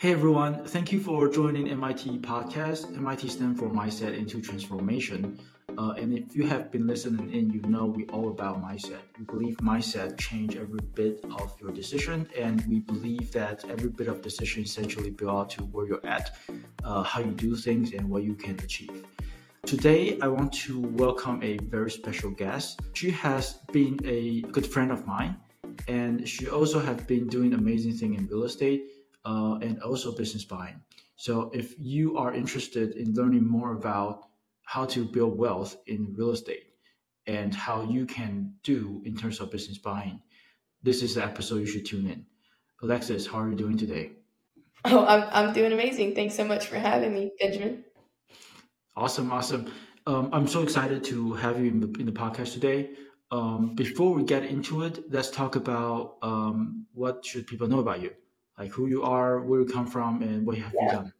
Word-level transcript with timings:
Hey 0.00 0.12
everyone, 0.12 0.64
thank 0.64 0.92
you 0.92 0.98
for 0.98 1.28
joining 1.28 1.68
MIT 1.68 2.20
podcast. 2.20 2.96
MIT 2.96 3.28
stands 3.28 3.60
for 3.60 3.68
Mindset 3.68 4.16
into 4.16 4.40
Transformation. 4.40 5.38
Uh, 5.76 5.90
and 5.90 6.16
if 6.16 6.34
you 6.34 6.46
have 6.46 6.72
been 6.72 6.86
listening 6.86 7.30
in, 7.34 7.50
you 7.50 7.60
know 7.68 7.84
we 7.84 8.06
all 8.06 8.30
about 8.30 8.62
mindset. 8.62 9.00
We 9.18 9.26
believe 9.26 9.58
mindset 9.58 10.16
change 10.18 10.56
every 10.56 10.80
bit 10.94 11.22
of 11.38 11.54
your 11.60 11.70
decision, 11.70 12.26
and 12.34 12.64
we 12.66 12.80
believe 12.80 13.30
that 13.32 13.62
every 13.68 13.90
bit 13.90 14.08
of 14.08 14.22
decision 14.22 14.62
essentially 14.62 15.10
build 15.10 15.50
to 15.50 15.64
where 15.64 15.86
you're 15.86 16.06
at, 16.06 16.34
uh, 16.82 17.02
how 17.02 17.20
you 17.20 17.32
do 17.32 17.54
things, 17.54 17.92
and 17.92 18.08
what 18.08 18.22
you 18.22 18.34
can 18.34 18.58
achieve. 18.60 19.04
Today, 19.66 20.18
I 20.22 20.28
want 20.28 20.50
to 20.64 20.80
welcome 20.80 21.42
a 21.42 21.58
very 21.58 21.90
special 21.90 22.30
guest. 22.30 22.80
She 22.94 23.10
has 23.10 23.58
been 23.70 24.00
a 24.06 24.40
good 24.50 24.66
friend 24.66 24.92
of 24.92 25.06
mine, 25.06 25.36
and 25.88 26.26
she 26.26 26.48
also 26.48 26.80
has 26.80 27.02
been 27.02 27.28
doing 27.28 27.52
amazing 27.52 27.92
thing 27.98 28.14
in 28.14 28.26
real 28.28 28.44
estate 28.44 28.84
uh, 29.24 29.58
and 29.62 29.82
also 29.82 30.12
business 30.16 30.44
buying. 30.44 30.80
So 31.16 31.50
if 31.52 31.74
you 31.78 32.16
are 32.16 32.32
interested 32.32 32.96
in 32.96 33.14
learning 33.14 33.46
more 33.46 33.72
about 33.74 34.26
how 34.64 34.86
to 34.86 35.04
build 35.04 35.36
wealth 35.36 35.76
in 35.86 36.14
real 36.16 36.30
estate 36.30 36.64
and 37.26 37.54
how 37.54 37.82
you 37.82 38.06
can 38.06 38.54
do 38.62 39.02
in 39.04 39.16
terms 39.16 39.40
of 39.40 39.50
business 39.50 39.78
buying, 39.78 40.20
this 40.82 41.02
is 41.02 41.16
the 41.16 41.24
episode 41.24 41.60
you 41.60 41.66
should 41.66 41.84
tune 41.84 42.06
in. 42.06 42.24
Alexis, 42.82 43.26
how 43.26 43.40
are 43.40 43.50
you 43.50 43.56
doing 43.56 43.76
today? 43.76 44.12
Oh, 44.82 45.04
I'm, 45.04 45.28
I'm 45.30 45.52
doing 45.52 45.72
amazing. 45.72 46.14
Thanks 46.14 46.34
so 46.34 46.42
much 46.42 46.68
for 46.68 46.76
having 46.76 47.12
me, 47.12 47.32
Benjamin. 47.38 47.84
Awesome, 48.96 49.30
awesome. 49.30 49.70
Um, 50.06 50.30
I'm 50.32 50.46
so 50.46 50.62
excited 50.62 51.04
to 51.04 51.34
have 51.34 51.60
you 51.60 51.66
in 51.66 51.80
the, 51.80 52.00
in 52.00 52.06
the 52.06 52.12
podcast 52.12 52.54
today. 52.54 52.92
Um, 53.30 53.74
before 53.74 54.14
we 54.14 54.24
get 54.24 54.42
into 54.42 54.84
it, 54.84 55.12
let's 55.12 55.30
talk 55.30 55.54
about 55.56 56.16
um, 56.22 56.86
what 56.94 57.26
should 57.26 57.46
people 57.46 57.68
know 57.68 57.80
about 57.80 58.00
you 58.00 58.12
like 58.60 58.70
who 58.72 58.86
you 58.86 59.02
are, 59.02 59.40
where 59.40 59.60
you 59.60 59.66
come 59.66 59.86
from, 59.86 60.22
and 60.22 60.46
what 60.46 60.56
you 60.56 60.62
have 60.62 60.74
yeah. 60.74 60.84
you 60.84 60.90
done. 60.92 61.12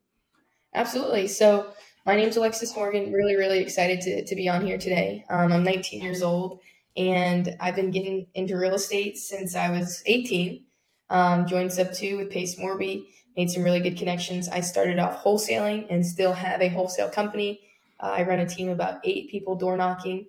Absolutely. 0.74 1.26
So 1.26 1.72
my 2.04 2.14
name's 2.14 2.36
Alexis 2.36 2.76
Morgan. 2.76 3.12
Really, 3.12 3.34
really 3.34 3.60
excited 3.60 4.02
to, 4.02 4.24
to 4.26 4.36
be 4.36 4.48
on 4.48 4.64
here 4.64 4.76
today. 4.76 5.24
Um, 5.30 5.50
I'm 5.50 5.64
19 5.64 6.02
years 6.02 6.22
old, 6.22 6.60
and 6.98 7.56
I've 7.58 7.74
been 7.74 7.90
getting 7.90 8.26
into 8.34 8.58
real 8.58 8.74
estate 8.74 9.16
since 9.16 9.56
I 9.56 9.70
was 9.70 10.02
18. 10.04 10.62
Um, 11.08 11.46
joined 11.46 11.70
Subto 11.70 12.18
with 12.18 12.30
Pace 12.30 12.56
Morby, 12.60 13.06
made 13.36 13.50
some 13.50 13.64
really 13.64 13.80
good 13.80 13.96
connections. 13.96 14.48
I 14.48 14.60
started 14.60 14.98
off 14.98 15.24
wholesaling 15.24 15.86
and 15.88 16.06
still 16.06 16.34
have 16.34 16.60
a 16.60 16.68
wholesale 16.68 17.08
company. 17.08 17.60
Uh, 17.98 18.16
I 18.18 18.22
run 18.22 18.38
a 18.38 18.46
team 18.46 18.68
of 18.68 18.74
about 18.74 19.00
eight 19.02 19.30
people 19.30 19.56
door 19.56 19.78
knocking, 19.78 20.26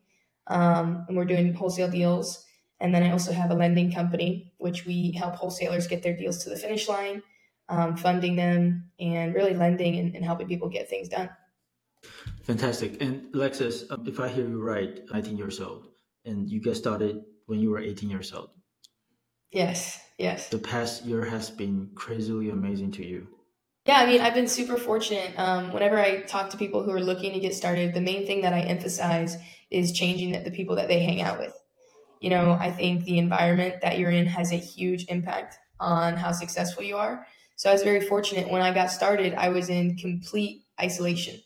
um, 0.47 1.05
and 1.09 1.17
we're 1.17 1.25
doing 1.25 1.53
wholesale 1.53 1.91
deals. 1.91 2.45
And 2.81 2.93
then 2.93 3.03
I 3.03 3.11
also 3.11 3.31
have 3.31 3.51
a 3.51 3.53
lending 3.53 3.93
company, 3.93 4.51
which 4.57 4.87
we 4.87 5.11
help 5.11 5.35
wholesalers 5.35 5.85
get 5.85 6.01
their 6.01 6.17
deals 6.17 6.43
to 6.43 6.49
the 6.49 6.55
finish 6.55 6.89
line, 6.89 7.21
um, 7.69 7.95
funding 7.95 8.35
them, 8.35 8.89
and 8.99 9.35
really 9.35 9.53
lending 9.53 9.99
and, 9.99 10.15
and, 10.15 10.25
helping 10.25 10.47
people 10.47 10.67
get 10.67 10.89
things 10.89 11.07
done. 11.07 11.29
Fantastic. 12.41 12.99
And 12.99 13.33
Alexis, 13.35 13.85
um, 13.91 14.07
if 14.07 14.19
I 14.19 14.27
hear 14.27 14.49
you 14.49 14.59
right, 14.59 14.99
19 15.13 15.37
years 15.37 15.59
old, 15.59 15.89
and 16.25 16.49
you 16.49 16.59
get 16.59 16.75
started 16.75 17.23
when 17.45 17.59
you 17.59 17.69
were 17.69 17.79
18 17.79 18.09
years 18.09 18.33
old. 18.33 18.49
Yes, 19.51 19.99
yes. 20.17 20.49
The 20.49 20.57
past 20.57 21.05
year 21.05 21.23
has 21.23 21.51
been 21.51 21.91
crazily 21.93 22.49
amazing 22.49 22.91
to 22.93 23.05
you. 23.05 23.27
Yeah, 23.85 23.99
I 23.99 24.07
mean, 24.07 24.21
I've 24.21 24.33
been 24.33 24.47
super 24.47 24.77
fortunate. 24.77 25.37
Um, 25.37 25.71
whenever 25.71 25.99
I 25.99 26.21
talk 26.21 26.49
to 26.51 26.57
people 26.57 26.83
who 26.83 26.91
are 26.91 26.99
looking 26.99 27.33
to 27.33 27.39
get 27.39 27.53
started, 27.53 27.93
the 27.93 28.01
main 28.01 28.25
thing 28.25 28.41
that 28.41 28.53
I 28.53 28.61
emphasize 28.61 29.37
is 29.69 29.91
changing 29.91 30.43
the 30.43 30.51
people 30.51 30.77
that 30.77 30.87
they 30.87 30.99
hang 30.99 31.21
out 31.21 31.37
with 31.37 31.53
you 32.21 32.29
know, 32.29 32.51
I 32.51 32.71
think 32.71 33.03
the 33.03 33.17
environment 33.17 33.81
that 33.81 33.97
you're 33.97 34.11
in 34.11 34.27
has 34.27 34.53
a 34.53 34.57
huge 34.57 35.05
impact 35.09 35.57
on 35.79 36.15
how 36.15 36.31
successful 36.31 36.83
you 36.83 36.95
are. 36.95 37.25
So 37.55 37.69
I 37.69 37.73
was 37.73 37.83
very 37.83 37.99
fortunate 37.99 38.49
when 38.49 38.61
I 38.61 38.73
got 38.73 38.91
started, 38.91 39.33
I 39.33 39.49
was 39.49 39.69
in 39.69 39.97
complete 39.97 40.63
isolation. 40.79 41.41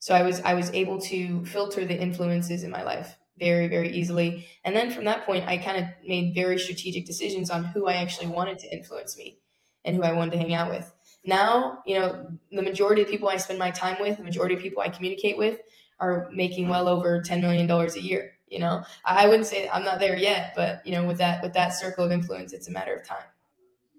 So 0.00 0.14
I 0.14 0.22
was 0.22 0.40
I 0.40 0.54
was 0.54 0.70
able 0.70 1.00
to 1.02 1.44
filter 1.46 1.84
the 1.84 1.98
influences 1.98 2.64
in 2.64 2.70
my 2.70 2.82
life 2.82 3.16
very 3.38 3.68
very 3.68 3.90
easily. 3.92 4.46
And 4.64 4.74
then 4.74 4.90
from 4.90 5.04
that 5.04 5.24
point, 5.24 5.46
I 5.46 5.58
kind 5.58 5.78
of 5.78 5.84
made 6.06 6.34
very 6.34 6.58
strategic 6.58 7.06
decisions 7.06 7.48
on 7.48 7.64
who 7.64 7.86
I 7.86 7.94
actually 7.94 8.28
wanted 8.28 8.58
to 8.60 8.72
influence 8.72 9.16
me 9.16 9.38
and 9.84 9.94
who 9.94 10.02
I 10.02 10.12
wanted 10.12 10.32
to 10.32 10.38
hang 10.38 10.54
out 10.54 10.70
with. 10.70 10.92
Now, 11.24 11.82
you 11.86 11.98
know, 11.98 12.28
the 12.50 12.62
majority 12.62 13.02
of 13.02 13.08
people 13.08 13.28
I 13.28 13.36
spend 13.36 13.58
my 13.58 13.70
time 13.70 13.96
with, 14.00 14.18
the 14.18 14.24
majority 14.24 14.56
of 14.56 14.60
people 14.60 14.82
I 14.82 14.88
communicate 14.88 15.38
with 15.38 15.60
are 15.98 16.28
making 16.32 16.68
well 16.68 16.88
over 16.88 17.22
$10 17.22 17.40
million 17.40 17.70
a 17.70 17.98
year 18.00 18.35
you 18.48 18.58
know? 18.58 18.82
I 19.04 19.26
wouldn't 19.26 19.46
say 19.46 19.68
i'm 19.68 19.84
not 19.84 19.98
there 19.98 20.16
yet 20.16 20.52
but 20.56 20.86
you 20.86 20.92
know 20.92 21.04
with 21.04 21.18
that 21.18 21.42
with 21.42 21.52
that 21.54 21.70
circle 21.70 22.04
of 22.04 22.12
influence 22.12 22.52
it's 22.52 22.68
a 22.68 22.72
matter 22.72 22.94
of 22.94 23.06
time. 23.06 23.28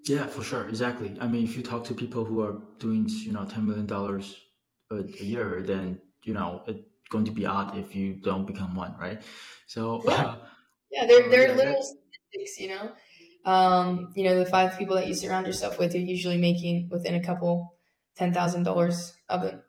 Yeah 0.05 0.25
for 0.27 0.43
sure. 0.43 0.67
Exactly. 0.69 1.15
I 1.19 1.27
mean 1.27 1.43
if 1.43 1.57
you 1.57 1.63
talk 1.63 1.83
to 1.85 1.93
people 1.93 2.23
who 2.23 2.41
are 2.41 2.55
doing 2.79 3.07
you 3.09 3.31
know 3.31 3.45
10 3.45 3.65
million 3.65 3.85
dollars 3.85 4.37
a, 4.91 5.03
year 5.21 5.63
then 5.65 5.99
you 6.23 6.33
know 6.33 6.63
it's 6.67 6.79
going 7.09 7.25
to 7.25 7.31
be 7.31 7.45
odd 7.45 7.77
if 7.77 7.95
you 7.95 8.13
don't 8.15 8.45
become 8.45 8.75
one 8.75 8.95
right? 8.99 9.21
So 9.67 10.01
yeah, 10.05 10.13
uh, 10.13 10.35
yeah 10.91 11.05
they're, 11.05 11.29
they're 11.29 11.49
yeah, 11.49 11.55
little 11.55 11.83
statistics 11.83 12.59
you 12.59 12.69
know? 12.69 12.91
Um, 13.45 14.11
you 14.15 14.23
know 14.25 14.37
the 14.37 14.45
five 14.45 14.77
people 14.77 14.95
that 14.95 15.07
you 15.07 15.13
surround 15.13 15.47
yourself 15.47 15.79
with 15.79 15.95
are 15.95 15.99
usually 15.99 16.37
making 16.37 16.89
within 16.91 17.15
a 17.15 17.23
couple 17.23 17.75
ten 18.15 18.33
thousand 18.33 18.63
dollars 18.63 19.13
of 19.29 19.43
it 19.43 19.61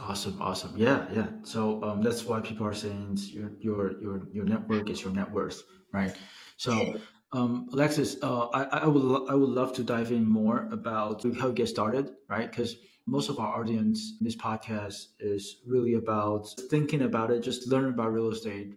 Awesome, 0.00 0.40
awesome. 0.40 0.72
Yeah, 0.74 1.06
yeah. 1.12 1.26
So 1.42 1.82
um, 1.84 2.00
that's 2.02 2.24
why 2.24 2.40
people 2.40 2.66
are 2.66 2.72
saying 2.72 3.18
your 3.30 3.50
your 3.60 4.00
your 4.00 4.22
your 4.32 4.44
network 4.46 4.88
is 4.88 5.02
your 5.02 5.12
net 5.12 5.30
worth, 5.30 5.62
right? 5.92 6.16
So, 6.56 6.98
um, 7.32 7.68
Alexis, 7.72 8.16
uh, 8.22 8.46
I 8.54 8.64
I 8.84 8.86
would 8.86 9.02
lo- 9.02 9.26
I 9.28 9.34
would 9.34 9.50
love 9.50 9.74
to 9.74 9.84
dive 9.84 10.10
in 10.10 10.24
more 10.24 10.66
about 10.72 11.22
how 11.38 11.48
you 11.48 11.52
get 11.52 11.68
started, 11.68 12.12
right? 12.28 12.50
Because 12.50 12.76
most 13.06 13.28
of 13.28 13.38
our 13.38 13.60
audience 13.60 14.16
in 14.18 14.24
this 14.24 14.36
podcast 14.36 15.08
is 15.20 15.60
really 15.66 15.94
about 15.94 16.48
thinking 16.70 17.02
about 17.02 17.30
it, 17.30 17.40
just 17.42 17.68
learning 17.68 17.92
about 17.92 18.14
real 18.14 18.30
estate, 18.30 18.74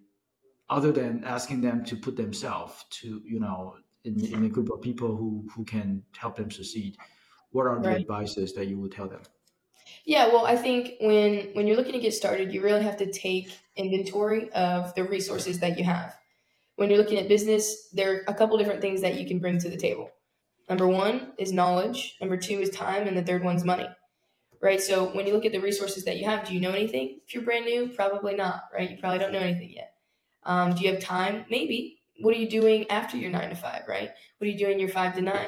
other 0.69 0.91
than 0.91 1.23
asking 1.23 1.61
them 1.61 1.85
to 1.85 1.95
put 1.95 2.17
themselves 2.17 2.83
to 2.89 3.21
you 3.25 3.39
know 3.39 3.75
in, 4.03 4.19
in 4.25 4.45
a 4.45 4.49
group 4.49 4.69
of 4.69 4.81
people 4.81 5.15
who 5.15 5.47
who 5.55 5.63
can 5.63 6.03
help 6.17 6.35
them 6.35 6.51
succeed. 6.51 6.97
What 7.51 7.67
are 7.67 7.79
the 7.79 7.87
right. 7.89 8.01
advices 8.01 8.51
that 8.55 8.67
you 8.67 8.77
would 8.79 8.91
tell 8.91 9.07
them? 9.07 9.21
Yeah, 10.05 10.27
well, 10.27 10.45
I 10.45 10.55
think 10.55 10.93
when 11.01 11.49
when 11.53 11.65
you're 11.65 11.77
looking 11.77 11.93
to 11.93 11.99
get 11.99 12.13
started, 12.13 12.53
you 12.53 12.61
really 12.61 12.83
have 12.83 12.97
to 12.97 13.11
take 13.11 13.49
inventory 13.75 14.51
of 14.51 14.93
the 14.93 15.03
resources 15.03 15.59
that 15.59 15.79
you 15.79 15.83
have. 15.83 16.15
When 16.75 16.89
you're 16.89 16.99
looking 16.99 17.17
at 17.17 17.27
business, 17.27 17.89
there 17.91 18.13
are 18.13 18.23
a 18.27 18.33
couple 18.33 18.57
different 18.57 18.81
things 18.81 19.01
that 19.01 19.19
you 19.19 19.27
can 19.27 19.39
bring 19.39 19.57
to 19.59 19.69
the 19.69 19.77
table. 19.77 20.11
Number 20.69 20.87
one 20.87 21.33
is 21.37 21.51
knowledge. 21.51 22.17
Number 22.21 22.37
two 22.37 22.59
is 22.59 22.69
time, 22.69 23.07
and 23.07 23.17
the 23.17 23.23
third 23.23 23.43
one's 23.43 23.63
money. 23.63 23.87
Right. 24.61 24.81
So 24.81 25.05
when 25.15 25.25
you 25.25 25.33
look 25.33 25.45
at 25.45 25.51
the 25.51 25.59
resources 25.59 26.05
that 26.05 26.17
you 26.17 26.25
have, 26.25 26.47
do 26.47 26.53
you 26.53 26.59
know 26.59 26.71
anything? 26.71 27.19
If 27.25 27.33
you're 27.33 27.43
brand 27.43 27.65
new, 27.65 27.89
probably 27.89 28.35
not. 28.35 28.63
Right. 28.73 28.91
You 28.91 28.97
probably 28.97 29.19
don't 29.19 29.33
know 29.33 29.39
anything 29.39 29.73
yet. 29.73 29.93
Um, 30.43 30.73
do 30.75 30.83
you 30.83 30.91
have 30.91 31.01
time? 31.01 31.45
Maybe. 31.49 31.99
What 32.21 32.35
are 32.35 32.39
you 32.39 32.49
doing 32.49 32.89
after 32.89 33.17
your 33.17 33.31
nine 33.31 33.49
to 33.49 33.55
five? 33.55 33.83
Right. 33.87 34.11
What 34.37 34.47
are 34.47 34.51
you 34.51 34.57
doing 34.57 34.79
your 34.79 34.89
five 34.89 35.15
to 35.15 35.21
nine? 35.21 35.47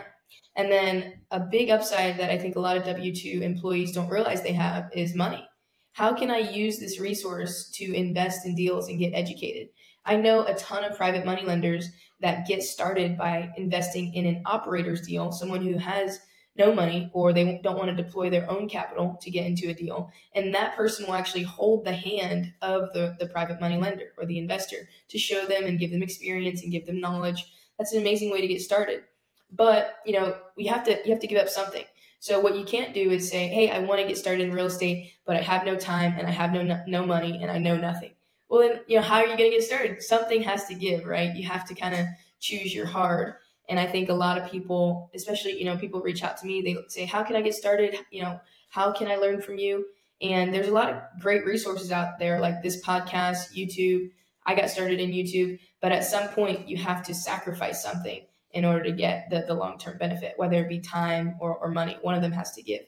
And 0.57 0.71
then 0.71 1.21
a 1.29 1.39
big 1.39 1.69
upside 1.69 2.17
that 2.17 2.31
I 2.31 2.37
think 2.37 2.55
a 2.55 2.59
lot 2.59 2.77
of 2.77 2.83
W 2.83 3.13
2 3.13 3.41
employees 3.43 3.93
don't 3.93 4.09
realize 4.09 4.41
they 4.41 4.53
have 4.53 4.89
is 4.91 5.15
money. 5.15 5.47
How 5.93 6.13
can 6.13 6.29
I 6.29 6.39
use 6.39 6.79
this 6.79 6.99
resource 6.99 7.69
to 7.75 7.93
invest 7.93 8.45
in 8.45 8.55
deals 8.55 8.89
and 8.89 8.99
get 8.99 9.13
educated? 9.13 9.69
I 10.03 10.15
know 10.15 10.45
a 10.45 10.55
ton 10.55 10.83
of 10.83 10.97
private 10.97 11.25
money 11.25 11.43
lenders 11.43 11.89
that 12.21 12.47
get 12.47 12.63
started 12.63 13.17
by 13.17 13.51
investing 13.57 14.13
in 14.13 14.25
an 14.25 14.41
operator's 14.45 15.01
deal, 15.01 15.31
someone 15.31 15.61
who 15.61 15.77
has 15.77 16.19
no 16.55 16.73
money 16.73 17.11
or 17.13 17.33
they 17.33 17.59
don't 17.63 17.77
want 17.77 17.95
to 17.95 18.03
deploy 18.03 18.29
their 18.29 18.49
own 18.49 18.67
capital 18.67 19.17
to 19.21 19.29
get 19.29 19.45
into 19.45 19.69
a 19.69 19.73
deal. 19.73 20.11
And 20.33 20.53
that 20.55 20.75
person 20.75 21.05
will 21.05 21.13
actually 21.13 21.43
hold 21.43 21.85
the 21.85 21.93
hand 21.93 22.51
of 22.63 22.93
the, 22.93 23.15
the 23.19 23.27
private 23.27 23.61
money 23.61 23.77
lender 23.77 24.13
or 24.17 24.25
the 24.25 24.39
investor 24.39 24.89
to 25.09 25.19
show 25.19 25.45
them 25.45 25.65
and 25.65 25.79
give 25.79 25.91
them 25.91 26.01
experience 26.01 26.63
and 26.63 26.71
give 26.71 26.87
them 26.87 26.99
knowledge. 26.99 27.45
That's 27.77 27.93
an 27.93 28.01
amazing 28.01 28.31
way 28.31 28.41
to 28.41 28.47
get 28.47 28.61
started. 28.61 29.03
But 29.51 29.95
you 30.05 30.13
know, 30.13 30.37
we 30.55 30.65
have 30.67 30.83
to 30.85 30.99
you 31.05 31.11
have 31.11 31.21
to 31.21 31.27
give 31.27 31.41
up 31.41 31.49
something. 31.49 31.83
So 32.19 32.39
what 32.39 32.55
you 32.55 32.65
can't 32.65 32.93
do 32.93 33.11
is 33.11 33.29
say, 33.29 33.47
"Hey, 33.47 33.69
I 33.69 33.79
want 33.79 34.01
to 34.01 34.07
get 34.07 34.17
started 34.17 34.43
in 34.43 34.53
real 34.53 34.65
estate, 34.65 35.13
but 35.25 35.35
I 35.35 35.41
have 35.41 35.65
no 35.65 35.75
time 35.75 36.15
and 36.17 36.27
I 36.27 36.31
have 36.31 36.51
no 36.51 36.83
no 36.87 37.05
money 37.05 37.39
and 37.41 37.51
I 37.51 37.57
know 37.57 37.77
nothing." 37.77 38.11
Well, 38.49 38.61
then 38.61 38.81
you 38.87 38.97
know, 38.97 39.03
how 39.03 39.17
are 39.17 39.27
you 39.27 39.37
going 39.37 39.51
to 39.51 39.57
get 39.57 39.63
started? 39.63 40.01
Something 40.01 40.41
has 40.43 40.65
to 40.65 40.75
give, 40.75 41.05
right? 41.05 41.35
You 41.35 41.47
have 41.47 41.67
to 41.67 41.75
kind 41.75 41.95
of 41.95 42.05
choose 42.39 42.73
your 42.73 42.85
hard. 42.85 43.35
And 43.69 43.79
I 43.79 43.85
think 43.85 44.09
a 44.09 44.13
lot 44.13 44.37
of 44.37 44.49
people, 44.49 45.11
especially 45.13 45.59
you 45.59 45.65
know, 45.65 45.77
people 45.77 46.01
reach 46.01 46.23
out 46.23 46.37
to 46.37 46.45
me. 46.45 46.61
They 46.61 46.77
say, 46.89 47.05
"How 47.05 47.23
can 47.23 47.35
I 47.35 47.41
get 47.41 47.55
started? 47.55 47.95
You 48.11 48.23
know, 48.23 48.39
how 48.69 48.91
can 48.91 49.07
I 49.07 49.15
learn 49.15 49.41
from 49.41 49.57
you?" 49.57 49.85
And 50.21 50.53
there's 50.53 50.67
a 50.67 50.73
lot 50.73 50.89
of 50.89 51.01
great 51.21 51.45
resources 51.45 51.91
out 51.91 52.17
there, 52.19 52.39
like 52.39 52.63
this 52.63 52.83
podcast, 52.83 53.53
YouTube. 53.55 54.09
I 54.45 54.55
got 54.55 54.69
started 54.69 54.99
in 54.99 55.11
YouTube, 55.11 55.59
but 55.81 55.91
at 55.91 56.05
some 56.05 56.29
point 56.29 56.67
you 56.67 56.77
have 56.77 57.03
to 57.03 57.13
sacrifice 57.13 57.83
something 57.83 58.25
in 58.51 58.65
order 58.65 58.83
to 58.83 58.91
get 58.91 59.29
the, 59.29 59.43
the 59.47 59.53
long 59.53 59.77
term 59.77 59.97
benefit, 59.97 60.33
whether 60.37 60.63
it 60.63 60.69
be 60.69 60.79
time 60.79 61.35
or, 61.39 61.57
or 61.57 61.69
money. 61.69 61.97
One 62.01 62.15
of 62.15 62.21
them 62.21 62.31
has 62.31 62.51
to 62.53 62.61
give. 62.61 62.81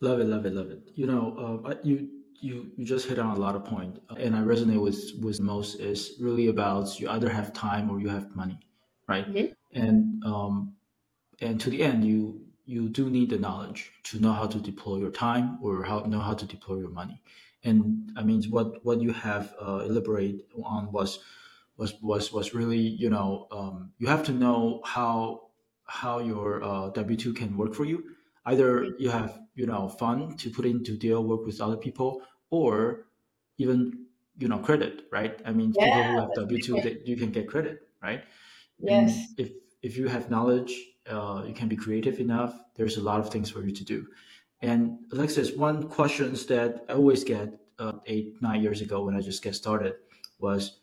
Love 0.00 0.20
it, 0.20 0.26
love 0.26 0.46
it, 0.46 0.54
love 0.54 0.70
it. 0.70 0.80
You 0.94 1.06
know, 1.06 1.62
uh, 1.66 1.74
you 1.82 2.08
you 2.40 2.70
you 2.76 2.84
just 2.84 3.06
hit 3.06 3.18
on 3.18 3.36
a 3.36 3.38
lot 3.38 3.54
of 3.54 3.64
point, 3.64 4.00
and 4.16 4.34
I 4.34 4.40
resonate 4.40 4.80
with 4.80 5.12
with 5.20 5.40
most 5.40 5.78
is 5.80 6.16
really 6.20 6.48
about 6.48 6.98
you 6.98 7.08
either 7.10 7.28
have 7.28 7.52
time 7.52 7.90
or 7.90 8.00
you 8.00 8.08
have 8.08 8.34
money, 8.34 8.58
right? 9.06 9.28
Mm-hmm. 9.28 9.52
And 9.78 10.24
um, 10.24 10.74
and 11.40 11.60
to 11.60 11.70
the 11.70 11.82
end, 11.82 12.04
you 12.04 12.40
you 12.64 12.88
do 12.88 13.10
need 13.10 13.30
the 13.30 13.38
knowledge 13.38 13.90
to 14.04 14.20
know 14.20 14.32
how 14.32 14.46
to 14.46 14.58
deploy 14.58 14.98
your 14.98 15.10
time 15.10 15.58
or 15.62 15.84
how 15.84 16.00
know 16.00 16.20
how 16.20 16.34
to 16.34 16.46
deploy 16.46 16.78
your 16.78 16.90
money. 16.90 17.20
And 17.62 18.10
I 18.16 18.22
mean, 18.22 18.42
what 18.44 18.84
what 18.84 19.02
you 19.02 19.12
have 19.12 19.54
uh, 19.60 19.84
elaborate 19.86 20.46
on 20.64 20.90
was 20.92 21.18
was 21.80 21.94
was 22.02 22.32
was 22.32 22.54
really 22.54 22.84
you 23.02 23.10
know 23.14 23.48
um, 23.50 23.92
you 23.98 24.06
have 24.06 24.24
to 24.30 24.32
know 24.32 24.82
how 24.84 25.14
how 25.86 26.20
your 26.30 26.62
uh, 26.62 26.90
W 26.90 27.16
two 27.16 27.32
can 27.32 27.56
work 27.56 27.74
for 27.74 27.86
you. 27.86 27.98
Either 28.44 28.68
you 28.98 29.10
have 29.10 29.40
you 29.54 29.66
know 29.66 29.88
fun 29.88 30.36
to 30.36 30.50
put 30.50 30.64
into 30.66 30.96
deal 30.96 31.24
work 31.24 31.42
with 31.46 31.60
other 31.60 31.76
people, 31.86 32.22
or 32.50 33.06
even 33.58 34.06
you 34.38 34.48
know 34.48 34.58
credit, 34.58 34.94
right? 35.10 35.40
I 35.44 35.52
mean, 35.52 35.72
yeah, 35.74 35.84
people 35.86 36.02
who 36.04 36.20
have 36.20 36.34
W 36.34 36.62
two, 36.62 36.74
that 36.82 37.06
you 37.08 37.16
can 37.16 37.30
get 37.30 37.48
credit, 37.48 37.88
right? 38.02 38.22
Yes. 38.78 39.16
And 39.16 39.40
if 39.42 39.52
if 39.82 39.96
you 39.96 40.08
have 40.08 40.30
knowledge, 40.30 40.72
uh, 41.08 41.44
you 41.48 41.54
can 41.54 41.68
be 41.68 41.76
creative 41.76 42.20
enough. 42.20 42.52
There's 42.76 42.96
a 42.98 43.02
lot 43.02 43.20
of 43.20 43.30
things 43.30 43.50
for 43.50 43.62
you 43.64 43.72
to 43.72 43.84
do. 43.84 44.06
And 44.60 44.98
Alexis, 45.12 45.52
one 45.56 45.88
questions 45.88 46.44
that 46.46 46.84
I 46.88 46.92
always 46.92 47.24
get 47.24 47.58
uh, 47.78 47.92
eight 48.06 48.34
nine 48.42 48.60
years 48.62 48.80
ago 48.82 49.02
when 49.04 49.16
I 49.16 49.20
just 49.20 49.42
get 49.42 49.54
started 49.54 49.94
was, 50.38 50.80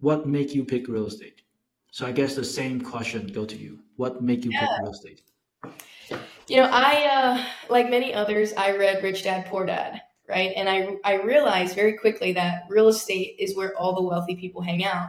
what 0.00 0.26
make 0.26 0.54
you 0.54 0.64
pick 0.64 0.88
real 0.88 1.06
estate? 1.06 1.42
So 1.90 2.06
I 2.06 2.12
guess 2.12 2.34
the 2.34 2.44
same 2.44 2.80
question 2.80 3.26
go 3.28 3.44
to 3.44 3.56
you. 3.56 3.80
What 3.96 4.22
make 4.22 4.44
you 4.44 4.50
yeah. 4.52 4.60
pick 4.60 4.82
real 4.82 4.92
estate? 4.92 5.22
You 6.48 6.58
know, 6.58 6.68
I 6.70 7.08
uh, 7.10 7.44
like 7.70 7.90
many 7.90 8.14
others, 8.14 8.52
I 8.52 8.76
read 8.76 9.02
Rich 9.02 9.24
Dad 9.24 9.46
Poor 9.46 9.66
Dad, 9.66 10.02
right? 10.28 10.52
And 10.54 10.68
I 10.68 10.96
I 11.04 11.22
realized 11.22 11.74
very 11.74 11.94
quickly 11.94 12.32
that 12.34 12.64
real 12.68 12.88
estate 12.88 13.36
is 13.38 13.56
where 13.56 13.76
all 13.76 13.94
the 13.94 14.02
wealthy 14.02 14.36
people 14.36 14.62
hang 14.62 14.84
out. 14.84 15.08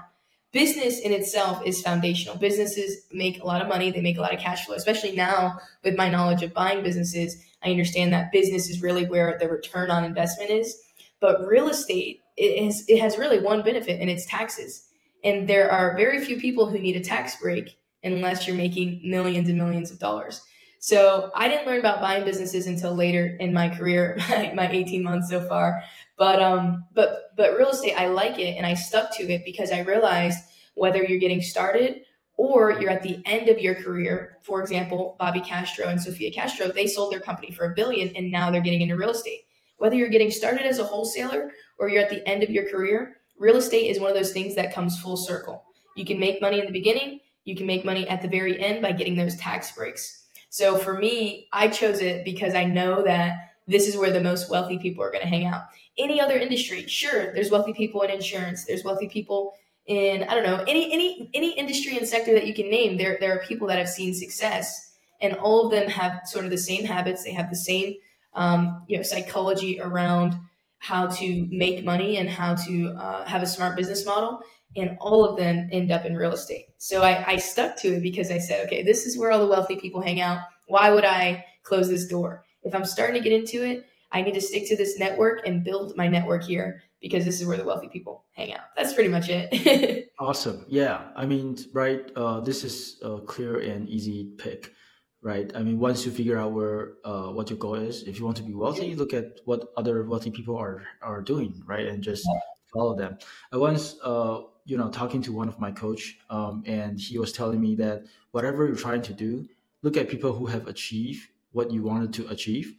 Business 0.54 1.00
in 1.00 1.12
itself 1.12 1.62
is 1.66 1.82
foundational. 1.82 2.38
Businesses 2.38 3.06
make 3.12 3.42
a 3.42 3.46
lot 3.46 3.62
of 3.62 3.68
money, 3.68 3.92
they 3.92 4.02
make 4.02 4.18
a 4.18 4.22
lot 4.22 4.34
of 4.34 4.40
cash 4.40 4.66
flow, 4.66 4.76
especially 4.76 5.12
now 5.12 5.60
with 5.84 5.98
my 5.98 6.10
knowledge 6.10 6.42
of 6.42 6.54
buying 6.54 6.82
businesses. 6.82 7.44
I 7.62 7.70
understand 7.70 8.14
that 8.14 8.32
business 8.32 8.70
is 8.70 8.82
really 8.82 9.06
where 9.06 9.38
the 9.40 9.50
return 9.50 9.92
on 9.92 10.06
investment 10.06 10.52
is. 10.52 10.82
But 11.20 11.46
real 11.46 11.68
estate, 11.68 12.22
it 12.38 12.64
has, 12.64 12.86
it 12.88 13.00
has 13.00 13.18
really 13.18 13.40
one 13.40 13.64
benefit, 13.64 14.00
and 14.00 14.10
it's 14.10 14.26
taxes. 14.26 14.88
And 15.24 15.48
there 15.50 15.72
are 15.72 15.98
very 15.98 16.24
few 16.24 16.40
people 16.40 16.70
who 16.70 16.80
need 16.80 16.96
a 16.96 17.04
tax 17.04 17.36
break 17.42 17.78
unless 18.04 18.48
you're 18.48 18.56
making 18.56 19.02
millions 19.04 19.50
and 19.50 19.58
millions 19.58 19.92
of 19.92 20.00
dollars. 20.00 20.42
So 20.80 21.32
I 21.36 21.48
didn't 21.48 21.66
learn 21.66 21.80
about 21.80 22.02
buying 22.02 22.24
businesses 22.24 22.68
until 22.68 22.96
later 22.96 23.36
in 23.40 23.52
my 23.52 23.70
career, 23.70 24.18
my 24.54 24.70
18 24.70 25.04
months 25.04 25.30
so 25.30 25.42
far. 25.42 25.82
But 26.18 26.42
um, 26.42 26.86
but 26.94 27.36
but 27.36 27.58
real 27.58 27.70
estate, 27.70 27.96
I 27.96 28.08
like 28.08 28.40
it, 28.40 28.56
and 28.56 28.66
I 28.66 28.74
stuck 28.74 29.16
to 29.18 29.24
it 29.24 29.44
because 29.44 29.72
I 29.72 29.80
realized 29.80 30.40
whether 30.76 31.04
you're 31.04 31.20
getting 31.20 31.42
started 31.42 32.02
or 32.38 32.80
you're 32.80 32.92
at 32.92 33.02
the 33.02 33.20
end 33.26 33.50
of 33.50 33.60
your 33.60 33.76
career. 33.76 34.38
For 34.44 34.62
example, 34.62 35.16
Bobby 35.20 35.42
Castro 35.42 35.88
and 35.88 36.02
Sofia 36.02 36.32
Castro, 36.32 36.68
they 36.68 36.88
sold 36.88 37.12
their 37.12 37.20
company 37.20 37.52
for 37.52 37.66
a 37.66 37.76
billion, 37.76 38.16
and 38.16 38.32
now 38.32 38.52
they're 38.52 38.62
getting 38.62 38.82
into 38.82 38.96
real 38.96 39.10
estate. 39.10 39.42
Whether 39.78 39.96
you're 39.96 40.10
getting 40.10 40.32
started 40.32 40.66
as 40.66 40.80
a 40.80 40.84
wholesaler 40.84 41.52
or 41.78 41.90
you're 41.90 42.04
at 42.04 42.10
the 42.10 42.28
end 42.28 42.44
of 42.44 42.50
your 42.50 42.70
career, 42.70 43.18
real 43.38 43.58
estate 43.58 43.90
is 43.90 44.00
one 44.00 44.10
of 44.10 44.16
those 44.16 44.32
things 44.32 44.56
that 44.56 44.74
comes 44.74 45.00
full 45.00 45.18
circle. 45.18 45.64
You 45.96 46.06
can 46.06 46.20
make 46.20 46.42
money 46.42 46.60
in 46.60 46.66
the 46.66 46.72
beginning, 46.72 47.20
you 47.46 47.56
can 47.56 47.66
make 47.66 47.86
money 47.86 48.08
at 48.10 48.22
the 48.22 48.28
very 48.28 48.60
end 48.60 48.82
by 48.82 48.92
getting 48.92 49.16
those 49.16 49.36
tax 49.38 49.72
breaks. 49.72 50.26
So 50.50 50.78
for 50.78 50.98
me, 50.98 51.48
I 51.54 51.68
chose 51.68 52.02
it 52.02 52.26
because 52.26 52.56
I 52.56 52.64
know 52.64 53.04
that 53.04 53.36
this 53.68 53.88
is 53.88 53.98
where 53.98 54.12
the 54.12 54.22
most 54.22 54.50
wealthy 54.50 54.78
people 54.78 55.04
are 55.04 55.12
going 55.12 55.24
to 55.24 55.30
hang 55.30 55.46
out. 55.46 55.66
Any 55.98 56.22
other 56.22 56.38
industry, 56.38 56.88
sure, 56.88 57.34
there's 57.34 57.52
wealthy 57.52 57.74
people 57.74 58.02
in 58.02 58.10
insurance, 58.10 58.66
there's 58.66 58.84
wealthy 58.84 59.08
people 59.08 59.54
in 59.86 60.24
I 60.24 60.34
don't 60.34 60.44
know, 60.44 60.64
any 60.68 60.92
any 60.92 61.30
any 61.34 61.58
industry 61.58 61.98
and 61.98 62.08
sector 62.08 62.34
that 62.34 62.46
you 62.46 62.54
can 62.54 62.70
name. 62.70 62.98
There 62.98 63.18
there 63.20 63.34
are 63.34 63.44
people 63.46 63.68
that 63.68 63.78
have 63.78 63.90
seen 63.90 64.14
success 64.14 64.96
and 65.22 65.34
all 65.36 65.66
of 65.66 65.72
them 65.72 65.90
have 65.90 66.22
sort 66.26 66.46
of 66.46 66.52
the 66.52 66.58
same 66.58 66.86
habits, 66.86 67.24
they 67.24 67.32
have 67.32 67.50
the 67.50 67.56
same 67.56 67.96
um, 68.38 68.84
you 68.88 68.96
know 68.96 69.04
psychology 69.04 69.80
around 69.82 70.36
how 70.80 71.08
to 71.08 71.48
make 71.52 71.84
money 71.84 72.18
and 72.18 72.30
how 72.30 72.56
to 72.56 72.90
uh, 72.98 73.26
have 73.26 73.42
a 73.42 73.48
smart 73.48 73.76
business 73.76 74.06
model. 74.06 74.40
And 74.76 74.96
all 75.00 75.26
of 75.26 75.38
them 75.38 75.70
end 75.72 75.92
up 75.92 76.06
in 76.06 76.16
real 76.16 76.34
estate. 76.34 76.66
So 76.78 77.02
I, 77.02 77.32
I 77.32 77.38
stuck 77.38 77.78
to 77.78 77.96
it 77.96 78.04
because 78.04 78.30
i 78.30 78.38
said 78.38 78.66
okay 78.68 78.84
this 78.84 79.06
is 79.08 79.18
where 79.18 79.32
all 79.32 79.40
the 79.40 79.48
wealthy 79.48 79.76
people 79.76 80.02
hang 80.02 80.22
out. 80.22 80.40
Why 80.68 80.92
would 80.92 81.06
i 81.06 81.44
close 81.64 81.90
this 81.90 82.08
door? 82.08 82.46
If 82.64 82.76
i'm 82.76 82.86
starting 82.86 83.22
to 83.22 83.28
get 83.28 83.38
into 83.38 83.64
it 83.64 83.86
i 84.12 84.22
need 84.22 84.34
to 84.34 84.42
stick 84.42 84.68
to 84.68 84.76
this 84.76 85.00
network 85.00 85.46
and 85.48 85.64
build 85.64 85.96
my 85.96 86.08
network 86.08 86.44
here 86.44 86.82
because 87.02 87.26
this 87.26 87.40
is 87.40 87.48
where 87.48 87.58
the 87.58 87.64
wealthy 87.64 87.88
people 87.88 88.26
hang 88.34 88.54
out. 88.54 88.66
That's 88.76 88.94
pretty 88.94 89.10
much 89.10 89.30
it. 89.30 90.04
Awesome. 90.20 90.66
Yeah. 90.68 91.10
I 91.16 91.28
mean 91.28 91.58
right 91.74 92.02
uh, 92.16 92.40
this 92.40 92.64
is 92.64 93.00
a 93.04 93.20
clear 93.20 93.60
and 93.60 93.88
easy 93.88 94.34
pick 94.38 94.74
right? 95.22 95.52
I 95.56 95.64
mean, 95.64 95.80
once 95.80 96.06
you 96.06 96.12
figure 96.12 96.38
out 96.38 96.52
where 96.52 96.94
uh, 97.04 97.30
what 97.32 97.50
your 97.50 97.60
goal 97.60 97.76
is, 97.76 98.04
if 98.04 98.20
you 98.20 98.26
want 98.26 98.38
to 98.38 98.44
be 98.44 98.54
wealthy, 98.54 98.96
look 98.96 99.14
at 99.14 99.40
what 99.46 99.70
other 99.76 100.04
wealthy 100.04 100.32
people 100.32 100.58
are 100.58 100.84
are 101.02 101.22
doing, 101.22 101.62
right, 101.66 101.88
and 101.88 102.04
just 102.04 102.28
follow 102.74 102.96
them. 102.96 103.18
I 103.52 103.58
once, 103.58 103.96
uh, 104.04 104.42
you 104.66 104.78
know, 104.78 104.90
talking 104.90 105.22
to 105.24 105.32
one 105.32 105.48
of 105.48 105.60
my 105.60 105.72
coach, 105.72 106.18
um, 106.30 106.64
and 106.66 107.00
he 107.00 107.18
was 107.18 107.32
telling 107.32 107.62
me 107.62 107.76
that 107.76 108.06
whatever 108.32 108.66
you're 108.68 108.76
trying 108.76 109.02
to 109.04 109.14
do, 109.14 109.48
look 109.82 109.98
at 109.98 110.10
people 110.10 110.34
who 110.34 110.46
have 110.48 110.68
achieved 110.68 111.28
what 111.52 111.72
you 111.72 111.84
wanted 111.84 112.14
to 112.14 112.28
achieve, 112.28 112.76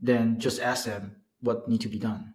then 0.00 0.38
just 0.38 0.60
ask 0.60 0.86
them 0.86 1.16
what 1.40 1.68
need 1.68 1.80
to 1.82 1.88
be 1.88 1.98
done. 1.98 2.34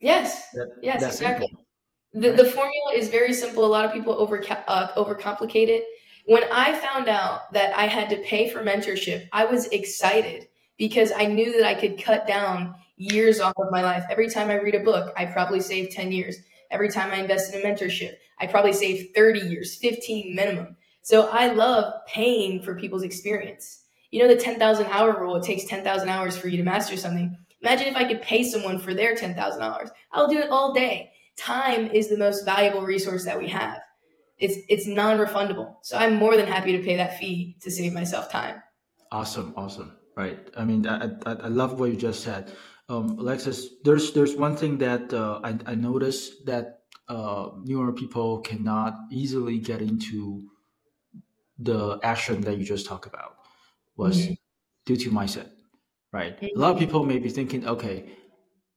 Yes. 0.00 0.50
That, 0.52 0.68
yes, 0.82 1.02
exactly. 1.02 1.46
Simple, 1.46 1.64
the, 2.12 2.28
right? 2.28 2.36
the 2.36 2.44
formula 2.44 2.92
is 2.94 3.08
very 3.08 3.32
simple. 3.32 3.64
A 3.64 3.66
lot 3.66 3.84
of 3.84 3.92
people 3.92 4.12
over 4.14 4.42
uh, 4.68 4.88
overcomplicate 4.96 5.68
it 5.68 5.84
when 6.26 6.44
I 6.50 6.72
found 6.78 7.08
out 7.08 7.52
that 7.52 7.76
I 7.76 7.86
had 7.86 8.08
to 8.10 8.16
pay 8.16 8.48
for 8.48 8.62
mentorship, 8.62 9.28
I 9.32 9.44
was 9.44 9.66
excited 9.66 10.48
because 10.78 11.12
I 11.14 11.26
knew 11.26 11.52
that 11.58 11.66
I 11.66 11.74
could 11.74 12.02
cut 12.02 12.26
down 12.26 12.74
years 12.96 13.40
off 13.40 13.54
of 13.58 13.70
my 13.70 13.82
life. 13.82 14.04
Every 14.10 14.30
time 14.30 14.48
I 14.48 14.60
read 14.60 14.74
a 14.74 14.80
book, 14.80 15.12
I 15.16 15.26
probably 15.26 15.60
save 15.60 15.90
10 15.90 16.12
years. 16.12 16.36
Every 16.70 16.88
time 16.88 17.10
I 17.10 17.16
invest 17.16 17.52
in 17.52 17.60
a 17.60 17.64
mentorship, 17.64 18.14
I 18.40 18.46
probably 18.46 18.72
save 18.72 19.10
30 19.14 19.40
years, 19.40 19.76
15 19.76 20.34
minimum. 20.34 20.76
So 21.02 21.28
I 21.28 21.52
love 21.52 21.92
paying 22.06 22.62
for 22.62 22.74
people's 22.74 23.02
experience. 23.02 23.82
You 24.10 24.22
know, 24.22 24.28
the 24.28 24.40
10,000 24.40 24.86
hour 24.86 25.20
rule, 25.20 25.36
it 25.36 25.42
takes 25.42 25.64
10,000 25.64 26.08
hours 26.08 26.36
for 26.36 26.48
you 26.48 26.56
to 26.56 26.62
master 26.62 26.96
something. 26.96 27.36
Imagine 27.60 27.88
if 27.88 27.96
I 27.96 28.04
could 28.04 28.22
pay 28.22 28.42
someone 28.44 28.78
for 28.78 28.94
their 28.94 29.14
10,000 29.14 29.60
hours. 29.60 29.90
I'll 30.12 30.28
do 30.28 30.38
it 30.38 30.50
all 30.50 30.72
day. 30.72 31.12
Time 31.36 31.88
is 31.88 32.08
the 32.08 32.16
most 32.16 32.44
valuable 32.44 32.82
resource 32.82 33.24
that 33.24 33.38
we 33.38 33.48
have 33.48 33.80
it's 34.38 34.58
it's 34.68 34.86
non-refundable. 34.86 35.76
So 35.82 35.96
I'm 35.96 36.16
more 36.16 36.36
than 36.36 36.46
happy 36.46 36.72
to 36.76 36.82
pay 36.82 36.96
that 36.96 37.18
fee 37.18 37.56
to 37.62 37.70
save 37.70 37.92
myself 37.92 38.30
time. 38.30 38.62
Awesome, 39.10 39.54
awesome. 39.56 39.96
Right. 40.16 40.38
I 40.56 40.64
mean, 40.64 40.86
I 40.86 41.10
I, 41.26 41.32
I 41.32 41.48
love 41.48 41.78
what 41.78 41.90
you 41.90 41.96
just 41.96 42.22
said, 42.22 42.52
um, 42.88 43.18
Alexis. 43.18 43.68
There's 43.84 44.12
there's 44.12 44.34
one 44.34 44.56
thing 44.56 44.78
that 44.78 45.12
uh, 45.12 45.40
I 45.42 45.58
I 45.66 45.74
noticed 45.74 46.46
that 46.46 46.80
uh, 47.08 47.50
newer 47.64 47.92
people 47.92 48.40
cannot 48.40 48.94
easily 49.10 49.58
get 49.58 49.82
into 49.82 50.48
the 51.58 52.00
action 52.02 52.40
that 52.42 52.58
you 52.58 52.64
just 52.64 52.86
talked 52.86 53.06
about 53.06 53.36
was 53.96 54.18
mm-hmm. 54.18 54.34
due 54.86 54.96
to 54.96 55.10
mindset. 55.10 55.50
Right. 56.12 56.36
Mm-hmm. 56.40 56.58
A 56.58 56.60
lot 56.60 56.72
of 56.72 56.78
people 56.78 57.04
may 57.04 57.18
be 57.18 57.28
thinking, 57.28 57.66
okay, 57.66 58.06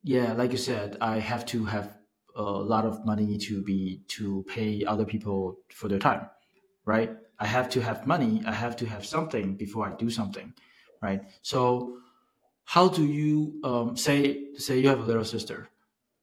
yeah, 0.03 0.33
like 0.33 0.51
you 0.51 0.57
said, 0.57 0.97
I 1.01 1.19
have 1.19 1.45
to 1.47 1.65
have 1.65 1.95
a 2.37 2.41
lot 2.43 2.85
of 2.85 3.05
money 3.05 3.37
to 3.37 3.61
be 3.63 4.01
to 4.07 4.45
pay 4.47 4.85
other 4.85 5.05
people 5.05 5.57
for 5.73 5.87
their 5.87 5.99
time 5.99 6.29
right? 6.85 7.11
I 7.39 7.45
have 7.45 7.69
to 7.71 7.81
have 7.81 8.07
money 8.07 8.41
i 8.45 8.51
have 8.51 8.75
to 8.77 8.85
have 8.85 9.05
something 9.05 9.55
before 9.55 9.87
i 9.87 9.93
do 9.95 10.09
something 10.09 10.53
right? 11.01 11.21
So 11.41 11.97
how 12.65 12.89
do 12.89 13.05
you 13.05 13.59
um, 13.63 13.95
say 13.95 14.53
say 14.55 14.79
you 14.79 14.89
have 14.89 14.99
a 14.99 15.03
little 15.03 15.23
sister 15.23 15.69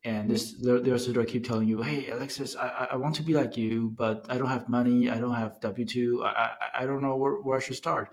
and 0.04 0.28
this 0.28 0.56
little 0.61 0.99
sister 0.99 1.25
keep 1.25 1.47
telling 1.47 1.66
you 1.66 1.80
hey 1.83 2.11
alexis 2.11 2.54
I, 2.56 2.88
I 2.92 2.97
want 2.97 3.14
to 3.16 3.23
be 3.23 3.33
like 3.33 3.56
you 3.56 3.94
but 3.97 4.26
i 4.28 4.37
don't 4.37 4.49
have 4.49 4.68
money 4.68 5.09
i 5.09 5.18
don't 5.18 5.35
have 5.35 5.59
w2 5.61 6.23
i, 6.23 6.28
I, 6.28 6.83
I 6.83 6.87
don't 6.87 7.02
know 7.02 7.16
where, 7.16 7.37
where 7.37 7.56
i 7.56 7.61
should 7.61 7.76
start 7.76 8.12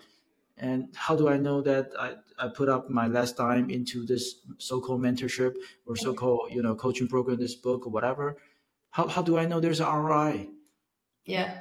and 0.58 0.90
how 0.96 1.16
do 1.16 1.28
I 1.28 1.38
know 1.38 1.62
that 1.62 1.92
I, 2.00 2.16
I 2.38 2.50
put 2.50 2.70
up 2.70 2.90
my 2.90 3.08
last 3.08 3.38
time 3.38 3.70
into 3.70 4.06
this 4.06 4.36
so-called 4.58 5.02
mentorship 5.02 5.56
or 5.86 5.96
so-called 5.96 6.52
you 6.52 6.62
know 6.62 6.76
coaching 6.76 7.08
program, 7.08 7.40
this 7.40 7.56
book 7.56 7.86
or 7.86 7.90
whatever? 7.90 8.38
How 8.92 9.08
how 9.08 9.22
do 9.22 9.38
I 9.38 9.46
know 9.46 9.60
there's 9.60 9.80
an 9.80 9.88
ROI? 9.88 10.50
Yeah, 11.26 11.60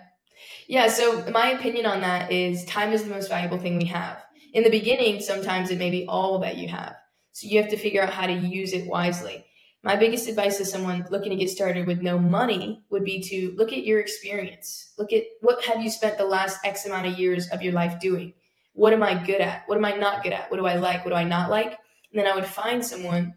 yeah. 0.66 0.88
So 0.88 1.24
my 1.30 1.50
opinion 1.50 1.86
on 1.86 2.00
that 2.00 2.30
is 2.32 2.64
time 2.64 2.92
is 2.92 3.04
the 3.04 3.10
most 3.10 3.28
valuable 3.28 3.58
thing 3.58 3.78
we 3.78 3.86
have. 3.86 4.22
In 4.52 4.64
the 4.64 4.70
beginning, 4.70 5.20
sometimes 5.20 5.70
it 5.70 5.78
may 5.78 5.90
be 5.90 6.06
all 6.06 6.38
that 6.40 6.56
you 6.56 6.68
have. 6.68 6.96
So 7.32 7.46
you 7.46 7.60
have 7.62 7.70
to 7.70 7.76
figure 7.76 8.02
out 8.02 8.12
how 8.12 8.26
to 8.26 8.32
use 8.32 8.72
it 8.72 8.86
wisely. 8.86 9.44
My 9.82 9.96
biggest 9.96 10.28
advice 10.28 10.58
to 10.58 10.66
someone 10.66 11.06
looking 11.10 11.30
to 11.30 11.36
get 11.36 11.48
started 11.48 11.86
with 11.86 12.02
no 12.02 12.18
money 12.18 12.84
would 12.90 13.04
be 13.04 13.22
to 13.22 13.54
look 13.56 13.72
at 13.72 13.86
your 13.86 13.98
experience. 13.98 14.92
Look 14.98 15.12
at 15.12 15.22
what 15.40 15.64
have 15.64 15.82
you 15.82 15.88
spent 15.88 16.18
the 16.18 16.26
last 16.26 16.58
X 16.64 16.84
amount 16.84 17.06
of 17.06 17.18
years 17.18 17.48
of 17.48 17.62
your 17.62 17.72
life 17.72 17.98
doing 17.98 18.34
what 18.72 18.92
am 18.92 19.02
I 19.02 19.14
good 19.14 19.40
at? 19.40 19.62
What 19.66 19.78
am 19.78 19.84
I 19.84 19.92
not 19.92 20.22
good 20.22 20.32
at? 20.32 20.50
What 20.50 20.58
do 20.58 20.66
I 20.66 20.76
like? 20.76 21.04
What 21.04 21.10
do 21.10 21.16
I 21.16 21.24
not 21.24 21.50
like? 21.50 21.78
And 22.12 22.20
then 22.20 22.26
I 22.26 22.34
would 22.34 22.46
find 22.46 22.84
someone, 22.84 23.34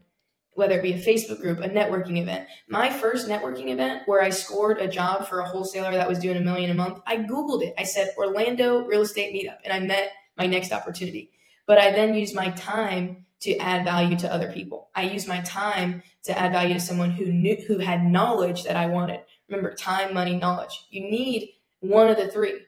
whether 0.54 0.80
it 0.80 0.84
be 0.84 0.94
a 0.94 1.00
Facebook 1.00 1.42
group, 1.42 1.60
a 1.60 1.70
networking 1.70 2.22
event. 2.22 2.48
My 2.68 2.90
first 2.90 3.28
networking 3.28 3.70
event 3.70 4.04
where 4.06 4.22
I 4.22 4.30
scored 4.30 4.80
a 4.80 4.88
job 4.88 5.28
for 5.28 5.40
a 5.40 5.48
wholesaler 5.48 5.92
that 5.92 6.08
was 6.08 6.20
doing 6.20 6.38
a 6.38 6.42
million 6.42 6.72
a 6.72 6.76
month, 6.76 7.00
I 7.06 7.18
Googled 7.18 7.64
it. 7.64 7.74
I 7.78 7.84
said 7.84 8.14
Orlando 8.18 8.86
real 8.86 9.02
estate 9.02 9.34
meetup 9.34 9.58
and 9.64 9.74
I 9.74 9.80
met 9.80 10.12
my 10.38 10.48
next 10.48 10.72
opportunity. 10.72 11.32
but 11.66 11.78
I 11.78 11.92
then 11.92 12.14
use 12.14 12.34
my 12.34 12.50
time 12.52 13.26
to 13.42 13.58
add 13.58 13.84
value 13.84 14.18
to 14.18 14.34
other 14.34 14.52
people. 14.52 14.90
I 14.96 15.04
use 15.04 15.28
my 15.28 15.42
time 15.42 16.02
to 16.24 16.38
add 16.38 16.54
value 16.54 16.74
to 16.74 16.80
someone 16.80 17.12
who 17.12 17.26
knew 17.26 17.58
who 17.68 17.78
had 17.80 18.04
knowledge 18.04 18.64
that 18.64 18.78
I 18.78 18.86
wanted. 18.86 19.20
Remember, 19.50 19.74
time, 19.74 20.14
money, 20.14 20.38
knowledge. 20.38 20.86
You 20.90 21.02
need 21.02 21.50
one 21.80 22.08
of 22.10 22.18
the 22.18 22.30
three. 22.30 22.62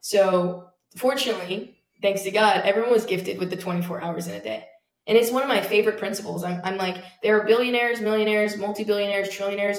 So 0.00 0.68
fortunately, 0.96 1.75
thanks 2.06 2.22
to 2.22 2.30
God, 2.30 2.62
everyone 2.64 2.92
was 2.92 3.04
gifted 3.04 3.40
with 3.40 3.50
the 3.50 3.56
24 3.56 4.00
hours 4.00 4.28
in 4.28 4.34
a 4.34 4.40
day. 4.40 4.64
And 5.08 5.18
it's 5.18 5.32
one 5.32 5.42
of 5.42 5.48
my 5.48 5.60
favorite 5.60 5.98
principles. 5.98 6.44
I'm, 6.44 6.60
I'm 6.62 6.76
like, 6.76 7.02
there 7.20 7.40
are 7.40 7.44
billionaires, 7.44 8.00
millionaires, 8.00 8.56
multi 8.56 8.84
billionaires, 8.84 9.28
trillionaires. 9.28 9.78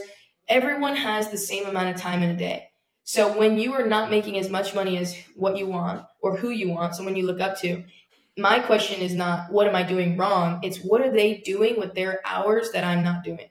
Everyone 0.50 0.94
has 0.98 1.30
the 1.30 1.38
same 1.38 1.66
amount 1.66 1.96
of 1.96 2.02
time 2.02 2.24
in 2.24 2.32
a 2.32 2.38
day. 2.38 2.68
So 3.06 3.38
when 3.38 3.58
you 3.58 3.72
are 3.74 3.86
not 3.86 4.12
making 4.12 4.38
as 4.38 4.50
much 4.50 4.76
money 4.76 4.98
as 4.98 5.16
what 5.38 5.58
you 5.58 5.68
want 5.68 6.06
or 6.22 6.36
who 6.36 6.50
you 6.50 6.70
want, 6.70 6.96
someone 6.96 7.16
you 7.16 7.26
look 7.26 7.40
up 7.40 7.58
to, 7.62 7.86
my 8.38 8.60
question 8.60 9.02
is 9.02 9.14
not 9.14 9.50
what 9.50 9.68
am 9.68 9.76
I 9.76 9.84
doing 9.84 10.18
wrong? 10.18 10.60
It's 10.64 10.80
what 10.80 11.00
are 11.00 11.12
they 11.12 11.38
doing 11.38 11.80
with 11.80 11.96
their 11.96 12.20
hours 12.26 12.72
that 12.72 12.84
I'm 12.84 13.06
not 13.06 13.24
doing? 13.24 13.50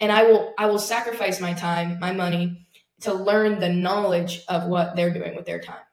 And 0.00 0.10
I 0.10 0.24
will 0.24 0.52
I 0.58 0.66
will 0.66 0.80
sacrifice 0.80 1.40
my 1.40 1.52
time, 1.54 2.00
my 2.00 2.10
money 2.10 2.66
to 3.02 3.14
learn 3.14 3.60
the 3.60 3.72
knowledge 3.72 4.42
of 4.48 4.64
what 4.64 4.96
they're 4.96 5.14
doing 5.14 5.36
with 5.36 5.46
their 5.46 5.60
time. 5.60 5.85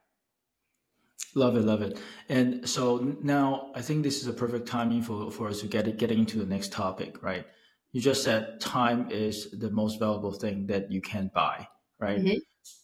Love 1.36 1.56
it, 1.56 1.62
love 1.62 1.82
it. 1.82 2.00
And 2.30 2.68
so 2.70 3.16
now 3.24 3.72
I 3.76 3.82
think 3.82 4.04
this 4.04 4.22
is 4.22 4.28
a 4.28 4.34
perfect 4.34 4.68
timing 4.68 5.02
for, 5.02 5.32
for 5.32 5.48
us 5.48 5.62
to 5.62 5.68
get 5.68 5.88
it, 5.88 5.98
getting 5.98 6.20
into 6.20 6.38
the 6.38 6.46
next 6.46 6.72
topic, 6.72 7.24
right? 7.24 7.46
You 7.92 8.02
just 8.02 8.24
said 8.24 8.60
time 8.60 9.10
is 9.12 9.52
the 9.52 9.72
most 9.72 10.00
valuable 10.00 10.34
thing 10.34 10.68
that 10.68 10.92
you 10.92 11.02
can 11.02 11.32
buy, 11.34 11.68
right? 12.00 12.20
Mm-hmm. 12.20 12.38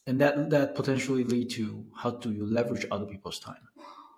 And 0.08 0.20
that 0.22 0.50
that 0.50 0.76
potentially 0.76 1.24
lead 1.24 1.52
to 1.52 1.86
how 1.96 2.12
do 2.12 2.32
you 2.32 2.46
leverage 2.46 2.86
other 2.92 3.06
people's 3.06 3.40
time, 3.40 3.68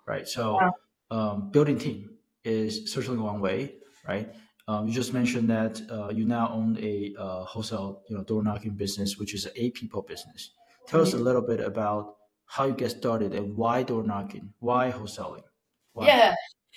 right? 0.06 0.26
So 0.26 0.54
wow 0.54 0.72
um, 1.12 1.50
building 1.50 1.78
team 1.78 2.10
is 2.42 2.92
certainly 2.92 3.20
one 3.20 3.40
way, 3.40 3.74
right? 4.08 4.34
Um, 4.66 4.88
you 4.88 4.94
just 4.94 5.12
mentioned 5.12 5.50
that 5.50 5.80
uh, 5.90 6.08
you 6.08 6.24
now 6.24 6.50
own 6.52 6.78
a 6.80 7.14
uh, 7.18 7.44
wholesale, 7.44 8.02
you 8.08 8.16
know, 8.16 8.24
door 8.24 8.42
knocking 8.42 8.74
business, 8.74 9.18
which 9.18 9.34
is 9.34 9.46
a 9.54 9.70
people 9.70 10.02
business. 10.02 10.50
Tell 10.86 11.00
mm-hmm. 11.00 11.08
us 11.08 11.14
a 11.14 11.18
little 11.18 11.42
bit 11.42 11.60
about 11.60 12.16
how 12.52 12.66
you 12.66 12.74
get 12.74 12.90
started 12.90 13.32
and 13.32 13.56
why 13.56 13.82
door 13.82 14.02
knocking, 14.02 14.52
why 14.58 14.92
wholesaling. 14.92 15.42
Why? 15.94 16.06
Yeah, 16.06 16.34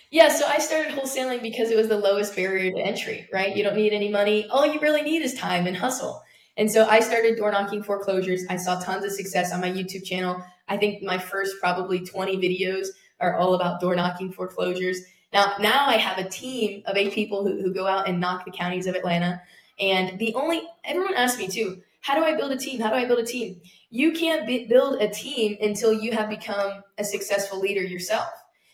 yeah. 0.09 0.29
So 0.29 0.47
I 0.47 0.57
started 0.57 0.93
wholesaling 0.93 1.41
because 1.41 1.69
it 1.69 1.75
was 1.75 1.89
the 1.89 1.97
lowest 1.97 2.33
barrier 2.33 2.71
to 2.71 2.79
entry, 2.79 3.27
right? 3.33 3.53
You 3.53 3.61
don't 3.61 3.75
need 3.75 3.91
any 3.91 4.07
money. 4.07 4.47
All 4.47 4.65
you 4.65 4.79
really 4.79 5.01
need 5.01 5.21
is 5.21 5.33
time 5.33 5.67
and 5.67 5.75
hustle. 5.75 6.21
And 6.55 6.71
so 6.71 6.87
I 6.87 7.01
started 7.01 7.35
door 7.35 7.51
knocking 7.51 7.83
foreclosures. 7.83 8.45
I 8.49 8.55
saw 8.55 8.79
tons 8.79 9.03
of 9.03 9.11
success 9.11 9.51
on 9.51 9.59
my 9.59 9.69
YouTube 9.69 10.05
channel. 10.05 10.41
I 10.69 10.77
think 10.77 11.03
my 11.03 11.17
first 11.17 11.57
probably 11.59 12.05
20 12.05 12.37
videos 12.37 12.87
are 13.19 13.35
all 13.35 13.53
about 13.55 13.81
door 13.81 13.97
knocking 13.97 14.31
foreclosures. 14.31 15.01
Now, 15.33 15.55
now 15.59 15.87
I 15.87 15.97
have 15.97 16.25
a 16.25 16.29
team 16.29 16.83
of 16.85 16.95
eight 16.95 17.11
people 17.11 17.45
who, 17.45 17.61
who 17.61 17.73
go 17.73 17.85
out 17.85 18.07
and 18.07 18.21
knock 18.21 18.45
the 18.45 18.51
counties 18.51 18.87
of 18.87 18.95
Atlanta. 18.95 19.41
And 19.77 20.17
the 20.19 20.35
only, 20.35 20.61
everyone 20.85 21.15
asks 21.15 21.37
me 21.37 21.49
too, 21.49 21.81
how 22.05 22.13
do 22.13 22.23
I 22.23 22.37
build 22.37 22.51
a 22.51 22.57
team? 22.57 22.79
How 22.79 22.91
do 22.91 22.95
I 22.95 23.05
build 23.05 23.19
a 23.19 23.25
team? 23.25 23.59
You 23.95 24.11
can't 24.11 24.45
build 24.67 25.01
a 25.01 25.07
team 25.07 25.55
until 25.61 25.93
you 25.93 26.11
have 26.11 26.29
become 26.29 26.83
a 26.97 27.03
successful 27.05 27.61
leader 27.61 27.81
yourself. 27.81 28.27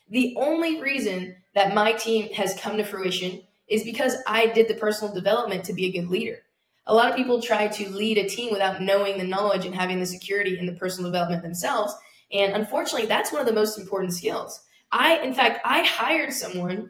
The 0.09 0.33
only 0.35 0.81
reason 0.81 1.35
that 1.53 1.75
my 1.75 1.91
team 1.91 2.33
has 2.33 2.59
come 2.59 2.75
to 2.77 2.83
fruition 2.83 3.43
is 3.67 3.83
because 3.83 4.15
I 4.25 4.47
did 4.47 4.67
the 4.67 4.73
personal 4.73 5.13
development 5.13 5.63
to 5.65 5.73
be 5.73 5.85
a 5.85 5.91
good 5.91 6.09
leader. 6.09 6.39
A 6.87 6.95
lot 6.95 7.11
of 7.11 7.15
people 7.15 7.39
try 7.39 7.67
to 7.67 7.89
lead 7.91 8.17
a 8.17 8.27
team 8.27 8.51
without 8.51 8.81
knowing 8.81 9.19
the 9.19 9.23
knowledge 9.23 9.63
and 9.63 9.75
having 9.75 9.99
the 9.99 10.07
security 10.07 10.57
in 10.57 10.65
the 10.65 10.73
personal 10.73 11.11
development 11.11 11.43
themselves. 11.43 11.93
And 12.31 12.53
unfortunately, 12.53 13.07
that's 13.07 13.31
one 13.31 13.41
of 13.41 13.47
the 13.47 13.53
most 13.53 13.77
important 13.77 14.15
skills. 14.15 14.59
I, 14.91 15.19
in 15.19 15.35
fact, 15.35 15.59
I 15.63 15.83
hired 15.83 16.33
someone 16.33 16.89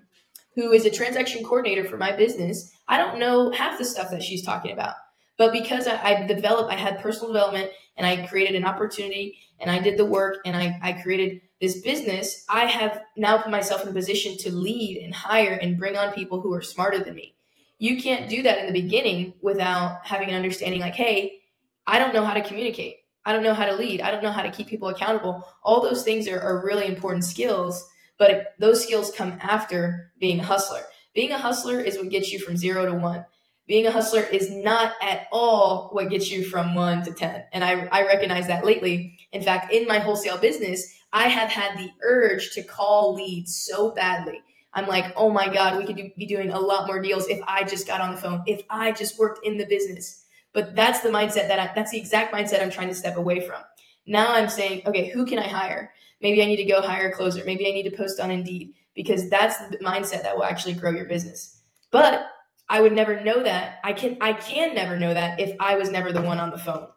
who 0.56 0.72
is 0.72 0.86
a 0.86 0.90
transaction 0.90 1.44
coordinator 1.44 1.84
for 1.84 1.98
my 1.98 2.14
business. 2.14 2.72
I 2.88 2.98
don't 2.98 3.20
know 3.20 3.52
half 3.52 3.78
the 3.78 3.84
stuff 3.84 4.10
that 4.12 4.24
she's 4.24 4.46
talking 4.46 4.72
about, 4.72 4.96
but 5.42 5.52
because 5.52 5.88
I, 5.88 6.00
I 6.04 6.28
developed, 6.28 6.72
I 6.72 6.76
had 6.76 7.00
personal 7.00 7.34
development 7.34 7.72
and 7.98 8.06
I 8.06 8.28
created 8.28 8.54
an 8.54 8.64
opportunity 8.64 9.40
and 9.60 9.72
I 9.72 9.80
did 9.80 9.98
the 9.98 10.06
work 10.06 10.38
and 10.46 10.56
I, 10.56 10.78
I 10.84 10.94
created 10.94 11.42
this 11.60 11.82
business, 11.82 12.46
I 12.48 12.66
have 12.66 13.02
now 13.18 13.40
put 13.40 13.50
myself 13.50 13.82
in 13.82 13.90
a 13.90 13.92
position 13.92 14.38
to 14.38 14.52
lead 14.52 15.02
and 15.04 15.12
hire 15.12 15.54
and 15.60 15.80
bring 15.80 15.98
on 15.98 16.14
people 16.14 16.42
who 16.42 16.54
are 16.54 16.62
smarter 16.62 17.04
than 17.04 17.16
me. 17.16 17.34
You 17.80 18.00
can't 18.00 18.30
do 18.30 18.44
that 18.44 18.60
in 18.60 18.68
the 18.72 18.82
beginning 18.84 19.34
without 19.42 20.06
having 20.06 20.30
an 20.30 20.36
understanding 20.36 20.80
like, 20.80 20.94
hey, 20.94 21.40
I 21.88 21.98
don't 21.98 22.14
know 22.14 22.24
how 22.24 22.36
to 22.36 22.44
communicate. 22.44 22.98
I 23.26 23.34
don't 23.34 23.42
know 23.42 23.56
how 23.56 23.66
to 23.66 23.76
lead. 23.76 24.02
I 24.02 24.12
don't 24.12 24.22
know 24.22 24.32
how 24.32 24.44
to 24.44 24.52
keep 24.52 24.68
people 24.68 24.90
accountable. 24.90 25.44
All 25.64 25.82
those 25.82 26.04
things 26.04 26.28
are, 26.28 26.40
are 26.40 26.64
really 26.64 26.86
important 26.86 27.26
skills, 27.26 27.84
but 28.20 28.54
those 28.60 28.84
skills 28.84 29.12
come 29.18 29.40
after 29.42 30.12
being 30.20 30.40
a 30.40 30.44
hustler. 30.44 30.84
Being 31.16 31.32
a 31.32 31.40
hustler 31.40 31.80
is 31.80 31.98
what 31.98 32.10
gets 32.10 32.32
you 32.32 32.38
from 32.38 32.58
zero 32.58 32.86
to 32.86 32.94
one. 32.94 33.26
Being 33.72 33.88
a 33.88 33.92
hustler 33.92 34.24
is 34.24 34.52
not 34.52 34.96
at 35.02 35.28
all 35.32 35.88
what 35.94 36.10
gets 36.10 36.30
you 36.30 36.44
from 36.44 36.76
one 36.76 37.04
to 37.06 37.14
10. 37.14 37.46
And 37.54 37.64
I, 37.64 37.86
I 37.86 38.06
recognize 38.06 38.46
that 38.48 38.66
lately. 38.66 39.18
In 39.32 39.42
fact, 39.42 39.72
in 39.72 39.88
my 39.88 39.98
wholesale 39.98 40.38
business, 40.38 40.94
I 41.14 41.30
have 41.30 41.48
had 41.48 41.78
the 41.78 41.90
urge 42.04 42.52
to 42.56 42.64
call 42.64 43.14
leads 43.14 43.56
so 43.56 43.92
badly. 43.92 44.42
I'm 44.74 44.88
like, 44.88 45.14
oh 45.16 45.30
my 45.30 45.48
God, 45.48 45.78
we 45.78 45.86
could 45.86 45.96
do, 45.96 46.10
be 46.18 46.26
doing 46.26 46.52
a 46.52 46.60
lot 46.60 46.86
more 46.86 47.02
deals 47.02 47.30
if 47.30 47.40
I 47.48 47.64
just 47.64 47.88
got 47.88 48.02
on 48.02 48.14
the 48.14 48.20
phone, 48.20 48.44
if 48.46 48.62
I 48.70 48.92
just 48.92 49.18
worked 49.18 49.46
in 49.46 49.58
the 49.58 49.66
business. 49.66 50.26
But 50.52 50.76
that's 50.76 51.00
the 51.00 51.08
mindset 51.08 51.48
that 51.48 51.60
I, 51.60 51.72
that's 51.74 51.92
the 51.92 51.98
exact 51.98 52.34
mindset 52.34 52.62
I'm 52.62 52.72
trying 52.72 52.90
to 52.90 52.94
step 52.94 53.16
away 53.16 53.40
from. 53.40 53.62
Now 54.06 54.34
I'm 54.34 54.50
saying, 54.50 54.82
okay, 54.86 55.12
who 55.12 55.26
can 55.26 55.40
I 55.40 55.48
hire? 55.48 55.94
Maybe 56.22 56.44
I 56.44 56.46
need 56.46 56.58
to 56.58 56.66
go 56.66 56.82
hire 56.82 57.08
a 57.08 57.14
closer. 57.14 57.42
Maybe 57.46 57.66
I 57.70 57.72
need 57.72 57.90
to 57.90 57.96
post 57.96 58.20
on 58.20 58.32
Indeed 58.32 58.74
because 58.96 59.30
that's 59.30 59.66
the 59.70 59.78
mindset 59.78 60.24
that 60.24 60.36
will 60.36 60.44
actually 60.44 60.74
grow 60.74 60.92
your 60.92 61.06
business. 61.06 61.62
But 61.90 62.28
I 62.72 62.82
would 62.82 62.94
never 62.94 63.22
know 63.22 63.44
that. 63.44 63.80
I 63.84 63.94
can 63.94 64.18
I 64.22 64.34
can 64.34 64.74
never 64.74 64.98
know 64.98 65.14
that 65.14 65.40
if 65.40 65.56
I 65.60 65.76
was 65.76 65.92
never 65.92 66.12
the 66.12 66.22
one 66.22 66.40
on 66.40 66.50
the 66.50 66.58
phone. 66.58 66.88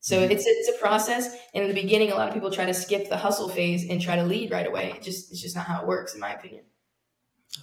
So 0.00 0.16
mm-hmm. 0.16 0.32
it's 0.32 0.44
it's 0.46 0.68
a 0.76 0.80
process. 0.80 1.34
And 1.54 1.64
in 1.64 1.68
the 1.68 1.80
beginning, 1.80 2.12
a 2.12 2.14
lot 2.14 2.28
of 2.28 2.34
people 2.34 2.50
try 2.50 2.66
to 2.66 2.74
skip 2.74 3.08
the 3.08 3.16
hustle 3.16 3.48
phase 3.48 3.88
and 3.88 4.00
try 4.00 4.16
to 4.16 4.24
lead 4.24 4.50
right 4.50 4.66
away. 4.66 4.92
It 4.96 5.02
just 5.02 5.32
it's 5.32 5.40
just 5.40 5.56
not 5.56 5.66
how 5.66 5.80
it 5.80 5.86
works, 5.88 6.14
in 6.14 6.20
my 6.20 6.32
opinion. 6.34 6.64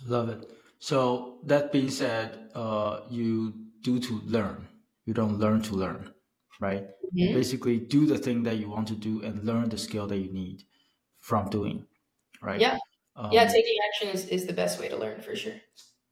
Love 0.05 0.29
it. 0.29 0.51
So 0.79 1.39
that 1.45 1.71
being 1.71 1.89
said, 1.89 2.49
uh, 2.55 3.01
you 3.09 3.53
do 3.81 3.99
to 3.99 4.21
learn 4.25 4.67
you 5.09 5.15
don't 5.15 5.39
learn 5.39 5.59
to 5.63 5.73
learn, 5.73 6.13
right? 6.61 6.83
Mm-hmm. 6.83 7.33
Basically, 7.33 7.79
do 7.79 8.05
the 8.05 8.19
thing 8.19 8.43
that 8.43 8.57
you 8.57 8.69
want 8.69 8.87
to 8.89 8.95
do 8.95 9.23
and 9.23 9.43
learn 9.43 9.69
the 9.69 9.77
skill 9.79 10.05
that 10.05 10.17
you 10.17 10.31
need 10.31 10.65
from 11.19 11.49
doing, 11.49 11.87
right? 12.43 12.61
Yeah. 12.61 12.77
Um, 13.15 13.31
yeah, 13.31 13.45
taking 13.47 13.75
action 13.87 14.09
is, 14.09 14.27
is 14.27 14.45
the 14.45 14.53
best 14.53 14.79
way 14.79 14.87
to 14.87 14.95
learn 14.95 15.19
for 15.21 15.35
sure. 15.35 15.55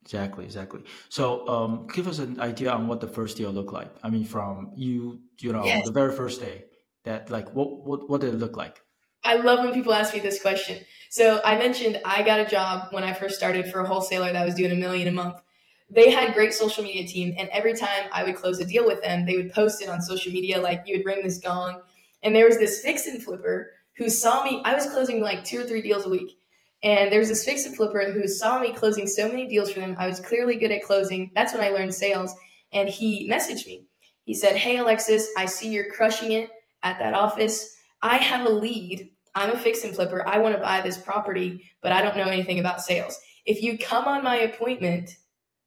Exactly, 0.08 0.46
exactly. 0.46 0.82
So, 1.10 1.46
um, 1.50 1.88
give 1.94 2.08
us 2.08 2.20
an 2.20 2.40
idea 2.40 2.72
on 2.72 2.88
what 2.88 3.02
the 3.02 3.10
first 3.10 3.36
deal 3.36 3.52
looked 3.52 3.74
like. 3.74 3.92
I 4.04 4.10
mean, 4.10 4.24
from 4.24 4.72
you, 4.74 5.20
you 5.40 5.52
know, 5.52 5.66
yes. 5.66 5.86
the 5.86 5.92
very 5.92 6.16
first 6.16 6.40
day. 6.40 6.64
That 7.04 7.30
like, 7.30 7.54
what 7.54 7.86
what 7.86 8.10
what 8.10 8.22
did 8.22 8.34
it 8.34 8.38
look 8.38 8.56
like? 8.56 8.82
I 9.24 9.36
love 9.36 9.60
when 9.60 9.74
people 9.74 9.94
ask 9.94 10.14
me 10.14 10.22
this 10.22 10.42
question. 10.42 10.78
So 11.10 11.42
I 11.44 11.58
mentioned 11.58 12.00
I 12.06 12.24
got 12.24 12.40
a 12.40 12.46
job 12.46 12.88
when 12.92 13.04
I 13.04 13.14
first 13.14 13.36
started 13.36 13.70
for 13.72 13.82
a 13.82 13.88
wholesaler 13.88 14.32
that 14.32 14.46
was 14.46 14.56
doing 14.56 14.72
a 14.72 14.76
million 14.76 15.08
a 15.10 15.12
month 15.12 15.42
they 15.90 16.12
had 16.12 16.34
great 16.34 16.54
social 16.54 16.84
media 16.84 17.08
team 17.08 17.34
and 17.38 17.50
every 17.50 17.74
time 17.74 18.10
i 18.12 18.24
would 18.24 18.36
close 18.36 18.60
a 18.60 18.66
deal 18.66 18.86
with 18.86 19.02
them 19.02 19.26
they 19.26 19.38
would 19.38 19.52
post 19.54 19.82
it 19.82 19.90
on 19.90 20.02
social 20.02 20.32
media 20.32 20.60
like 20.60 20.84
you 20.86 20.98
would 20.98 21.06
ring 21.06 21.22
this 21.24 21.40
gong 21.40 21.82
and 22.24 22.36
there 22.36 22.46
was 22.46 22.58
this 22.58 22.82
fix 22.82 23.08
and 23.08 23.24
flipper 23.24 23.72
who 23.96 24.10
saw 24.10 24.44
me 24.44 24.62
i 24.66 24.74
was 24.74 24.88
closing 24.88 25.22
like 25.22 25.44
two 25.44 25.62
or 25.62 25.64
three 25.64 25.82
deals 25.82 26.06
a 26.06 26.10
week 26.10 26.38
and 26.84 27.12
there 27.12 27.20
was 27.20 27.30
this 27.30 27.44
fix 27.44 27.66
and 27.66 27.76
flipper 27.76 28.12
who 28.12 28.28
saw 28.28 28.60
me 28.60 28.74
closing 28.74 29.08
so 29.08 29.28
many 29.28 29.48
deals 29.48 29.72
for 29.72 29.80
them. 29.80 29.96
I 29.98 30.08
was 30.08 30.20
clearly 30.20 30.58
good 30.58 30.72
at 30.72 30.84
closing. 30.84 31.32
That's 31.34 31.54
when 31.54 31.64
i 31.64 31.70
learned 31.70 31.94
sales. 31.94 32.34
And 32.74 32.88
he 32.88 33.30
messaged 33.30 33.66
me. 33.66 33.86
He 34.24 34.34
said 34.34 34.56
hey 34.56 34.78
alexis 34.78 35.30
i 35.38 35.46
see 35.46 35.70
you're 35.70 35.92
crushing 35.92 36.34
it 36.34 36.50
at 36.84 37.00
that 37.00 37.14
office. 37.14 37.76
I 38.02 38.18
have 38.18 38.46
a 38.46 38.50
lead. 38.50 39.10
I'm 39.36 39.52
a 39.52 39.58
fix 39.58 39.84
and 39.84 39.96
flipper. 39.96 40.28
I 40.28 40.38
want 40.40 40.56
to 40.56 40.62
buy 40.62 40.82
this 40.82 40.98
property 40.98 41.64
but 41.82 41.92
i 41.92 42.02
don't 42.02 42.18
know 42.18 42.24
anything 42.24 42.60
about 42.60 42.82
sales. 42.82 43.20
If 43.46 43.64
you 43.64 43.78
come 43.78 44.06
on 44.06 44.24
my 44.24 44.38
appointment 44.38 45.18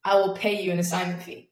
I 0.05 0.14
will 0.17 0.35
pay 0.35 0.62
you 0.62 0.73
an 0.73 0.79
assignment 0.79 1.23
fee. 1.23 1.50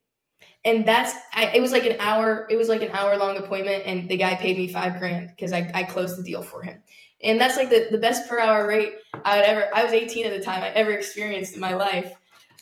And 0.65 0.87
that's, 0.87 1.15
I, 1.33 1.47
it 1.55 1.61
was 1.61 1.73
like 1.73 1.87
an 1.87 1.97
hour, 2.01 2.47
it 2.51 2.57
was 2.57 2.69
like 2.69 2.83
an 2.83 2.91
hour 2.91 3.17
long 3.17 3.37
appointment 3.37 3.85
and 3.87 4.09
the 4.09 4.17
guy 4.17 4.35
paid 4.35 4.57
me 4.57 4.69
five 4.69 4.99
grand 4.99 5.29
because 5.29 5.53
I, 5.53 5.71
I 5.75 5.85
closed 5.85 6.19
the 6.19 6.23
deal 6.23 6.43
for 6.43 6.63
him. 6.63 6.83
And 7.23 7.41
that's 7.41 7.57
like 7.57 7.71
the, 7.71 7.89
the 7.91 7.99
best 7.99 8.29
per 8.29 8.39
hour 8.39 8.67
rate 8.67 8.95
I 9.25 9.39
would 9.39 9.45
ever, 9.45 9.75
I 9.75 9.83
was 9.83 9.93
18 9.93 10.27
at 10.27 10.33
the 10.33 10.45
time 10.45 10.63
I 10.63 10.69
ever 10.71 10.93
experienced 10.93 11.55
in 11.55 11.61
my 11.61 11.75
life. 11.75 12.13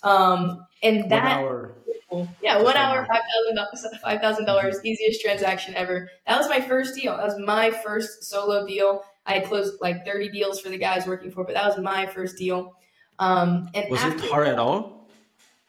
Um, 0.03 0.67
and 0.83 1.11
that, 1.11 1.23
one 1.23 1.33
hour. 1.33 2.29
yeah, 2.43 2.63
one 2.63 2.77
hour, 2.77 3.07
$5,000, 3.53 4.23
$5,000, 4.23 4.85
easiest 4.85 5.21
transaction 5.21 5.75
ever. 5.75 6.09
That 6.27 6.39
was 6.39 6.49
my 6.49 6.61
first 6.61 6.95
deal. 6.95 7.17
That 7.17 7.27
was 7.27 7.39
my 7.39 7.71
first 7.71 8.25
solo 8.25 8.67
deal. 8.67 9.03
I 9.27 9.35
had 9.35 9.45
closed 9.45 9.75
like 9.81 10.05
30 10.07 10.31
deals 10.31 10.61
for 10.61 10.69
the 10.69 10.79
guys 10.79 11.07
working 11.07 11.31
for, 11.31 11.45
but 11.45 11.55
that 11.55 11.67
was 11.67 11.79
my 11.83 12.07
first 12.07 12.37
deal. 12.37 12.77
Um, 13.19 13.69
and 13.75 13.91
was 13.91 14.03
it 14.05 14.21
hard 14.21 14.47
at 14.47 14.59
all? 14.59 15.09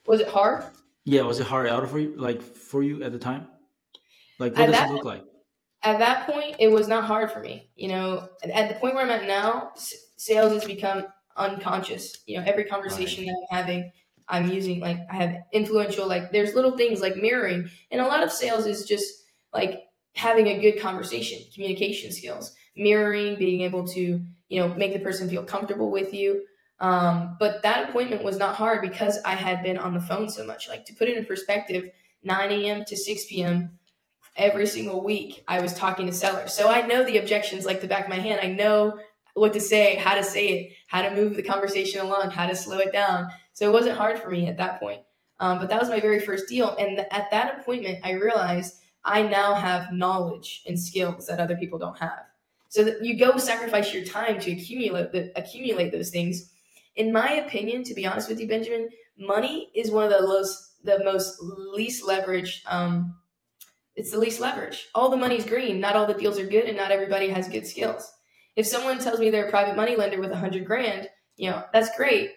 Was 0.05 0.21
it 0.21 0.27
hard? 0.27 0.63
Yeah, 1.05 1.21
was 1.23 1.39
it 1.39 1.47
hard 1.47 1.67
out 1.67 1.89
for 1.89 1.99
you, 1.99 2.15
like 2.15 2.41
for 2.41 2.83
you 2.83 3.03
at 3.03 3.11
the 3.11 3.19
time? 3.19 3.47
Like, 4.39 4.53
what 4.53 4.61
at 4.61 4.65
does 4.67 4.75
that, 4.75 4.89
it 4.89 4.93
look 4.93 5.05
like? 5.05 5.23
At 5.83 5.99
that 5.99 6.27
point, 6.27 6.55
it 6.59 6.69
was 6.69 6.87
not 6.87 7.05
hard 7.05 7.31
for 7.31 7.39
me. 7.39 7.69
You 7.75 7.89
know, 7.89 8.29
at 8.43 8.69
the 8.69 8.75
point 8.75 8.95
where 8.95 9.03
I'm 9.03 9.11
at 9.11 9.27
now, 9.27 9.73
sales 10.15 10.53
has 10.53 10.65
become 10.65 11.05
unconscious. 11.35 12.17
You 12.25 12.37
know, 12.37 12.43
every 12.45 12.65
conversation 12.65 13.25
right. 13.25 13.33
that 13.33 13.55
I'm 13.55 13.65
having, 13.65 13.91
I'm 14.27 14.49
using 14.49 14.79
like 14.79 14.99
I 15.09 15.15
have 15.15 15.37
influential 15.53 16.07
like 16.07 16.31
there's 16.31 16.55
little 16.55 16.75
things 16.77 16.99
like 16.99 17.15
mirroring, 17.15 17.69
and 17.91 18.01
a 18.01 18.07
lot 18.07 18.23
of 18.23 18.31
sales 18.31 18.65
is 18.65 18.85
just 18.85 19.23
like 19.53 19.83
having 20.15 20.47
a 20.47 20.59
good 20.59 20.81
conversation, 20.81 21.39
communication 21.53 22.11
skills, 22.11 22.55
mirroring, 22.75 23.37
being 23.37 23.61
able 23.61 23.87
to 23.87 24.21
you 24.49 24.59
know 24.59 24.73
make 24.75 24.93
the 24.93 24.99
person 24.99 25.29
feel 25.29 25.43
comfortable 25.43 25.91
with 25.91 26.13
you. 26.13 26.43
Um, 26.79 27.37
but 27.39 27.63
that 27.63 27.89
appointment 27.89 28.23
was 28.23 28.37
not 28.37 28.55
hard 28.55 28.81
because 28.81 29.19
I 29.25 29.35
had 29.35 29.63
been 29.63 29.77
on 29.77 29.93
the 29.93 30.01
phone 30.01 30.29
so 30.29 30.45
much. 30.45 30.67
Like 30.67 30.85
to 30.85 30.93
put 30.93 31.07
it 31.07 31.17
in 31.17 31.25
perspective, 31.25 31.89
9 32.23 32.51
a.m. 32.51 32.85
to 32.85 32.95
6 32.95 33.25
p.m. 33.27 33.77
every 34.37 34.67
single 34.67 35.03
week, 35.03 35.43
I 35.47 35.59
was 35.61 35.73
talking 35.73 36.05
to 36.07 36.13
sellers. 36.13 36.53
So 36.53 36.69
I 36.69 36.85
know 36.85 37.03
the 37.03 37.17
objections 37.17 37.65
like 37.65 37.81
the 37.81 37.87
back 37.87 38.03
of 38.05 38.09
my 38.09 38.15
hand. 38.19 38.39
I 38.41 38.47
know 38.47 38.99
what 39.33 39.53
to 39.53 39.59
say, 39.59 39.95
how 39.95 40.15
to 40.15 40.23
say 40.23 40.47
it, 40.47 40.73
how 40.87 41.01
to 41.01 41.15
move 41.15 41.35
the 41.35 41.43
conversation 41.43 42.01
along, 42.01 42.31
how 42.31 42.47
to 42.47 42.55
slow 42.55 42.79
it 42.79 42.91
down. 42.91 43.27
So 43.53 43.67
it 43.67 43.73
wasn't 43.73 43.97
hard 43.97 44.19
for 44.19 44.29
me 44.29 44.47
at 44.47 44.57
that 44.57 44.79
point. 44.79 45.01
Um, 45.39 45.59
but 45.59 45.69
that 45.69 45.79
was 45.79 45.89
my 45.89 45.99
very 45.99 46.19
first 46.19 46.47
deal. 46.47 46.75
And 46.77 46.97
th- 46.97 47.07
at 47.11 47.29
that 47.31 47.59
appointment, 47.59 47.99
I 48.03 48.11
realized 48.11 48.75
I 49.03 49.21
now 49.21 49.53
have 49.53 49.93
knowledge 49.93 50.63
and 50.67 50.79
skills 50.79 51.27
that 51.27 51.39
other 51.39 51.55
people 51.55 51.77
don't 51.77 51.97
have. 51.99 52.25
So 52.69 52.83
that 52.83 53.03
you 53.03 53.17
go 53.17 53.37
sacrifice 53.37 53.93
your 53.93 54.03
time 54.03 54.39
to 54.41 54.51
accumulate 54.51 55.11
the, 55.11 55.31
accumulate 55.35 55.91
those 55.91 56.09
things. 56.09 56.51
In 56.95 57.13
my 57.13 57.33
opinion, 57.33 57.83
to 57.83 57.93
be 57.93 58.05
honest 58.05 58.27
with 58.27 58.39
you, 58.39 58.47
Benjamin, 58.47 58.89
money 59.17 59.69
is 59.75 59.91
one 59.91 60.03
of 60.05 60.11
the 60.11 60.27
most 60.27 60.63
the 60.83 61.03
most 61.03 61.37
least 61.41 62.05
leveraged 62.05 62.61
Um, 62.65 63.15
it's 63.97 64.11
the 64.11 64.19
least 64.19 64.39
leverage. 64.39 64.87
All 64.93 65.09
the 65.09 65.17
money's 65.17 65.43
green. 65.43 65.79
Not 65.79 65.95
all 65.95 66.05
the 66.05 66.13
deals 66.13 66.39
are 66.39 66.45
good, 66.45 66.65
and 66.65 66.77
not 66.77 66.91
everybody 66.91 67.29
has 67.29 67.49
good 67.49 67.65
skills. 67.65 68.09
If 68.55 68.67
someone 68.67 68.99
tells 68.99 69.19
me 69.19 69.29
they're 69.29 69.47
a 69.47 69.49
private 69.49 69.75
money 69.75 69.95
lender 69.95 70.21
with 70.21 70.31
a 70.31 70.37
hundred 70.37 70.65
grand, 70.65 71.09
you 71.35 71.49
know 71.49 71.63
that's 71.73 71.95
great. 71.97 72.31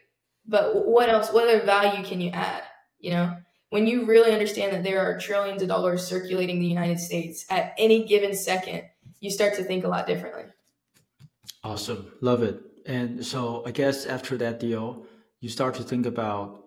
But 0.46 0.86
what 0.86 1.10
else? 1.10 1.30
What 1.32 1.48
other 1.48 1.64
value 1.64 2.02
can 2.02 2.20
you 2.20 2.30
add? 2.30 2.62
You 2.98 3.10
know, 3.10 3.36
when 3.68 3.86
you 3.86 4.06
really 4.06 4.32
understand 4.32 4.72
that 4.72 4.82
there 4.82 5.00
are 5.00 5.18
trillions 5.18 5.60
of 5.60 5.68
dollars 5.68 6.06
circulating 6.06 6.56
in 6.56 6.62
the 6.62 6.68
United 6.68 6.98
States 6.98 7.44
at 7.50 7.74
any 7.78 8.04
given 8.04 8.34
second, 8.34 8.82
you 9.20 9.30
start 9.30 9.54
to 9.56 9.62
think 9.62 9.84
a 9.84 9.88
lot 9.88 10.06
differently. 10.06 10.44
Awesome. 11.62 12.10
Love 12.22 12.42
it. 12.42 12.58
And 12.86 13.24
so 13.24 13.62
I 13.66 13.70
guess 13.70 14.06
after 14.06 14.38
that 14.38 14.60
deal, 14.60 15.06
you 15.40 15.50
start 15.50 15.74
to 15.74 15.82
think 15.82 16.06
about 16.06 16.64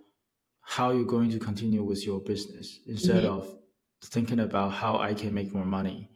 how 0.62 0.91
you're 0.91 1.03
going 1.03 1.31
to 1.31 1.39
continue 1.39 1.83
with 1.83 2.05
your 2.05 2.19
business 2.19 2.79
instead 2.88 3.23
mm-hmm. 3.23 3.39
of 3.39 3.57
thinking 4.07 4.39
about 4.39 4.74
how 4.74 4.98
I 4.98 5.13
can 5.13 5.33
make 5.33 5.53
more 5.53 5.65
money 5.65 6.10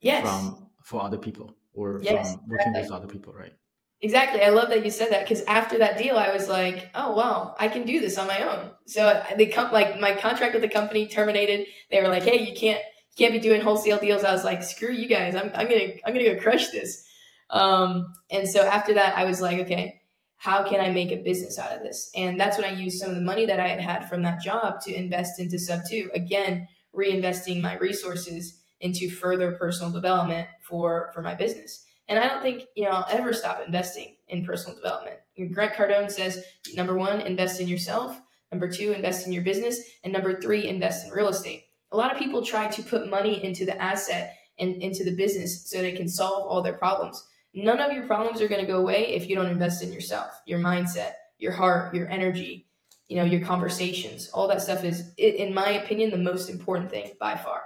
yes. 0.00 0.22
from 0.22 0.68
for 0.82 1.02
other 1.02 1.18
people 1.18 1.56
or 1.72 2.00
yes, 2.02 2.32
from 2.32 2.48
working 2.48 2.68
exactly. 2.68 2.82
with 2.82 2.92
other 2.92 3.06
people, 3.12 3.32
right? 3.32 3.52
Exactly. 4.00 4.42
I 4.42 4.50
love 4.50 4.68
that 4.68 4.84
you 4.84 4.90
said 4.90 5.10
that 5.10 5.28
because 5.28 5.44
after 5.46 5.78
that 5.78 5.98
deal, 5.98 6.16
I 6.16 6.32
was 6.32 6.48
like, 6.48 6.88
oh 6.94 7.12
wow, 7.12 7.56
I 7.58 7.68
can 7.68 7.84
do 7.84 8.00
this 8.00 8.16
on 8.16 8.28
my 8.28 8.42
own. 8.42 8.70
So 8.86 9.22
they 9.36 9.46
come 9.46 9.72
like 9.72 9.98
my 9.98 10.14
contract 10.14 10.54
with 10.54 10.62
the 10.62 10.68
company 10.68 11.08
terminated. 11.08 11.66
They 11.90 12.00
were 12.00 12.08
like, 12.08 12.22
hey, 12.22 12.48
you 12.48 12.54
can't 12.54 12.80
you 12.80 13.16
can't 13.26 13.32
be 13.32 13.40
doing 13.40 13.60
wholesale 13.60 13.98
deals. 13.98 14.22
I 14.22 14.32
was 14.32 14.44
like, 14.44 14.62
screw 14.62 14.92
you 14.92 15.08
guys. 15.08 15.34
I'm 15.34 15.50
I'm 15.54 15.68
gonna 15.68 15.88
I'm 16.06 16.14
gonna 16.14 16.34
go 16.34 16.40
crush 16.40 16.68
this. 16.68 17.04
Um, 17.50 18.12
and 18.30 18.48
so 18.48 18.62
after 18.62 18.94
that, 18.94 19.16
I 19.16 19.24
was 19.24 19.40
like, 19.40 19.58
okay, 19.60 20.00
how 20.36 20.62
can 20.62 20.80
I 20.80 20.90
make 20.90 21.10
a 21.10 21.16
business 21.16 21.58
out 21.58 21.72
of 21.72 21.82
this? 21.82 22.10
And 22.14 22.38
that's 22.38 22.56
when 22.56 22.66
I 22.66 22.78
used 22.78 22.98
some 22.98 23.10
of 23.10 23.16
the 23.16 23.22
money 23.22 23.46
that 23.46 23.58
I 23.58 23.66
had 23.66 23.80
had 23.80 24.08
from 24.08 24.22
that 24.22 24.40
job 24.40 24.80
to 24.82 24.94
invest 24.94 25.40
into 25.40 25.56
Subto. 25.56 26.14
Again, 26.14 26.68
reinvesting 26.94 27.60
my 27.60 27.76
resources 27.78 28.60
into 28.80 29.10
further 29.10 29.52
personal 29.52 29.90
development 29.90 30.48
for, 30.62 31.10
for 31.14 31.22
my 31.22 31.34
business. 31.34 31.84
And 32.08 32.18
I 32.18 32.26
don't 32.28 32.42
think, 32.42 32.64
you 32.74 32.84
know, 32.84 32.90
I'll 32.90 33.06
ever 33.10 33.32
stop 33.32 33.62
investing 33.64 34.16
in 34.28 34.44
personal 34.44 34.76
development. 34.76 35.16
Grant 35.52 35.74
Cardone 35.74 36.10
says, 36.10 36.42
number 36.74 36.96
one, 36.96 37.20
invest 37.20 37.60
in 37.60 37.68
yourself. 37.68 38.20
Number 38.50 38.68
two, 38.68 38.92
invest 38.92 39.26
in 39.26 39.32
your 39.32 39.42
business. 39.42 39.80
And 40.04 40.12
number 40.12 40.40
three, 40.40 40.66
invest 40.66 41.06
in 41.06 41.12
real 41.12 41.28
estate. 41.28 41.64
A 41.92 41.96
lot 41.96 42.12
of 42.12 42.18
people 42.18 42.44
try 42.44 42.68
to 42.68 42.82
put 42.82 43.10
money 43.10 43.44
into 43.44 43.66
the 43.66 43.80
asset 43.80 44.36
and 44.58 44.82
into 44.82 45.04
the 45.04 45.14
business 45.14 45.70
so 45.70 45.78
they 45.78 45.92
can 45.92 46.08
solve 46.08 46.46
all 46.46 46.62
their 46.62 46.72
problems 46.72 47.22
none 47.54 47.80
of 47.80 47.92
your 47.92 48.06
problems 48.06 48.40
are 48.40 48.48
going 48.48 48.60
to 48.60 48.70
go 48.70 48.78
away 48.78 49.14
if 49.14 49.28
you 49.28 49.36
don't 49.36 49.46
invest 49.46 49.82
in 49.82 49.92
yourself, 49.92 50.40
your 50.46 50.60
mindset, 50.60 51.12
your 51.38 51.52
heart, 51.52 51.94
your 51.94 52.08
energy, 52.08 52.67
you 53.08 53.16
know, 53.16 53.24
your 53.24 53.40
conversations. 53.40 54.28
All 54.28 54.48
that 54.48 54.62
stuff 54.62 54.84
is, 54.84 55.12
in 55.16 55.52
my 55.54 55.70
opinion, 55.70 56.10
the 56.10 56.18
most 56.18 56.50
important 56.50 56.90
thing 56.90 57.12
by 57.18 57.36
far. 57.36 57.62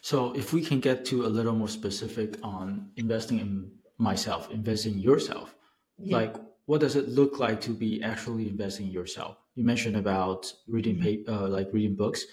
So, 0.00 0.32
if 0.32 0.52
we 0.52 0.62
can 0.62 0.80
get 0.80 1.04
to 1.06 1.26
a 1.26 1.28
little 1.28 1.54
more 1.54 1.68
specific 1.68 2.38
on 2.42 2.90
investing 2.96 3.40
in 3.40 3.70
myself, 3.98 4.50
investing 4.50 4.94
in 4.94 5.00
yourself, 5.00 5.54
yeah. 5.98 6.16
like 6.16 6.36
what 6.66 6.80
does 6.80 6.96
it 6.96 7.08
look 7.08 7.38
like 7.38 7.60
to 7.62 7.70
be 7.70 8.02
actually 8.02 8.48
investing 8.48 8.86
in 8.86 8.92
yourself? 8.92 9.36
You 9.54 9.64
mentioned 9.64 9.96
about 9.96 10.52
reading, 10.66 10.98
mm-hmm. 10.98 11.32
uh, 11.32 11.48
like 11.48 11.68
reading 11.72 11.96
books, 11.96 12.24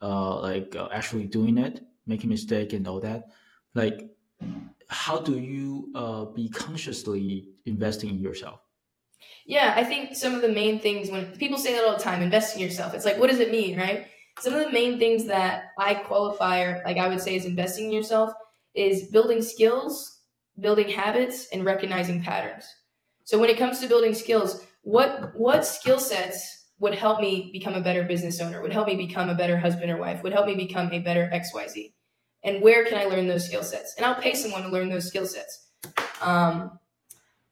uh, 0.00 0.40
like 0.40 0.74
uh, 0.76 0.88
actually 0.92 1.24
doing 1.24 1.58
it, 1.58 1.80
making 2.06 2.30
mistake, 2.30 2.72
and 2.72 2.86
all 2.86 3.00
that. 3.00 3.28
Like, 3.74 4.08
how 4.88 5.20
do 5.20 5.38
you 5.38 5.90
uh, 5.94 6.24
be 6.26 6.48
consciously 6.48 7.48
investing 7.66 8.10
in 8.10 8.18
yourself? 8.18 8.60
Yeah, 9.50 9.74
I 9.76 9.82
think 9.82 10.14
some 10.14 10.34
of 10.34 10.42
the 10.42 10.48
main 10.48 10.78
things 10.78 11.10
when 11.10 11.26
people 11.36 11.58
say 11.58 11.74
that 11.74 11.84
all 11.84 11.96
the 11.96 12.02
time, 12.02 12.22
invest 12.22 12.54
in 12.54 12.62
yourself. 12.62 12.94
It's 12.94 13.04
like, 13.04 13.18
what 13.18 13.30
does 13.30 13.40
it 13.40 13.50
mean, 13.50 13.76
right? 13.76 14.06
Some 14.38 14.54
of 14.54 14.64
the 14.64 14.70
main 14.70 14.98
things 14.98 15.26
that 15.26 15.64
I 15.76 15.94
qualify, 15.94 16.62
or 16.62 16.82
like 16.84 16.98
I 16.98 17.08
would 17.08 17.20
say, 17.20 17.34
is 17.34 17.44
investing 17.44 17.86
in 17.86 17.92
yourself 17.92 18.32
is 18.74 19.08
building 19.10 19.42
skills, 19.42 20.20
building 20.60 20.88
habits, 20.88 21.48
and 21.52 21.64
recognizing 21.64 22.22
patterns. 22.22 22.64
So 23.24 23.38
when 23.40 23.50
it 23.50 23.58
comes 23.58 23.80
to 23.80 23.88
building 23.88 24.14
skills, 24.14 24.64
what 24.82 25.32
what 25.36 25.66
skill 25.66 25.98
sets 25.98 26.68
would 26.78 26.94
help 26.94 27.20
me 27.20 27.50
become 27.52 27.74
a 27.74 27.80
better 27.80 28.04
business 28.04 28.40
owner? 28.40 28.62
Would 28.62 28.72
help 28.72 28.86
me 28.86 28.94
become 28.94 29.28
a 29.28 29.34
better 29.34 29.58
husband 29.58 29.90
or 29.90 29.96
wife? 29.96 30.22
Would 30.22 30.32
help 30.32 30.46
me 30.46 30.54
become 30.54 30.92
a 30.92 31.00
better 31.00 31.28
X 31.32 31.52
Y 31.52 31.66
Z? 31.66 31.94
and 32.42 32.62
where 32.62 32.84
can 32.84 32.98
I 32.98 33.04
learn 33.04 33.28
those 33.28 33.46
skill 33.46 33.62
sets? 33.62 33.94
And 33.96 34.06
I'll 34.06 34.20
pay 34.20 34.34
someone 34.34 34.62
to 34.62 34.68
learn 34.68 34.88
those 34.88 35.06
skill 35.06 35.26
sets. 35.26 35.68
Um, 36.22 36.78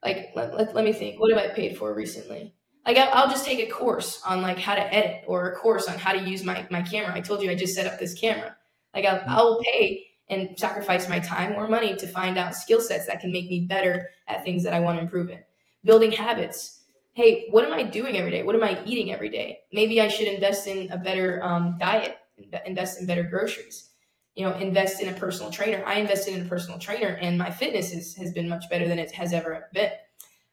like 0.03 0.31
let, 0.35 0.55
let, 0.55 0.75
let, 0.75 0.85
me 0.85 0.93
think. 0.93 1.19
What 1.19 1.31
have 1.31 1.39
I 1.39 1.53
paid 1.53 1.77
for 1.77 1.93
recently? 1.93 2.53
Like 2.85 2.97
I'll, 2.97 3.09
I'll 3.13 3.29
just 3.29 3.45
take 3.45 3.59
a 3.59 3.71
course 3.71 4.21
on 4.25 4.41
like 4.41 4.57
how 4.57 4.75
to 4.75 4.93
edit 4.93 5.23
or 5.27 5.51
a 5.51 5.55
course 5.55 5.87
on 5.87 5.97
how 5.97 6.13
to 6.13 6.19
use 6.19 6.43
my 6.43 6.65
my 6.69 6.81
camera. 6.81 7.13
I 7.13 7.21
told 7.21 7.41
you 7.41 7.51
I 7.51 7.55
just 7.55 7.75
set 7.75 7.87
up 7.87 7.99
this 7.99 8.13
camera. 8.13 8.55
Like 8.93 9.05
I'll, 9.05 9.19
mm-hmm. 9.19 9.29
I'll 9.29 9.59
pay 9.61 10.07
and 10.29 10.57
sacrifice 10.57 11.09
my 11.09 11.19
time 11.19 11.53
or 11.53 11.67
money 11.67 11.95
to 11.95 12.07
find 12.07 12.37
out 12.37 12.55
skill 12.55 12.79
sets 12.79 13.07
that 13.07 13.19
can 13.19 13.31
make 13.31 13.49
me 13.49 13.65
better 13.67 14.09
at 14.27 14.43
things 14.43 14.63
that 14.63 14.73
I 14.73 14.79
want 14.79 14.97
to 14.97 15.03
improve 15.03 15.29
in. 15.29 15.39
Building 15.83 16.11
habits. 16.11 16.81
Hey, 17.13 17.47
what 17.49 17.65
am 17.65 17.73
I 17.73 17.83
doing 17.83 18.15
every 18.15 18.31
day? 18.31 18.43
What 18.43 18.55
am 18.55 18.63
I 18.63 18.81
eating 18.85 19.11
every 19.11 19.29
day? 19.29 19.59
Maybe 19.73 19.99
I 19.99 20.07
should 20.07 20.27
invest 20.27 20.67
in 20.67 20.91
a 20.91 20.97
better 20.97 21.43
um, 21.43 21.77
diet, 21.79 22.17
invest 22.65 23.01
in 23.01 23.07
better 23.07 23.23
groceries 23.23 23.88
you 24.35 24.45
know, 24.45 24.55
invest 24.55 25.01
in 25.01 25.09
a 25.09 25.17
personal 25.17 25.51
trainer. 25.51 25.83
I 25.85 25.95
invested 25.95 26.35
in 26.35 26.45
a 26.45 26.49
personal 26.49 26.79
trainer 26.79 27.17
and 27.21 27.37
my 27.37 27.49
fitness 27.49 27.91
is, 27.91 28.15
has 28.15 28.31
been 28.31 28.47
much 28.47 28.69
better 28.69 28.87
than 28.87 28.99
it 28.99 29.11
has 29.11 29.33
ever 29.33 29.67
been. 29.73 29.91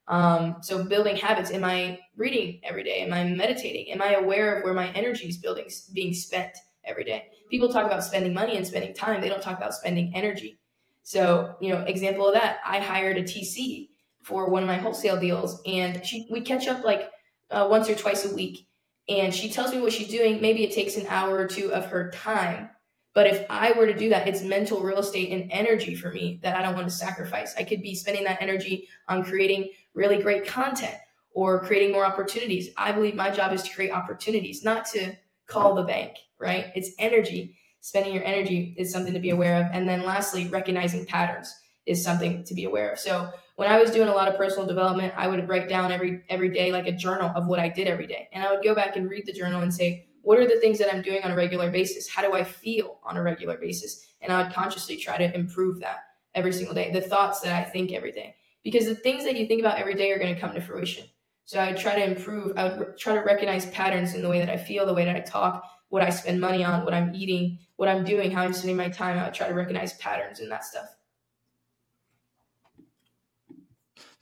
Um, 0.09 0.57
so 0.61 0.85
building 0.85 1.17
habits. 1.17 1.51
Am 1.51 1.65
I 1.65 1.99
reading 2.17 2.61
every 2.63 2.85
day? 2.85 3.01
Am 3.01 3.13
I 3.13 3.25
meditating? 3.25 3.93
Am 3.93 4.01
I 4.01 4.15
aware 4.15 4.57
of 4.57 4.65
where 4.65 4.75
my 4.75 4.89
energy 4.93 5.27
is 5.27 5.37
building, 5.37 5.69
being 5.93 6.15
spent 6.15 6.57
every 6.85 7.05
day? 7.05 7.29
People 7.51 7.69
talk 7.69 7.87
about 7.87 8.05
spending 8.05 8.33
money 8.33 8.57
and 8.57 8.67
spending 8.67 8.95
time. 8.95 9.21
They 9.21 9.29
don't 9.29 9.43
talk 9.43 9.57
about 9.57 9.75
spending 9.75 10.13
energy. 10.15 10.59
So, 11.03 11.55
you 11.61 11.71
know, 11.71 11.83
example 11.83 12.27
of 12.29 12.35
that, 12.35 12.59
I 12.65 12.81
hired 12.81 13.19
a 13.19 13.23
TC 13.23 13.91
for 14.23 14.51
one 14.51 14.63
of 14.63 14.67
my 14.67 14.77
wholesale 14.77 15.19
deals 15.19 15.63
and 15.67 16.05
she, 16.05 16.27
we 16.31 16.41
catch 16.41 16.67
up 16.67 16.85
like 16.85 17.11
uh, 17.51 17.67
once 17.71 17.89
or 17.89 17.95
twice 17.95 18.25
a 18.25 18.35
week. 18.35 18.67
And 19.09 19.33
she 19.33 19.49
tells 19.49 19.73
me 19.73 19.81
what 19.81 19.93
she's 19.93 20.09
doing. 20.09 20.41
Maybe 20.41 20.65
it 20.65 20.73
takes 20.73 20.97
an 20.97 21.07
hour 21.09 21.37
or 21.37 21.47
two 21.47 21.73
of 21.73 21.87
her 21.87 22.11
time 22.11 22.71
but 23.17 23.27
if 23.27 23.47
I 23.49 23.73
were 23.73 23.87
to 23.87 23.97
do 23.97 24.11
that, 24.11 24.29
it's 24.29 24.43
mental 24.43 24.83
real 24.83 24.99
estate 24.99 25.33
and 25.33 25.51
energy 25.51 25.95
for 25.95 26.13
me 26.13 26.39
that 26.43 26.55
I 26.55 26.61
don't 26.61 26.75
want 26.75 26.87
to 26.87 26.95
sacrifice. 26.95 27.55
I 27.57 27.65
could 27.65 27.81
be 27.81 27.95
spending 27.95 28.25
that 28.25 28.43
energy 28.43 28.89
on 29.09 29.25
creating 29.25 29.71
really 29.95 30.23
great 30.23 30.47
content 30.47 30.99
or 31.31 31.65
creating 31.65 31.93
more 31.93 32.05
opportunities. 32.05 32.69
I 32.77 32.93
believe 32.93 33.15
my 33.15 33.31
job 33.31 33.55
is 33.55 33.63
to 33.63 33.75
create 33.75 33.91
opportunities, 33.91 34.63
not 34.63 34.85
to 34.89 35.15
call 35.47 35.75
the 35.75 35.85
bank, 35.85 36.19
right? 36.39 36.67
It's 36.75 36.91
energy. 36.99 37.57
Spending 37.81 38.13
your 38.13 38.23
energy 38.23 38.75
is 38.77 38.93
something 38.93 39.15
to 39.15 39.19
be 39.19 39.31
aware 39.31 39.65
of. 39.65 39.71
And 39.73 39.89
then 39.89 40.03
lastly, 40.03 40.49
recognizing 40.49 41.07
patterns 41.07 41.55
is 41.87 42.05
something 42.05 42.45
to 42.45 42.53
be 42.53 42.65
aware 42.65 42.91
of. 42.91 42.99
So 42.99 43.31
when 43.55 43.71
I 43.71 43.81
was 43.81 43.93
doing 43.93 44.09
a 44.09 44.15
lot 44.15 44.29
of 44.29 44.37
personal 44.37 44.67
development, 44.67 45.15
I 45.17 45.27
would 45.27 45.49
write 45.49 45.71
down 45.71 45.91
every 45.91 46.23
every 46.29 46.51
day 46.51 46.71
like 46.71 46.87
a 46.87 46.93
journal 46.93 47.33
of 47.35 47.47
what 47.47 47.61
I 47.61 47.71
did 47.71 47.89
every 47.89 48.07
day. 48.07 48.29
And 48.35 48.45
I 48.45 48.53
would 48.53 48.63
go 48.63 48.75
back 48.75 48.97
and 48.97 49.09
read 49.09 49.25
the 49.25 49.33
journal 49.33 49.63
and 49.63 49.73
say, 49.73 50.07
what 50.27 50.41
are 50.41 50.49
the 50.49 50.59
things 50.59 50.77
that 50.79 50.93
I'm 50.93 51.03
doing 51.03 51.23
on 51.23 51.31
a 51.31 51.37
regular 51.37 51.71
basis? 51.71 52.09
How 52.09 52.21
do 52.21 52.35
I 52.35 52.43
feel 52.43 52.99
on 53.05 53.17
a 53.17 53.23
regular 53.23 53.57
basis? 53.57 54.09
And 54.21 54.33
I 54.33 54.43
would 54.43 54.53
consciously 54.53 54.97
try 54.97 55.17
to 55.17 55.33
improve 55.33 55.79
that 55.79 55.99
every 56.35 56.53
single 56.53 56.75
day. 56.75 56.91
The 56.91 57.01
thoughts 57.01 57.39
that 57.43 57.55
I 57.55 57.63
think 57.63 57.93
every 57.93 58.11
day, 58.11 58.35
because 58.65 58.87
the 58.87 58.97
things 58.97 59.23
that 59.23 59.37
you 59.37 59.47
think 59.47 59.61
about 59.61 59.79
every 59.79 59.95
day 59.95 60.11
are 60.11 60.19
going 60.19 60.35
to 60.35 60.41
come 60.41 60.53
to 60.53 60.61
fruition. 60.61 61.05
So 61.45 61.61
I 61.61 61.71
would 61.71 61.81
try 61.81 61.95
to 61.95 62.05
improve. 62.05 62.59
I 62.59 62.77
would 62.77 62.99
try 62.99 63.15
to 63.15 63.21
recognize 63.21 63.67
patterns 63.67 64.15
in 64.15 64.23
the 64.23 64.29
way 64.29 64.41
that 64.41 64.49
I 64.49 64.57
feel, 64.57 64.85
the 64.85 64.95
way 64.95 65.05
that 65.05 65.15
I 65.15 65.21
talk, 65.21 65.63
what 65.91 66.03
I 66.03 66.11
spend 66.11 66.41
money 66.41 66.65
on, 66.65 66.85
what 66.85 66.93
I'm 66.93 67.15
eating, 67.15 67.61
what 67.77 67.89
I'm 67.89 68.03
doing, 68.03 68.33
how 68.33 68.43
I'm 68.43 68.53
spending 68.53 68.77
my 68.77 68.89
time. 68.89 69.21
I 69.21 69.27
would 69.27 69.35
try 69.35 69.47
to 69.47 69.55
recognize 69.55 69.93
patterns 69.93 70.41
in 70.41 70.49
that 70.49 70.65
stuff. 70.65 70.89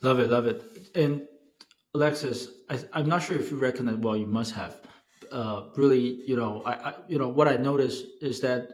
Love 0.02 0.18
it, 0.18 0.28
love 0.30 0.44
it. 0.44 0.90
And 0.94 1.26
Alexis, 1.94 2.48
I, 2.68 3.00
am 3.00 3.06
not 3.06 3.22
sure 3.22 3.38
if 3.38 3.50
you 3.50 3.56
recognize. 3.56 3.96
Well, 3.96 4.18
you 4.18 4.26
must 4.26 4.52
have. 4.52 4.82
Uh, 5.30 5.68
really, 5.76 6.22
you 6.26 6.36
know, 6.36 6.62
I, 6.64 6.72
I, 6.72 6.94
you 7.08 7.18
know, 7.18 7.28
what 7.28 7.48
I 7.48 7.56
noticed 7.56 8.04
is 8.20 8.40
that 8.40 8.68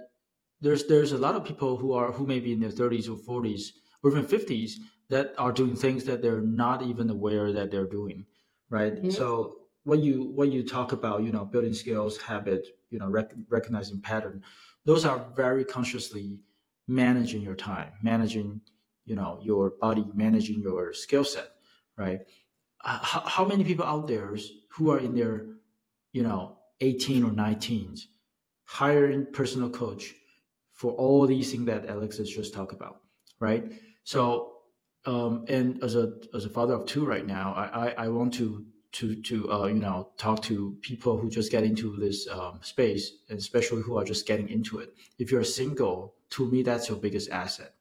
there's 0.61 0.85
there's 0.87 1.13
a 1.13 1.19
lot 1.19 1.35
of 1.35 1.45
people 1.45 1.77
who 1.77 1.93
are 1.93 2.13
who 2.13 2.27
may 2.27 2.41
be 2.41 2.53
in 2.53 2.61
their 2.61 2.71
30s 2.71 3.09
or 3.09 3.17
40s 3.17 3.71
or 4.03 4.11
even 4.11 4.25
50s 4.25 4.73
that 5.09 5.33
are 5.39 5.53
doing 5.53 5.75
things 5.75 6.05
that 6.05 6.23
they're 6.23 6.41
not 6.41 6.83
even 6.83 7.09
aware 7.11 7.53
that 7.53 7.71
they're 7.71 7.87
doing, 7.87 8.27
right? 8.69 8.95
Mm-hmm. 8.95 9.11
So 9.11 9.57
when 9.85 10.03
you 10.03 10.33
when 10.35 10.53
you 10.53 10.63
talk 10.63 10.93
about 10.93 11.23
you 11.23 11.33
know 11.33 11.45
building 11.45 11.73
skills, 11.73 12.19
habit, 12.19 12.67
you 12.91 12.99
know, 12.99 13.09
rec- 13.09 13.35
recognizing 13.49 14.01
pattern, 14.01 14.43
those 14.85 15.05
are 15.05 15.27
very 15.35 15.65
consciously 15.65 16.41
managing 16.89 17.43
your 17.43 17.55
time, 17.57 17.93
managing 18.03 18.61
you 19.05 19.15
know 19.15 19.39
your 19.43 19.71
body, 19.81 20.05
managing 20.15 20.61
your 20.61 20.93
skill 20.93 21.25
set, 21.25 21.51
right? 21.97 22.21
how, 22.83 23.21
how 23.27 23.45
many 23.45 23.65
people 23.65 23.85
out 23.85 24.07
there 24.07 24.35
who 24.71 24.91
are 24.91 24.99
in 24.99 25.15
their 25.15 25.47
you 26.13 26.23
know 26.23 26.57
18 26.81 27.25
or 27.25 27.31
19s 27.31 28.03
hiring 28.65 29.27
personal 29.33 29.69
coach 29.69 30.15
for 30.73 30.93
all 30.93 31.27
these 31.27 31.51
things 31.51 31.67
that 31.67 31.91
Alexis 31.91 32.31
just 32.31 32.55
talked 32.55 32.73
about, 32.73 33.01
right? 33.41 33.73
So, 34.05 34.53
um, 35.05 35.45
and 35.49 35.83
as 35.83 35.97
a 35.97 36.13
as 36.33 36.45
a 36.45 36.49
father 36.49 36.75
of 36.75 36.87
two 36.87 37.05
right 37.05 37.27
now, 37.27 37.53
I 37.53 37.89
I, 37.89 38.05
I 38.05 38.09
want 38.09 38.33
to 38.35 38.65
to 38.93 39.21
to 39.23 39.53
uh, 39.53 39.67
you 39.67 39.81
know 39.81 40.11
talk 40.17 40.43
to 40.45 40.77
people 40.83 41.19
who 41.19 41.29
just 41.29 41.51
get 41.51 41.65
into 41.65 41.97
this 41.97 42.29
um, 42.29 42.61
space, 42.63 43.13
and 43.29 43.39
especially 43.39 43.83
who 43.83 43.99
are 43.99 44.05
just 44.05 44.27
getting 44.27 44.49
into 44.49 44.79
it. 44.79 44.95
If 45.19 45.31
you're 45.31 45.45
single, 45.45 46.15
to 46.31 46.51
me, 46.51 46.63
that's 46.63 46.89
your 46.89 46.99
biggest 46.99 47.31
asset 47.31 47.75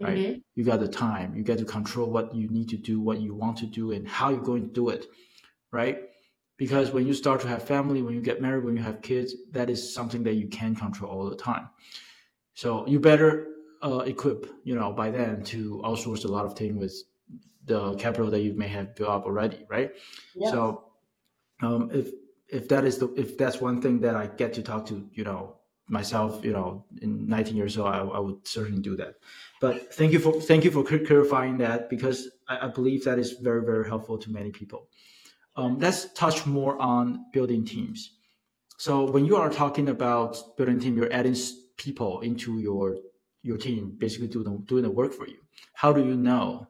right? 0.00 0.16
Mm-hmm. 0.16 0.38
You 0.54 0.64
got 0.64 0.80
the 0.80 0.88
time, 0.88 1.34
you 1.36 1.42
get 1.42 1.58
to 1.58 1.64
control 1.64 2.10
what 2.10 2.34
you 2.34 2.48
need 2.48 2.70
to 2.70 2.78
do, 2.78 3.00
what 3.00 3.20
you 3.20 3.34
want 3.34 3.58
to 3.58 3.66
do, 3.66 3.92
and 3.92 4.08
how 4.08 4.30
you're 4.30 4.40
going 4.40 4.62
to 4.62 4.72
do 4.72 4.88
it, 4.88 5.06
right? 5.70 5.98
Because 6.60 6.90
when 6.90 7.06
you 7.06 7.14
start 7.14 7.40
to 7.40 7.48
have 7.48 7.62
family, 7.62 8.02
when 8.02 8.14
you 8.14 8.20
get 8.20 8.42
married, 8.42 8.64
when 8.66 8.76
you 8.76 8.82
have 8.82 9.00
kids, 9.00 9.34
that 9.52 9.70
is 9.70 9.94
something 9.94 10.22
that 10.24 10.34
you 10.34 10.46
can 10.46 10.76
control 10.76 11.10
all 11.10 11.30
the 11.30 11.34
time. 11.34 11.70
So 12.52 12.86
you 12.86 13.00
better 13.00 13.46
uh, 13.82 14.00
equip, 14.00 14.46
you 14.62 14.74
know, 14.74 14.92
by 14.92 15.10
then 15.10 15.42
to 15.44 15.80
outsource 15.86 16.26
a 16.26 16.28
lot 16.28 16.44
of 16.44 16.52
things 16.58 16.76
with 16.76 16.94
the 17.64 17.94
capital 17.94 18.30
that 18.30 18.40
you 18.40 18.52
may 18.52 18.68
have 18.68 18.94
built 18.94 19.08
up 19.08 19.24
already, 19.24 19.64
right? 19.70 19.92
Yeah. 20.34 20.50
So 20.50 20.84
um, 21.62 21.90
if 21.94 22.10
if 22.48 22.68
that 22.68 22.84
is 22.84 22.98
the 22.98 23.08
if 23.14 23.38
that's 23.38 23.58
one 23.62 23.80
thing 23.80 23.98
that 24.00 24.14
I 24.14 24.26
get 24.26 24.52
to 24.52 24.62
talk 24.62 24.84
to, 24.88 25.08
you 25.14 25.24
know, 25.24 25.56
myself, 25.88 26.44
you 26.44 26.52
know, 26.52 26.84
in 27.00 27.26
19 27.26 27.56
years 27.56 27.78
old, 27.78 27.88
I, 27.88 28.00
I 28.00 28.18
would 28.18 28.46
certainly 28.46 28.82
do 28.82 28.96
that. 28.96 29.14
But 29.62 29.94
thank 29.94 30.12
you 30.12 30.18
for 30.18 30.38
thank 30.42 30.64
you 30.64 30.70
for 30.70 30.84
clarifying 30.84 31.56
that 31.64 31.88
because 31.88 32.28
I, 32.48 32.66
I 32.66 32.68
believe 32.68 33.02
that 33.04 33.18
is 33.18 33.32
very 33.40 33.64
very 33.64 33.88
helpful 33.88 34.18
to 34.18 34.30
many 34.30 34.50
people. 34.50 34.88
Um, 35.56 35.78
let's 35.78 36.12
touch 36.12 36.46
more 36.46 36.80
on 36.80 37.26
building 37.32 37.64
teams. 37.64 38.18
So 38.78 39.10
when 39.10 39.24
you 39.24 39.36
are 39.36 39.50
talking 39.50 39.88
about 39.88 40.56
building 40.56 40.80
team, 40.80 40.96
you're 40.96 41.12
adding 41.12 41.36
people 41.76 42.20
into 42.20 42.58
your 42.58 42.96
your 43.42 43.56
team, 43.56 43.96
basically 43.98 44.28
doing 44.28 44.44
the, 44.44 44.62
doing 44.66 44.82
the 44.82 44.90
work 44.90 45.14
for 45.14 45.26
you. 45.26 45.38
How 45.72 45.92
do 45.92 46.04
you 46.04 46.14
know 46.14 46.66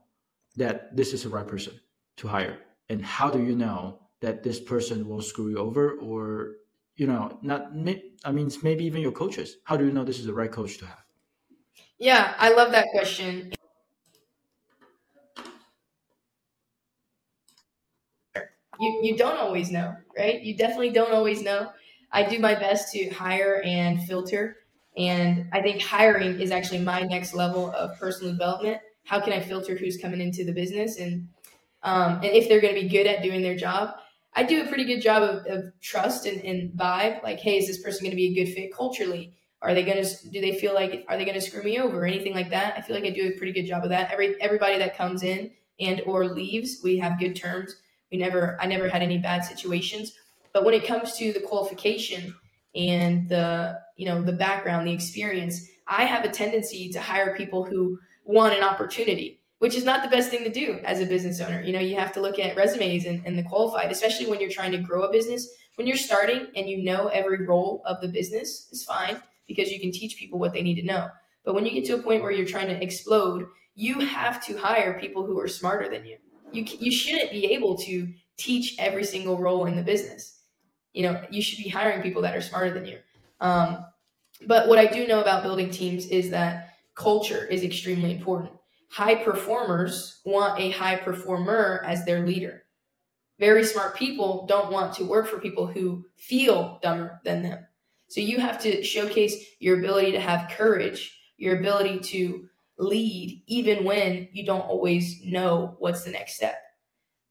that 0.56 0.96
this 0.96 1.12
is 1.12 1.24
the 1.24 1.28
right 1.28 1.46
person 1.46 1.74
to 2.18 2.28
hire? 2.28 2.58
And 2.88 3.04
how 3.04 3.28
do 3.28 3.42
you 3.42 3.56
know 3.56 4.00
that 4.20 4.42
this 4.42 4.60
person 4.60 5.08
will 5.08 5.22
screw 5.22 5.50
you 5.50 5.58
over 5.58 5.92
or 5.94 6.56
you 6.96 7.06
know 7.06 7.38
not 7.40 7.70
i 8.24 8.30
mean 8.30 8.50
maybe 8.62 8.84
even 8.84 9.00
your 9.00 9.12
coaches 9.12 9.56
how 9.64 9.74
do 9.74 9.86
you 9.86 9.92
know 9.92 10.04
this 10.04 10.18
is 10.18 10.26
the 10.26 10.34
right 10.34 10.52
coach 10.52 10.76
to 10.76 10.84
have 10.84 11.04
yeah, 12.00 12.32
I 12.38 12.54
love 12.54 12.72
that 12.72 12.86
question. 12.92 13.52
You, 18.80 19.00
you 19.02 19.16
don't 19.16 19.38
always 19.38 19.70
know, 19.70 19.94
right? 20.16 20.40
You 20.40 20.56
definitely 20.56 20.90
don't 20.90 21.12
always 21.12 21.42
know. 21.42 21.70
I 22.12 22.28
do 22.28 22.38
my 22.38 22.54
best 22.54 22.92
to 22.92 23.08
hire 23.10 23.62
and 23.64 24.02
filter. 24.04 24.56
And 24.96 25.48
I 25.52 25.62
think 25.62 25.82
hiring 25.82 26.40
is 26.40 26.50
actually 26.50 26.80
my 26.80 27.02
next 27.02 27.34
level 27.34 27.70
of 27.72 27.98
personal 27.98 28.32
development. 28.32 28.78
How 29.04 29.20
can 29.20 29.32
I 29.32 29.40
filter 29.40 29.76
who's 29.76 29.96
coming 29.96 30.20
into 30.20 30.44
the 30.44 30.52
business 30.52 30.98
and 30.98 31.28
um, 31.82 32.16
and 32.16 32.26
if 32.26 32.46
they're 32.48 32.60
going 32.60 32.74
to 32.74 32.80
be 32.80 32.88
good 32.88 33.06
at 33.06 33.22
doing 33.22 33.40
their 33.40 33.56
job? 33.56 33.94
I 34.34 34.42
do 34.42 34.62
a 34.62 34.66
pretty 34.66 34.84
good 34.84 35.00
job 35.00 35.22
of, 35.22 35.46
of 35.46 35.72
trust 35.80 36.26
and, 36.26 36.42
and 36.44 36.70
vibe. 36.72 37.22
Like, 37.22 37.40
hey, 37.40 37.56
is 37.56 37.66
this 37.66 37.82
person 37.82 38.04
going 38.04 38.10
to 38.10 38.16
be 38.16 38.32
a 38.32 38.44
good 38.44 38.52
fit 38.52 38.74
culturally? 38.74 39.32
Are 39.62 39.74
they 39.74 39.84
gonna? 39.84 40.04
Do 40.04 40.40
they 40.40 40.58
feel 40.58 40.72
like 40.72 41.04
are 41.08 41.18
they 41.18 41.26
gonna 41.26 41.40
screw 41.40 41.62
me 41.62 41.78
over 41.78 42.00
or 42.00 42.06
anything 42.06 42.32
like 42.32 42.48
that? 42.50 42.74
I 42.78 42.80
feel 42.80 42.96
like 42.96 43.04
I 43.04 43.10
do 43.10 43.28
a 43.28 43.36
pretty 43.36 43.52
good 43.52 43.66
job 43.66 43.84
of 43.84 43.90
that. 43.90 44.10
Every 44.10 44.40
everybody 44.40 44.78
that 44.78 44.96
comes 44.96 45.22
in 45.22 45.50
and 45.78 46.00
or 46.06 46.26
leaves, 46.26 46.80
we 46.82 46.96
have 46.98 47.18
good 47.18 47.36
terms. 47.36 47.76
We 48.10 48.18
never, 48.18 48.58
I 48.60 48.66
never 48.66 48.88
had 48.88 49.02
any 49.02 49.18
bad 49.18 49.44
situations. 49.44 50.12
But 50.52 50.64
when 50.64 50.74
it 50.74 50.86
comes 50.86 51.16
to 51.18 51.32
the 51.32 51.40
qualification 51.40 52.34
and 52.74 53.28
the 53.28 53.78
you 53.96 54.06
know 54.06 54.22
the 54.22 54.32
background, 54.32 54.86
the 54.86 54.92
experience, 54.92 55.68
I 55.86 56.04
have 56.04 56.24
a 56.24 56.28
tendency 56.28 56.88
to 56.90 57.00
hire 57.00 57.36
people 57.36 57.64
who 57.64 57.98
want 58.24 58.54
an 58.54 58.62
opportunity, 58.62 59.40
which 59.58 59.74
is 59.74 59.84
not 59.84 60.02
the 60.02 60.08
best 60.08 60.30
thing 60.30 60.44
to 60.44 60.50
do 60.50 60.80
as 60.84 61.00
a 61.00 61.06
business 61.06 61.40
owner. 61.40 61.60
You 61.62 61.72
know, 61.72 61.80
you 61.80 61.96
have 61.96 62.12
to 62.14 62.20
look 62.20 62.38
at 62.38 62.56
resumes 62.56 63.06
and, 63.06 63.22
and 63.24 63.38
the 63.38 63.42
qualified, 63.42 63.90
especially 63.90 64.26
when 64.26 64.40
you're 64.40 64.50
trying 64.50 64.72
to 64.72 64.78
grow 64.78 65.02
a 65.02 65.12
business. 65.12 65.48
When 65.76 65.86
you're 65.86 65.96
starting 65.96 66.48
and 66.56 66.68
you 66.68 66.82
know 66.82 67.06
every 67.08 67.46
role 67.46 67.82
of 67.86 68.00
the 68.00 68.08
business 68.08 68.68
is 68.70 68.84
fine 68.84 69.22
because 69.46 69.70
you 69.70 69.80
can 69.80 69.92
teach 69.92 70.16
people 70.16 70.38
what 70.38 70.52
they 70.52 70.62
need 70.62 70.74
to 70.74 70.86
know. 70.86 71.08
But 71.44 71.54
when 71.54 71.64
you 71.64 71.72
get 71.72 71.86
to 71.86 71.94
a 71.94 72.02
point 72.02 72.22
where 72.22 72.32
you're 72.32 72.46
trying 72.46 72.68
to 72.68 72.82
explode, 72.82 73.46
you 73.74 74.00
have 74.00 74.44
to 74.46 74.56
hire 74.58 75.00
people 75.00 75.24
who 75.24 75.40
are 75.40 75.48
smarter 75.48 75.88
than 75.88 76.04
you. 76.04 76.18
You 76.52 76.64
you 76.78 76.90
shouldn't 76.90 77.30
be 77.30 77.46
able 77.52 77.76
to 77.78 78.12
teach 78.36 78.76
every 78.78 79.04
single 79.04 79.38
role 79.38 79.66
in 79.66 79.76
the 79.76 79.82
business. 79.82 80.40
You 80.92 81.04
know, 81.04 81.22
you 81.30 81.42
should 81.42 81.62
be 81.62 81.68
hiring 81.68 82.02
people 82.02 82.22
that 82.22 82.36
are 82.36 82.40
smarter 82.40 82.72
than 82.72 82.86
you. 82.86 82.98
Um, 83.40 83.84
but 84.46 84.68
what 84.68 84.78
I 84.78 84.86
do 84.86 85.06
know 85.06 85.20
about 85.20 85.42
building 85.42 85.70
teams 85.70 86.06
is 86.06 86.30
that 86.30 86.74
culture 86.94 87.44
is 87.44 87.62
extremely 87.62 88.12
important. 88.16 88.52
High 88.90 89.16
performers 89.16 90.20
want 90.24 90.58
a 90.58 90.70
high 90.70 90.96
performer 90.96 91.82
as 91.86 92.04
their 92.04 92.26
leader. 92.26 92.64
Very 93.38 93.64
smart 93.64 93.96
people 93.96 94.46
don't 94.46 94.72
want 94.72 94.94
to 94.94 95.04
work 95.04 95.28
for 95.28 95.38
people 95.38 95.66
who 95.66 96.04
feel 96.18 96.78
dumber 96.82 97.20
than 97.24 97.42
them. 97.42 97.66
So 98.08 98.20
you 98.20 98.40
have 98.40 98.60
to 98.62 98.82
showcase 98.82 99.36
your 99.60 99.78
ability 99.78 100.12
to 100.12 100.20
have 100.20 100.50
courage, 100.50 101.16
your 101.36 101.58
ability 101.58 102.00
to 102.00 102.48
lead, 102.80 103.42
even 103.46 103.84
when 103.84 104.28
you 104.32 104.44
don't 104.44 104.60
always 104.60 105.20
know 105.24 105.76
what's 105.78 106.04
the 106.04 106.10
next 106.10 106.34
step. 106.34 106.56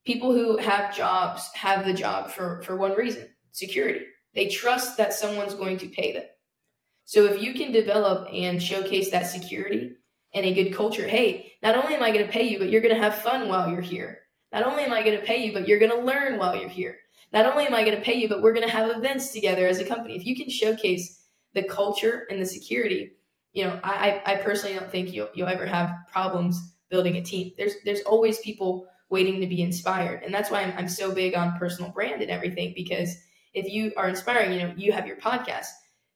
People 0.05 0.31
who 0.31 0.57
have 0.57 0.95
jobs 0.95 1.49
have 1.53 1.85
the 1.85 1.93
job 1.93 2.31
for, 2.31 2.62
for 2.63 2.75
one 2.75 2.93
reason 2.93 3.27
security. 3.51 4.05
They 4.33 4.47
trust 4.47 4.97
that 4.97 5.13
someone's 5.13 5.55
going 5.55 5.77
to 5.79 5.88
pay 5.88 6.13
them. 6.13 6.23
So 7.05 7.25
if 7.25 7.41
you 7.41 7.53
can 7.53 7.71
develop 7.71 8.29
and 8.31 8.62
showcase 8.62 9.09
that 9.12 9.27
security 9.27 9.93
and 10.33 10.45
a 10.45 10.53
good 10.53 10.73
culture, 10.73 11.07
hey, 11.07 11.53
not 11.63 11.75
only 11.75 11.95
am 11.95 12.03
I 12.03 12.12
going 12.12 12.25
to 12.25 12.31
pay 12.31 12.47
you, 12.47 12.59
but 12.59 12.69
you're 12.69 12.81
going 12.81 12.95
to 12.95 13.01
have 13.01 13.15
fun 13.15 13.49
while 13.49 13.69
you're 13.69 13.81
here. 13.81 14.19
Not 14.53 14.63
only 14.63 14.83
am 14.83 14.93
I 14.93 15.03
going 15.03 15.19
to 15.19 15.25
pay 15.25 15.43
you, 15.43 15.51
but 15.51 15.67
you're 15.67 15.79
going 15.79 15.91
to 15.91 16.05
learn 16.05 16.38
while 16.38 16.55
you're 16.55 16.69
here 16.69 16.97
not 17.31 17.45
only 17.45 17.65
am 17.65 17.75
I 17.75 17.83
going 17.83 17.97
to 17.97 18.03
pay 18.03 18.15
you, 18.15 18.27
but 18.27 18.41
we're 18.41 18.53
going 18.53 18.67
to 18.67 18.73
have 18.73 18.95
events 18.95 19.31
together 19.31 19.67
as 19.67 19.79
a 19.79 19.85
company. 19.85 20.15
If 20.15 20.25
you 20.25 20.35
can 20.35 20.49
showcase 20.49 21.21
the 21.53 21.63
culture 21.63 22.25
and 22.29 22.41
the 22.41 22.45
security, 22.45 23.12
you 23.53 23.63
know, 23.63 23.79
I, 23.83 24.21
I 24.25 24.35
personally 24.35 24.75
don't 24.77 24.91
think 24.91 25.13
you'll, 25.13 25.29
you'll 25.33 25.47
ever 25.47 25.65
have 25.65 25.93
problems 26.12 26.73
building 26.89 27.17
a 27.17 27.21
team. 27.21 27.51
There's, 27.57 27.73
there's 27.85 28.01
always 28.01 28.39
people 28.39 28.88
waiting 29.09 29.41
to 29.41 29.47
be 29.47 29.62
inspired. 29.62 30.23
And 30.23 30.33
that's 30.33 30.51
why 30.51 30.62
I'm, 30.62 30.77
I'm 30.77 30.89
so 30.89 31.13
big 31.13 31.35
on 31.35 31.57
personal 31.57 31.91
brand 31.91 32.21
and 32.21 32.29
everything, 32.29 32.73
because 32.75 33.15
if 33.53 33.67
you 33.67 33.91
are 33.97 34.07
inspiring, 34.07 34.53
you 34.53 34.59
know, 34.59 34.73
you 34.77 34.91
have 34.91 35.07
your 35.07 35.17
podcast, 35.17 35.67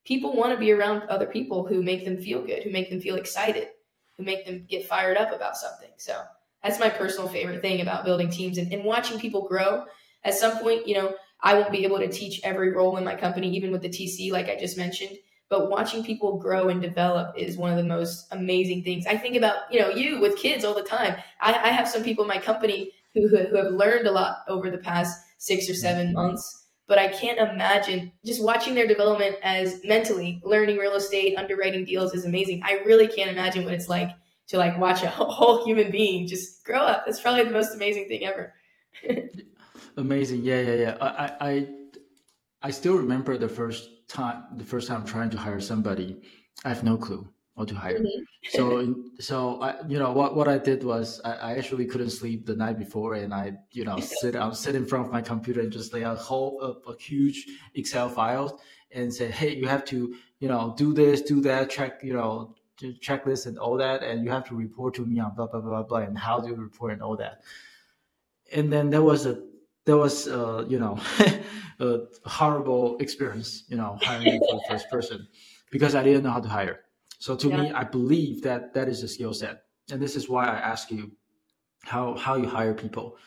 people 0.06 0.36
want 0.36 0.52
to 0.52 0.60
be 0.60 0.72
around 0.72 1.04
other 1.04 1.26
people 1.26 1.66
who 1.66 1.82
make 1.82 2.06
them 2.06 2.18
feel 2.18 2.44
good, 2.46 2.64
who 2.64 2.70
make 2.70 2.90
them 2.90 3.02
feel 3.02 3.16
excited, 3.16 3.70
who 4.18 4.24
make 4.24 4.46
them 4.46 4.66
get 4.70 4.88
fired 4.88 5.18
up 5.18 5.34
about 5.34 5.58
something. 5.58 5.90
So 5.98 6.22
that's 6.62 6.80
my 6.80 6.90
personal 6.90 7.28
favorite 7.28 7.62
thing 7.62 7.82
about 7.82 8.06
building 8.06 8.30
teams 8.30 8.58
and, 8.58 8.72
and 8.72 8.84
watching 8.84 9.20
people 9.20 9.48
grow 9.48 9.86
at 10.24 10.34
some 10.34 10.60
point, 10.60 10.88
you 10.88 10.96
know, 10.96 11.16
I 11.42 11.56
won't 11.56 11.72
be 11.72 11.84
able 11.84 12.00
to 12.00 12.08
teach 12.08 12.40
every 12.44 12.72
role 12.72 12.98
in 12.98 13.04
my 13.04 13.16
company, 13.16 13.56
even 13.56 13.72
with 13.72 13.82
the 13.82 13.90
TC, 13.90 14.32
like 14.32 14.48
I 14.48 14.56
just 14.56 14.78
mentioned. 14.78 15.18
But 15.50 15.70
watching 15.70 16.04
people 16.04 16.38
grow 16.38 16.70
and 16.70 16.82
develop 16.82 17.36
is 17.38 17.58
one 17.58 17.72
of 17.72 17.78
the 17.78 17.84
most 17.84 18.28
amazing 18.32 18.84
things. 18.84 19.06
I 19.06 19.18
think 19.18 19.36
about, 19.36 19.72
you 19.72 19.80
know, 19.80 19.90
you 19.90 20.20
with 20.20 20.38
kids 20.38 20.66
all 20.66 20.74
the 20.74 20.84
time. 20.84 21.16
I, 21.42 21.54
I 21.54 21.68
have 21.70 21.88
some 21.88 22.04
people 22.04 22.24
in 22.24 22.28
my 22.28 22.40
company 22.40 22.92
who, 23.14 23.28
who 23.28 23.56
have 23.56 23.74
learned 23.74 24.08
a 24.08 24.12
lot 24.12 24.38
over 24.48 24.72
the 24.72 24.80
past 24.80 25.22
six 25.38 25.70
or 25.70 25.76
seven 25.76 26.14
months 26.14 26.64
but 26.88 27.00
I 27.00 27.08
can't 27.08 27.40
imagine 27.40 28.12
just 28.26 28.44
watching 28.44 28.76
their 28.76 28.88
development 28.88 29.38
as 29.42 29.84
mentally 29.84 30.42
learning 30.44 30.78
real 30.78 30.96
estate, 30.96 31.38
underwriting 31.38 31.86
deals 31.86 32.14
is 32.14 32.26
amazing. 32.26 32.62
I 32.64 32.82
really 32.86 33.08
can't 33.08 33.32
imagine 33.32 33.64
what 33.64 33.74
it's 33.74 33.90
like 33.90 34.10
to 34.48 34.58
like 34.58 34.78
watch 34.78 35.04
a 35.04 35.08
whole 35.10 35.66
human 35.66 35.92
being 35.92 36.28
just 36.28 36.64
grow 36.64 36.82
up. 36.82 37.06
That's 37.06 37.22
probably 37.22 37.46
the 37.46 37.52
most 37.52 37.74
amazing 37.74 38.08
thing 38.08 38.26
ever. 38.26 38.54
Amazing. 39.98 40.42
Yeah, 40.42 40.62
yeah, 40.62 40.74
yeah. 40.74 40.98
I, 41.00 41.50
I, 41.50 41.68
I 42.64 42.72
still 42.72 42.96
remember 42.96 43.38
the 43.38 43.50
first 43.50 44.03
time, 44.14 44.44
the 44.56 44.64
first 44.64 44.88
time 44.88 45.06
trying 45.06 45.30
to 45.32 45.38
hire 45.38 45.60
somebody. 45.60 46.22
I 46.64 46.70
have 46.70 46.84
no 46.84 46.98
clue. 46.98 47.28
or 47.56 47.66
to 47.66 47.76
hire. 47.76 48.00
Mm-hmm. 48.00 48.58
so 48.58 48.96
so 49.20 49.62
I, 49.62 49.76
you 49.88 50.00
know 50.00 50.12
what 50.12 50.36
what 50.36 50.48
I 50.48 50.58
did 50.58 50.84
was 50.84 51.22
I, 51.24 51.34
I, 51.50 51.52
actually 51.58 51.86
couldn't 51.86 52.10
sleep 52.10 52.48
the 52.48 52.56
night 52.56 52.78
before, 52.80 53.14
and 53.14 53.32
I 53.34 53.46
you 53.72 53.86
know 53.86 54.00
sit 54.22 54.36
I 54.36 54.52
sit 54.54 54.76
in 54.76 54.86
front 54.86 55.06
of 55.06 55.12
my 55.12 55.22
computer 55.22 55.62
and 55.62 55.72
just 55.72 55.94
lay 55.94 56.02
a 56.02 56.16
whole 56.16 56.54
a, 56.68 56.70
a 56.92 56.98
huge 56.98 57.46
Excel 57.76 58.10
file 58.10 58.60
and 58.92 59.14
say, 59.14 59.30
hey, 59.30 59.52
you 59.56 59.68
have 59.68 59.86
to 59.94 60.16
you 60.40 60.48
know 60.48 60.74
do 60.78 60.94
this, 60.94 61.22
do 61.22 61.42
that, 61.42 61.70
check 61.70 62.04
you 62.04 62.14
know 62.14 62.56
checklist 63.08 63.46
and 63.46 63.58
all 63.60 63.78
that, 63.78 64.02
and 64.04 64.24
you 64.24 64.32
have 64.32 64.46
to 64.50 64.56
report 64.56 64.96
to 64.96 65.06
me 65.06 65.20
on 65.20 65.36
blah 65.36 65.48
blah 65.48 65.62
blah 65.62 65.84
blah, 65.84 66.00
and 66.00 66.18
how 66.18 66.40
do 66.40 66.48
you 66.50 66.56
report 66.56 66.92
and 66.92 67.04
all 67.04 67.18
that. 67.18 67.42
And 68.52 68.74
then 68.74 68.90
there 68.90 69.04
was 69.04 69.26
a 69.26 69.36
there 69.86 69.98
was 69.98 70.28
uh, 70.28 70.66
you 70.68 70.80
know 70.80 71.00
a 71.80 72.00
horrible 72.26 72.98
experience, 73.00 73.64
you 73.68 73.78
know, 73.78 73.98
hiring 74.02 74.40
for 74.40 74.56
the 74.56 74.64
first 74.70 74.90
person 74.90 75.28
because 75.72 75.96
I 75.96 76.04
didn't 76.04 76.24
know 76.24 76.32
how 76.32 76.40
to 76.40 76.50
hire. 76.50 76.82
So 77.20 77.36
to 77.36 77.50
yeah. 77.50 77.62
me, 77.62 77.72
I 77.72 77.84
believe 77.84 78.42
that 78.44 78.74
that 78.74 78.88
is 78.88 79.04
a 79.04 79.08
skill 79.08 79.34
set, 79.34 79.64
and 79.92 80.02
this 80.02 80.16
is 80.16 80.30
why 80.30 80.46
I 80.46 80.58
ask 80.58 80.92
you 80.92 81.12
how 81.84 82.16
how 82.18 82.36
you 82.36 82.48
hire 82.48 82.74
people. 82.74 83.18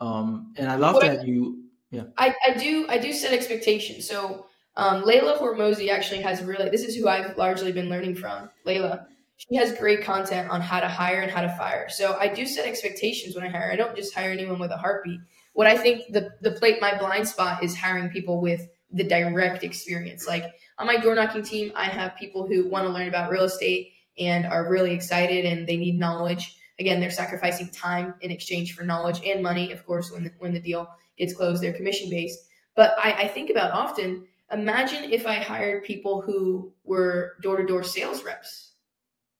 Um, 0.00 0.52
and 0.56 0.70
I 0.70 0.76
love 0.76 0.96
well, 0.96 1.16
that 1.16 1.26
you. 1.26 1.64
Yeah. 1.90 2.04
I, 2.16 2.34
I 2.46 2.54
do 2.54 2.86
I 2.88 2.98
do 2.98 3.12
set 3.12 3.32
expectations. 3.32 4.08
So 4.08 4.46
um, 4.76 5.02
Leila 5.02 5.38
Hormozi 5.38 5.90
actually 5.90 6.22
has 6.22 6.42
really 6.42 6.70
this 6.70 6.84
is 6.84 6.94
who 6.94 7.08
I've 7.08 7.36
largely 7.36 7.72
been 7.72 7.88
learning 7.88 8.14
from. 8.14 8.48
Leila 8.64 9.06
she 9.48 9.56
has 9.56 9.72
great 9.78 10.04
content 10.04 10.50
on 10.50 10.60
how 10.60 10.80
to 10.80 10.88
hire 10.88 11.22
and 11.22 11.30
how 11.30 11.40
to 11.40 11.48
fire. 11.56 11.88
So 11.88 12.16
I 12.20 12.28
do 12.28 12.44
set 12.44 12.66
expectations 12.66 13.34
when 13.34 13.42
I 13.42 13.48
hire. 13.48 13.70
I 13.72 13.76
don't 13.76 13.96
just 13.96 14.14
hire 14.14 14.30
anyone 14.30 14.58
with 14.58 14.70
a 14.70 14.76
heartbeat. 14.76 15.20
What 15.60 15.66
I 15.66 15.76
think 15.76 16.10
the 16.10 16.30
the 16.40 16.52
plate 16.52 16.80
my 16.80 16.96
blind 16.96 17.28
spot 17.28 17.62
is 17.62 17.76
hiring 17.76 18.08
people 18.08 18.40
with 18.40 18.66
the 18.90 19.04
direct 19.04 19.62
experience. 19.62 20.26
Like 20.26 20.54
on 20.78 20.86
my 20.86 20.96
door 20.96 21.14
knocking 21.14 21.42
team, 21.42 21.70
I 21.76 21.84
have 21.84 22.16
people 22.16 22.46
who 22.46 22.66
want 22.66 22.86
to 22.86 22.90
learn 22.90 23.08
about 23.08 23.30
real 23.30 23.44
estate 23.44 23.92
and 24.18 24.46
are 24.46 24.70
really 24.70 24.92
excited 24.92 25.44
and 25.44 25.66
they 25.66 25.76
need 25.76 25.98
knowledge. 25.98 26.56
Again, 26.78 26.98
they're 26.98 27.10
sacrificing 27.10 27.68
time 27.68 28.14
in 28.22 28.30
exchange 28.30 28.74
for 28.74 28.84
knowledge 28.84 29.20
and 29.22 29.42
money. 29.42 29.70
Of 29.70 29.84
course, 29.84 30.10
when 30.10 30.24
the, 30.24 30.32
when 30.38 30.54
the 30.54 30.60
deal 30.60 30.88
gets 31.18 31.34
closed, 31.34 31.62
they're 31.62 31.74
commission 31.74 32.08
based. 32.08 32.38
But 32.74 32.94
I, 32.96 33.12
I 33.12 33.28
think 33.28 33.50
about 33.50 33.72
often. 33.72 34.24
Imagine 34.50 35.12
if 35.12 35.26
I 35.26 35.34
hired 35.34 35.84
people 35.84 36.22
who 36.22 36.72
were 36.84 37.34
door 37.42 37.58
to 37.58 37.66
door 37.66 37.82
sales 37.82 38.24
reps. 38.24 38.76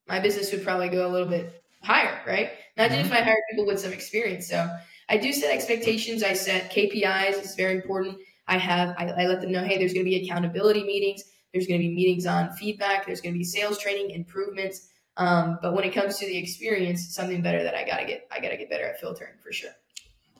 My 0.07 0.21
business 0.21 0.53
would 0.53 0.65
probably 0.65 0.91
go 0.91 1.07
a 1.07 1.09
little 1.09 1.29
bit 1.29 1.63
higher, 1.83 2.21
right? 2.27 2.51
Imagine 2.77 2.99
mm-hmm. 2.99 3.07
if 3.07 3.19
I 3.19 3.23
hired 3.23 3.41
people 3.49 3.65
with 3.65 3.81
some 3.81 3.95
experience. 3.95 4.47
So 4.47 4.69
I 5.11 5.17
do 5.17 5.33
set 5.33 5.53
expectations. 5.53 6.23
I 6.23 6.33
set 6.33 6.73
KPIs. 6.73 7.39
It's 7.39 7.57
very 7.57 7.75
important. 7.75 8.19
I 8.47 8.57
have 8.59 8.95
I, 8.97 9.07
I 9.07 9.27
let 9.27 9.41
them 9.41 9.53
know, 9.53 9.65
hey, 9.65 9.77
there's 9.77 9.93
going 9.93 10.05
to 10.05 10.11
be 10.11 10.25
accountability 10.25 10.85
meetings. 10.85 11.25
There's 11.53 11.67
going 11.67 11.81
to 11.81 11.87
be 11.87 11.95
meetings 11.95 12.27
on 12.27 12.53
feedback. 12.53 13.07
There's 13.07 13.21
going 13.21 13.35
to 13.35 13.39
be 13.39 13.45
sales 13.45 13.79
training, 13.79 14.11
improvements. 14.11 14.89
Um, 15.17 15.59
but 15.61 15.75
when 15.75 15.85
it 15.85 15.93
comes 15.93 16.19
to 16.19 16.27
the 16.27 16.37
experience, 16.37 17.15
something 17.15 17.43
better 17.43 17.63
that 17.63 17.75
I 17.75 17.85
gotta 17.85 18.07
get. 18.07 18.27
I 18.31 18.41
gotta 18.41 18.57
get 18.57 18.71
better 18.71 18.85
at 18.85 19.01
filtering 19.01 19.35
for 19.43 19.53
sure. 19.53 19.73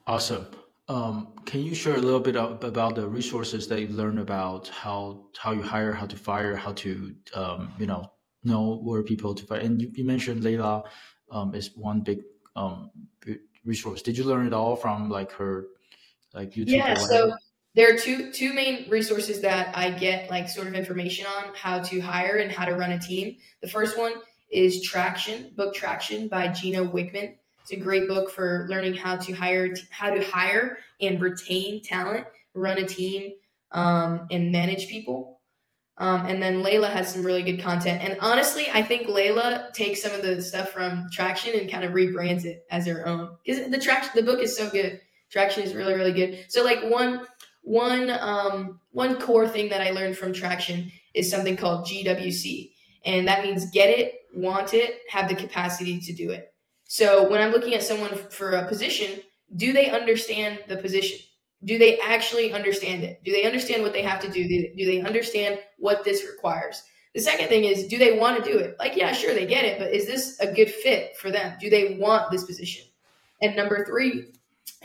Awesome. 0.07 0.47
Um, 0.89 1.35
can 1.45 1.61
you 1.61 1.75
share 1.75 1.97
a 1.97 2.01
little 2.01 2.21
bit 2.21 2.37
about 2.37 2.95
the 2.95 3.07
resources 3.07 3.69
that 3.69 3.81
you 3.81 3.89
learned 3.89 4.19
about 4.19 4.69
how 4.69 5.27
how 5.37 5.53
you 5.53 5.63
hire, 5.63 5.93
how 5.93 6.07
to 6.07 6.17
fire, 6.17 6.57
how 6.57 6.73
to 6.75 7.15
um, 7.35 7.73
you 7.79 7.87
know 7.87 8.11
know 8.43 8.81
where 8.83 9.03
people 9.03 9.35
to 9.35 9.45
fire? 9.45 9.61
And 9.61 9.83
you, 9.83 9.91
you 9.93 10.05
mentioned 10.05 10.43
Leila 10.43 10.85
um, 11.31 11.55
is 11.55 11.77
one 11.77 12.01
big 12.01 12.21
um, 12.57 12.91
resource. 13.65 14.03
Did 14.03 14.17
you 14.17 14.25
learn 14.25 14.47
it 14.47 14.53
all 14.53 14.77
from 14.77 15.11
like 15.11 15.33
her 15.33 15.67
like 16.35 16.53
YouTube? 16.53 16.69
Yeah. 16.69 16.95
So 16.95 17.35
there 17.75 17.93
are 17.93 17.99
two 17.99 18.33
two 18.33 18.53
main 18.53 18.89
resources 18.89 19.41
that 19.43 19.77
I 19.77 19.91
get 19.91 20.31
like 20.31 20.49
sort 20.49 20.67
of 20.67 20.75
information 20.75 21.27
on 21.27 21.55
how 21.55 21.81
to 21.81 22.01
hire 22.01 22.37
and 22.37 22.51
how 22.51 22.65
to 22.65 22.75
run 22.75 22.93
a 22.93 22.99
team. 22.99 23.37
The 23.61 23.69
first 23.69 23.99
one 23.99 24.15
is 24.51 24.83
Traction, 24.83 25.53
book 25.57 25.75
Traction 25.75 26.29
by 26.29 26.49
Gino 26.49 26.85
Wickman. 26.85 27.37
It's 27.63 27.73
a 27.73 27.77
great 27.77 28.09
book 28.09 28.31
for 28.31 28.67
learning 28.69 28.95
how 28.95 29.17
to 29.17 29.33
hire 29.33 29.75
how 29.91 30.11
to 30.11 30.23
hire 30.25 30.79
and 31.01 31.21
retain 31.21 31.83
talent, 31.83 32.27
run 32.55 32.79
a 32.79 32.87
team, 32.87 33.33
um, 33.73 34.27
and 34.31 34.51
manage 34.51 34.89
people. 34.89 35.40
Um, 36.01 36.25
and 36.25 36.43
then 36.43 36.63
Leila 36.63 36.89
has 36.89 37.13
some 37.13 37.23
really 37.23 37.43
good 37.43 37.61
content. 37.63 38.03
And 38.03 38.17
honestly, 38.21 38.69
I 38.73 38.83
think 38.83 39.07
Leila 39.07 39.69
takes 39.75 40.01
some 40.01 40.13
of 40.13 40.23
the 40.23 40.41
stuff 40.41 40.71
from 40.71 41.07
Traction 41.13 41.61
and 41.61 41.71
kind 41.71 41.85
of 41.85 41.93
rebrands 41.93 42.47
it 42.47 42.65
as 42.71 42.87
her 42.87 43.07
own 43.07 43.37
because 43.45 43.71
the 43.71 43.79
traction 43.79 44.13
the 44.15 44.23
book 44.23 44.41
is 44.41 44.57
so 44.57 44.71
good. 44.71 44.99
Traction 45.31 45.63
is 45.63 45.75
really 45.75 45.93
really 45.93 46.15
good. 46.15 46.47
So 46.49 46.65
like 46.65 46.83
one 46.85 47.27
one 47.63 48.09
um, 48.11 48.81
one 48.93 49.21
core 49.21 49.47
thing 49.47 49.69
that 49.69 49.83
I 49.83 49.91
learned 49.91 50.17
from 50.17 50.33
Traction 50.33 50.91
is 51.13 51.31
something 51.31 51.59
called 51.59 51.87
GWC, 51.87 52.73
and 53.05 53.29
that 53.29 53.45
means 53.45 53.71
get 53.71 53.91
it, 53.91 54.15
want 54.35 54.73
it, 54.73 55.01
have 55.11 55.29
the 55.29 55.35
capacity 55.35 56.01
to 56.01 56.15
do 56.15 56.31
it. 56.31 56.55
So 56.85 57.29
when 57.29 57.43
I'm 57.43 57.53
looking 57.53 57.75
at 57.75 57.83
someone 57.83 58.15
for 58.31 58.53
a 58.53 58.67
position, 58.67 59.21
do 59.55 59.75
they 59.75 59.91
understand 59.91 60.61
the 60.67 60.79
position? 60.79 61.19
Do 61.65 61.79
they 61.79 61.99
actually 61.99 62.53
understand 62.53 63.05
it? 63.05 63.23
Do 63.25 63.33
they 63.33 63.45
understand 63.45 63.83
what 63.83 63.93
they 63.93 64.03
have 64.03 64.21
to 64.21 64.31
do? 64.31 64.49
Do 64.49 64.87
they 64.87 65.01
understand 65.01 65.59
what 65.79 66.05
this 66.05 66.25
requires? 66.25 66.83
The 67.15 67.21
second 67.21 67.49
thing 67.49 67.65
is, 67.65 67.87
do 67.87 67.99
they 67.99 68.19
want 68.19 68.43
to 68.43 68.51
do 68.51 68.59
it? 68.59 68.77
Like, 68.79 68.97
yeah, 68.97 69.13
sure, 69.13 69.35
they 69.35 69.47
get 69.47 69.65
it, 69.65 69.79
but 69.79 69.93
is 69.93 70.07
this 70.07 70.39
a 70.41 70.53
good 70.53 70.71
fit 70.71 71.17
for 71.17 71.31
them? 71.31 71.57
Do 71.61 71.69
they 71.69 71.97
want 71.99 72.31
this 72.31 72.45
position? 72.45 72.87
And 73.43 73.57
number 73.57 73.85
three, 73.85 74.29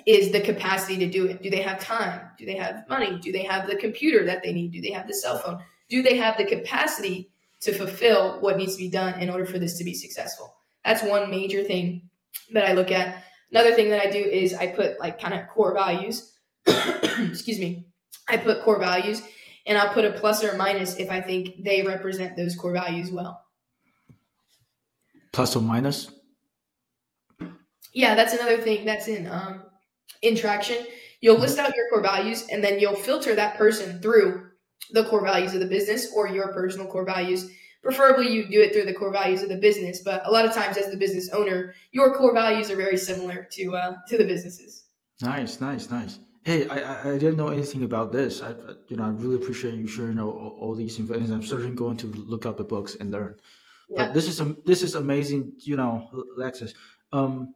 is 0.06 0.32
the 0.32 0.42
capacity 0.42 0.98
to 0.98 1.10
do 1.10 1.26
it. 1.26 1.42
Do 1.42 1.50
they 1.50 1.62
have 1.62 1.80
time? 1.80 2.22
Do 2.38 2.46
they 2.46 2.56
have 2.56 2.88
money? 2.90 3.18
Do 3.20 3.32
they 3.32 3.44
have 3.44 3.68
the 3.68 3.76
computer 3.76 4.26
that 4.26 4.44
they 4.44 4.54
need? 4.54 4.72
Do 4.72 4.82
they 4.82 4.92
have 4.92 5.08
the 5.08 5.14
cell 5.14 5.40
phone? 5.40 5.64
Do 5.90 6.04
they 6.04 6.18
have 6.18 6.38
the 6.38 6.46
capacity 6.46 7.32
to 7.62 7.74
fulfill 7.74 8.40
what 8.42 8.58
needs 8.58 8.76
to 8.76 8.84
be 8.84 8.90
done 8.90 9.20
in 9.20 9.30
order 9.30 9.46
for 9.46 9.58
this 9.58 9.78
to 9.78 9.84
be 9.84 9.94
successful? 9.94 10.56
That's 10.84 11.02
one 11.04 11.32
major 11.32 11.64
thing 11.64 12.10
that 12.52 12.66
I 12.66 12.74
look 12.74 12.92
at. 12.92 13.24
Another 13.52 13.74
thing 13.74 13.90
that 13.90 14.06
I 14.06 14.12
do 14.12 14.20
is 14.20 14.54
I 14.54 14.68
put 14.68 15.00
like 15.00 15.20
kind 15.20 15.34
of 15.34 15.48
core 15.48 15.74
values. 15.74 16.34
Excuse 17.30 17.60
me. 17.60 17.88
I 18.28 18.38
put 18.38 18.64
core 18.64 18.80
values 18.80 19.22
and 19.66 19.78
I'll 19.78 19.94
put 19.94 20.06
a 20.06 20.12
plus 20.12 20.44
or 20.44 20.52
a 20.52 20.58
minus 20.58 20.98
if 20.98 21.12
I 21.12 21.22
think 21.22 21.64
they 21.64 21.84
represent 21.84 22.36
those 22.36 22.56
core 22.56 22.74
values 22.74 23.12
well. 23.12 23.42
Plus 25.32 25.56
or 25.56 25.62
minus? 25.62 26.12
Yeah, 27.94 28.16
that's 28.16 28.34
another 28.34 28.58
thing 28.58 28.86
that's 28.86 29.08
in 29.08 29.28
um, 29.28 29.64
in 30.22 30.36
Traction, 30.36 30.86
you'll 31.22 31.38
list 31.38 31.60
out 31.60 31.76
your 31.76 31.90
core 31.90 32.02
values 32.02 32.48
and 32.52 32.64
then 32.64 32.80
you'll 32.80 32.96
filter 32.96 33.36
that 33.36 33.58
person 33.58 34.00
through 34.02 34.50
the 34.92 35.06
core 35.06 35.24
values 35.24 35.54
of 35.54 35.60
the 35.60 35.66
business 35.66 36.12
or 36.16 36.28
your 36.28 36.52
personal 36.54 36.88
core 36.88 37.06
values. 37.06 37.50
Preferably, 37.84 38.32
you 38.32 38.50
do 38.50 38.62
it 38.62 38.74
through 38.74 38.86
the 38.86 38.94
core 38.94 39.12
values 39.12 39.44
of 39.44 39.50
the 39.50 39.58
business, 39.58 40.02
but 40.04 40.26
a 40.26 40.32
lot 40.32 40.46
of 40.46 40.54
times, 40.54 40.76
as 40.76 40.90
the 40.90 40.98
business 40.98 41.30
owner, 41.30 41.76
your 41.92 42.16
core 42.16 42.34
values 42.34 42.72
are 42.72 42.76
very 42.76 42.98
similar 42.98 43.48
to 43.52 43.76
uh, 43.76 43.96
to 44.08 44.18
the 44.18 44.26
businesses. 44.26 44.86
Nice, 45.22 45.62
nice, 45.62 45.90
nice. 45.92 46.20
Hey, 46.46 46.68
I, 46.68 47.14
I 47.14 47.18
didn't 47.18 47.38
know 47.38 47.48
anything 47.48 47.84
about 47.84 48.12
this. 48.12 48.44
I 48.44 48.54
you 48.88 48.98
know 48.98 49.06
I 49.06 49.10
really 49.10 49.36
appreciate 49.36 49.74
you 49.74 49.88
sharing 49.88 50.20
all, 50.20 50.56
all 50.60 50.76
these 50.76 51.00
information. 51.00 51.34
I'm 51.34 51.42
certainly 51.42 51.76
going 51.76 51.98
to 51.98 52.08
look 52.08 52.46
up 52.46 52.58
the 52.58 52.64
books 52.64 52.96
and 53.00 53.10
learn. 53.12 53.36
Yeah. 53.90 54.06
But 54.06 54.14
this 54.14 54.28
is 54.28 54.40
this 54.64 54.84
is 54.84 54.94
amazing. 54.94 55.54
You 55.62 55.76
know, 55.76 56.08
Alexis. 56.38 56.76
Um, 57.12 57.56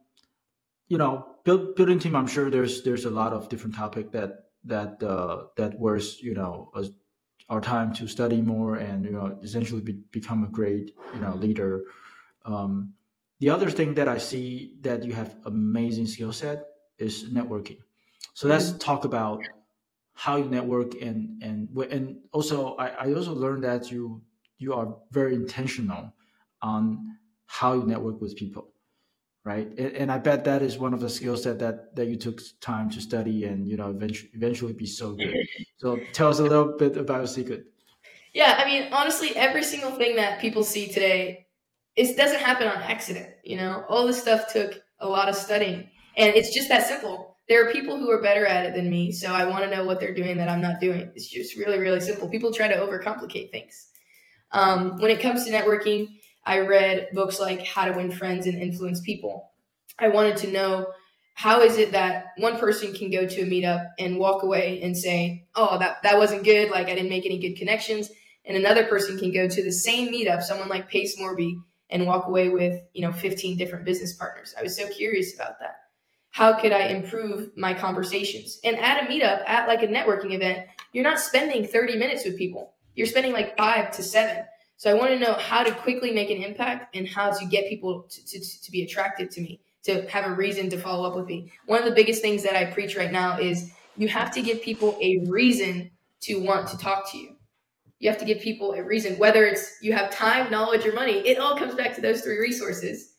you 0.88 0.98
know, 0.98 1.36
build, 1.44 1.76
building 1.76 2.00
team. 2.00 2.16
I'm 2.16 2.26
sure 2.26 2.50
there's 2.50 2.82
there's 2.82 3.04
a 3.04 3.10
lot 3.10 3.32
of 3.32 3.48
different 3.48 3.76
topic 3.76 4.10
that 4.10 4.46
that 4.64 5.00
uh, 5.04 5.44
that 5.56 5.78
was 5.78 6.20
you 6.20 6.34
know 6.34 6.72
our 7.48 7.60
time 7.60 7.94
to 7.94 8.08
study 8.08 8.42
more 8.42 8.74
and 8.74 9.04
you 9.04 9.12
know 9.12 9.38
essentially 9.40 9.82
be, 9.82 9.92
become 10.10 10.42
a 10.42 10.48
great 10.48 10.96
you 11.14 11.20
know 11.20 11.36
leader. 11.36 11.84
Um, 12.44 12.94
the 13.38 13.50
other 13.50 13.70
thing 13.70 13.94
that 13.94 14.08
I 14.08 14.18
see 14.18 14.74
that 14.80 15.04
you 15.04 15.12
have 15.12 15.36
amazing 15.44 16.08
skill 16.08 16.32
set 16.32 16.64
is 16.98 17.30
networking. 17.30 17.78
So 18.40 18.48
let's 18.48 18.70
mm-hmm. 18.70 18.78
talk 18.78 19.04
about 19.04 19.42
how 20.14 20.36
you 20.36 20.46
network 20.46 20.94
and 21.02 21.42
and 21.42 21.68
and 21.92 22.16
also 22.32 22.74
I, 22.76 22.86
I 23.04 23.12
also 23.12 23.34
learned 23.34 23.64
that 23.64 23.90
you 23.90 24.22
you 24.56 24.72
are 24.72 24.96
very 25.10 25.34
intentional 25.34 26.14
on 26.62 27.18
how 27.44 27.74
you 27.74 27.84
network 27.84 28.18
with 28.22 28.34
people 28.36 28.72
right? 29.44 29.68
And, 29.76 29.92
and, 30.00 30.12
i 30.12 30.16
bet 30.16 30.44
that 30.44 30.62
is 30.62 30.78
one 30.78 30.94
of 30.94 31.00
the 31.00 31.10
skills 31.10 31.44
that, 31.44 31.58
that 31.58 31.94
that 31.96 32.06
you 32.06 32.16
took 32.16 32.40
time 32.62 32.88
to 32.90 33.00
study 33.02 33.44
and 33.44 33.68
you 33.68 33.76
know 33.76 33.90
eventually 33.90 34.30
eventually 34.32 34.72
be 34.72 34.86
so 34.86 35.12
good. 35.12 35.34
So 35.76 35.98
tell 36.14 36.30
us 36.30 36.38
a 36.38 36.42
little 36.42 36.78
bit 36.78 36.96
about 36.96 37.18
your 37.18 37.26
secret. 37.26 37.66
Yeah 38.32 38.52
i 38.62 38.64
mean 38.64 38.90
honestly 38.90 39.36
every 39.36 39.64
single 39.64 39.90
thing 39.90 40.16
that 40.16 40.40
people 40.40 40.64
see 40.64 40.88
today 40.88 41.46
it 41.94 42.16
doesn't 42.16 42.40
happen 42.40 42.68
on 42.68 42.78
accident 42.94 43.28
you 43.44 43.58
know? 43.58 43.84
All 43.90 44.06
this 44.06 44.22
stuff 44.22 44.50
took 44.50 44.80
a 44.98 45.08
lot 45.16 45.28
of 45.28 45.34
studying 45.34 45.90
and 46.16 46.34
it's 46.34 46.54
just 46.54 46.70
that 46.70 46.86
simple 46.86 47.36
there 47.50 47.68
are 47.68 47.72
people 47.72 47.98
who 47.98 48.10
are 48.10 48.22
better 48.22 48.46
at 48.46 48.64
it 48.64 48.74
than 48.74 48.88
me 48.88 49.12
so 49.12 49.30
i 49.32 49.44
want 49.44 49.62
to 49.62 49.70
know 49.70 49.84
what 49.84 50.00
they're 50.00 50.14
doing 50.14 50.38
that 50.38 50.48
i'm 50.48 50.62
not 50.62 50.80
doing 50.80 51.10
it's 51.14 51.28
just 51.28 51.56
really 51.56 51.78
really 51.78 52.00
simple 52.00 52.28
people 52.28 52.50
try 52.50 52.66
to 52.68 52.76
overcomplicate 52.76 53.50
things 53.50 53.88
um, 54.52 54.98
when 54.98 55.10
it 55.10 55.20
comes 55.20 55.44
to 55.44 55.52
networking 55.52 56.08
I 56.44 56.60
read 56.60 57.08
books 57.12 57.38
like 57.38 57.66
How 57.66 57.84
to 57.84 57.92
Win 57.92 58.10
Friends 58.10 58.46
and 58.46 58.60
Influence 58.60 59.00
People. 59.00 59.52
I 59.98 60.08
wanted 60.08 60.36
to 60.38 60.50
know 60.50 60.86
how 61.34 61.60
is 61.60 61.78
it 61.78 61.92
that 61.92 62.32
one 62.38 62.58
person 62.58 62.92
can 62.92 63.10
go 63.10 63.26
to 63.26 63.42
a 63.42 63.46
meetup 63.46 63.90
and 63.98 64.18
walk 64.18 64.42
away 64.42 64.80
and 64.82 64.96
say, 64.96 65.46
"Oh, 65.54 65.78
that 65.78 66.02
that 66.02 66.18
wasn't 66.18 66.44
good. 66.44 66.70
Like 66.70 66.88
I 66.88 66.94
didn't 66.94 67.10
make 67.10 67.26
any 67.26 67.38
good 67.38 67.56
connections." 67.56 68.10
and 68.46 68.56
another 68.56 68.86
person 68.86 69.18
can 69.18 69.30
go 69.30 69.46
to 69.46 69.62
the 69.62 69.70
same 69.70 70.10
meetup, 70.10 70.42
someone 70.42 70.68
like 70.68 70.88
Pace 70.88 71.20
Morby, 71.20 71.60
and 71.90 72.06
walk 72.06 72.26
away 72.26 72.48
with 72.48 72.80
you 72.94 73.02
know 73.02 73.12
15 73.12 73.58
different 73.58 73.84
business 73.84 74.14
partners. 74.14 74.54
I 74.58 74.62
was 74.62 74.76
so 74.76 74.88
curious 74.88 75.34
about 75.34 75.60
that. 75.60 75.76
How 76.30 76.52
could 76.58 76.72
I 76.72 76.88
improve 76.88 77.50
my 77.56 77.74
conversations? 77.74 78.60
And 78.64 78.76
at 78.78 79.04
a 79.04 79.06
meetup, 79.06 79.42
at 79.48 79.66
like 79.66 79.82
a 79.82 79.88
networking 79.88 80.32
event, 80.32 80.66
you're 80.92 81.04
not 81.04 81.18
spending 81.18 81.66
30 81.66 81.96
minutes 81.96 82.24
with 82.24 82.38
people. 82.38 82.74
You're 82.94 83.06
spending 83.06 83.32
like 83.32 83.56
five 83.56 83.90
to 83.92 84.02
seven. 84.02 84.44
So 84.76 84.90
I 84.90 84.94
want 84.94 85.10
to 85.10 85.18
know 85.18 85.34
how 85.34 85.62
to 85.62 85.72
quickly 85.72 86.10
make 86.10 86.30
an 86.30 86.42
impact 86.42 86.96
and 86.96 87.06
how 87.06 87.30
to 87.30 87.44
get 87.46 87.68
people 87.68 88.02
to, 88.08 88.24
to, 88.24 88.60
to 88.62 88.70
be 88.70 88.82
attracted 88.82 89.30
to 89.32 89.40
me, 89.40 89.60
to 89.84 90.08
have 90.08 90.24
a 90.24 90.34
reason 90.34 90.70
to 90.70 90.78
follow 90.78 91.08
up 91.08 91.16
with 91.16 91.26
me. 91.26 91.52
One 91.66 91.80
of 91.80 91.84
the 91.84 91.94
biggest 91.94 92.22
things 92.22 92.42
that 92.44 92.56
I 92.56 92.64
preach 92.70 92.96
right 92.96 93.12
now 93.12 93.38
is 93.38 93.72
you 93.96 94.08
have 94.08 94.30
to 94.32 94.42
give 94.42 94.62
people 94.62 94.96
a 95.02 95.18
reason 95.26 95.90
to 96.20 96.36
want 96.36 96.68
to 96.68 96.78
talk 96.78 97.10
to 97.12 97.18
you. 97.18 97.36
You 97.98 98.08
have 98.08 98.18
to 98.18 98.24
give 98.24 98.40
people 98.40 98.72
a 98.72 98.82
reason, 98.82 99.18
whether 99.18 99.44
it's 99.44 99.76
you 99.82 99.92
have 99.92 100.10
time, 100.10 100.50
knowledge, 100.50 100.86
or 100.86 100.92
money. 100.92 101.18
It 101.28 101.38
all 101.38 101.56
comes 101.56 101.74
back 101.74 101.94
to 101.96 102.00
those 102.00 102.22
three 102.22 102.38
resources. 102.38 103.16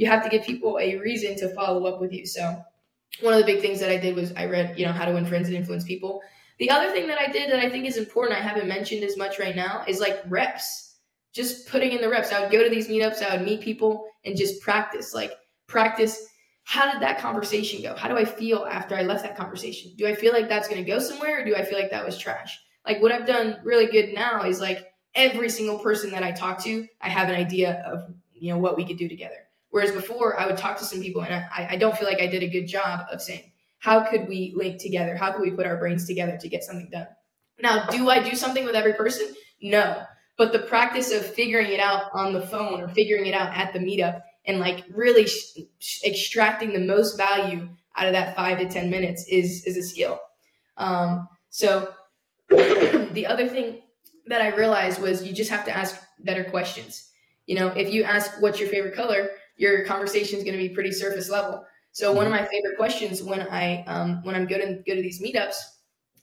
You 0.00 0.06
have 0.06 0.22
to 0.22 0.30
give 0.30 0.44
people 0.44 0.78
a 0.80 0.96
reason 0.96 1.36
to 1.36 1.54
follow 1.54 1.86
up 1.86 2.00
with 2.00 2.10
you. 2.12 2.24
So, 2.24 2.64
one 3.20 3.34
of 3.34 3.40
the 3.40 3.44
big 3.44 3.60
things 3.60 3.80
that 3.80 3.90
I 3.90 3.98
did 3.98 4.16
was 4.16 4.32
I 4.32 4.46
read, 4.46 4.78
you 4.78 4.86
know, 4.86 4.92
How 4.92 5.04
to 5.04 5.12
Win 5.12 5.26
Friends 5.26 5.48
and 5.48 5.56
Influence 5.56 5.84
People. 5.84 6.22
The 6.58 6.70
other 6.70 6.90
thing 6.90 7.06
that 7.08 7.20
I 7.20 7.30
did 7.30 7.50
that 7.50 7.60
I 7.60 7.68
think 7.68 7.84
is 7.84 7.98
important, 7.98 8.38
I 8.38 8.42
haven't 8.42 8.66
mentioned 8.66 9.04
as 9.04 9.18
much 9.18 9.38
right 9.38 9.54
now, 9.54 9.84
is 9.86 10.00
like 10.00 10.22
reps. 10.28 10.96
Just 11.34 11.68
putting 11.68 11.92
in 11.92 12.00
the 12.00 12.08
reps. 12.08 12.32
I 12.32 12.40
would 12.40 12.50
go 12.50 12.64
to 12.64 12.70
these 12.70 12.88
meetups, 12.88 13.22
I 13.22 13.36
would 13.36 13.44
meet 13.44 13.60
people 13.60 14.06
and 14.24 14.36
just 14.36 14.62
practice. 14.62 15.12
Like, 15.14 15.32
practice 15.66 16.26
how 16.64 16.90
did 16.90 17.02
that 17.02 17.18
conversation 17.18 17.82
go? 17.82 17.94
How 17.94 18.08
do 18.08 18.16
I 18.16 18.24
feel 18.24 18.64
after 18.70 18.94
I 18.94 19.02
left 19.02 19.24
that 19.24 19.36
conversation? 19.36 19.92
Do 19.98 20.06
I 20.06 20.14
feel 20.14 20.32
like 20.32 20.48
that's 20.48 20.68
going 20.68 20.82
to 20.82 20.88
go 20.90 20.98
somewhere 20.98 21.40
or 21.40 21.44
do 21.44 21.56
I 21.56 21.64
feel 21.64 21.78
like 21.78 21.90
that 21.90 22.06
was 22.06 22.16
trash? 22.16 22.58
Like 22.86 23.02
what 23.02 23.12
I've 23.12 23.26
done 23.26 23.58
really 23.64 23.86
good 23.86 24.14
now 24.14 24.44
is 24.44 24.60
like 24.60 24.86
every 25.14 25.48
single 25.48 25.78
person 25.78 26.10
that 26.12 26.22
I 26.22 26.30
talk 26.30 26.62
to, 26.64 26.86
I 27.00 27.08
have 27.08 27.28
an 27.28 27.34
idea 27.34 27.82
of, 27.86 28.14
you 28.32 28.52
know, 28.52 28.58
what 28.58 28.76
we 28.76 28.86
could 28.86 28.98
do 28.98 29.08
together. 29.08 29.48
Whereas 29.70 29.92
before 29.92 30.38
I 30.38 30.46
would 30.46 30.56
talk 30.56 30.78
to 30.78 30.84
some 30.84 31.00
people 31.00 31.22
and 31.22 31.32
I, 31.34 31.68
I 31.70 31.76
don't 31.76 31.96
feel 31.96 32.08
like 32.08 32.20
I 32.20 32.26
did 32.26 32.42
a 32.42 32.48
good 32.48 32.66
job 32.66 33.06
of 33.10 33.22
saying, 33.22 33.52
how 33.78 34.00
could 34.00 34.28
we 34.28 34.52
link 34.56 34.80
together? 34.80 35.16
How 35.16 35.32
could 35.32 35.42
we 35.42 35.50
put 35.50 35.66
our 35.66 35.76
brains 35.76 36.06
together 36.06 36.36
to 36.36 36.48
get 36.48 36.64
something 36.64 36.90
done? 36.90 37.06
Now, 37.62 37.86
do 37.86 38.10
I 38.10 38.22
do 38.22 38.34
something 38.34 38.64
with 38.64 38.74
every 38.74 38.94
person? 38.94 39.34
No. 39.62 40.02
But 40.36 40.52
the 40.52 40.60
practice 40.60 41.12
of 41.12 41.24
figuring 41.24 41.72
it 41.72 41.80
out 41.80 42.04
on 42.12 42.32
the 42.32 42.40
phone 42.40 42.80
or 42.80 42.88
figuring 42.88 43.26
it 43.26 43.34
out 43.34 43.56
at 43.56 43.72
the 43.72 43.78
meetup 43.78 44.22
and 44.46 44.58
like 44.58 44.84
really 44.92 45.26
sh- 45.26 45.58
sh- 45.78 46.04
extracting 46.04 46.72
the 46.72 46.80
most 46.80 47.16
value 47.16 47.68
out 47.96 48.06
of 48.06 48.12
that 48.12 48.34
five 48.34 48.58
to 48.58 48.68
10 48.68 48.90
minutes 48.90 49.26
is, 49.28 49.64
is 49.66 49.76
a 49.76 49.82
skill. 49.82 50.18
Um, 50.76 51.28
so 51.50 51.92
the 52.48 53.26
other 53.26 53.48
thing 53.48 53.82
that 54.26 54.40
I 54.40 54.54
realized 54.54 55.00
was 55.00 55.26
you 55.26 55.34
just 55.34 55.50
have 55.50 55.64
to 55.66 55.76
ask 55.76 56.00
better 56.20 56.44
questions. 56.44 57.10
You 57.46 57.56
know, 57.56 57.68
if 57.68 57.92
you 57.92 58.04
ask 58.04 58.40
what's 58.40 58.60
your 58.60 58.68
favorite 58.68 58.94
color, 58.94 59.30
your 59.60 59.84
conversation 59.84 60.38
is 60.38 60.44
going 60.44 60.56
to 60.56 60.68
be 60.68 60.70
pretty 60.70 60.90
surface 60.90 61.28
level. 61.28 61.62
So 61.92 62.12
one 62.12 62.24
of 62.24 62.32
my 62.32 62.46
favorite 62.46 62.78
questions 62.78 63.22
when 63.22 63.42
I 63.42 63.84
um, 63.84 64.22
when 64.22 64.34
I'm 64.34 64.46
go 64.46 64.56
to 64.56 64.82
go 64.86 64.94
to 64.94 65.02
these 65.02 65.20
meetups, 65.20 65.56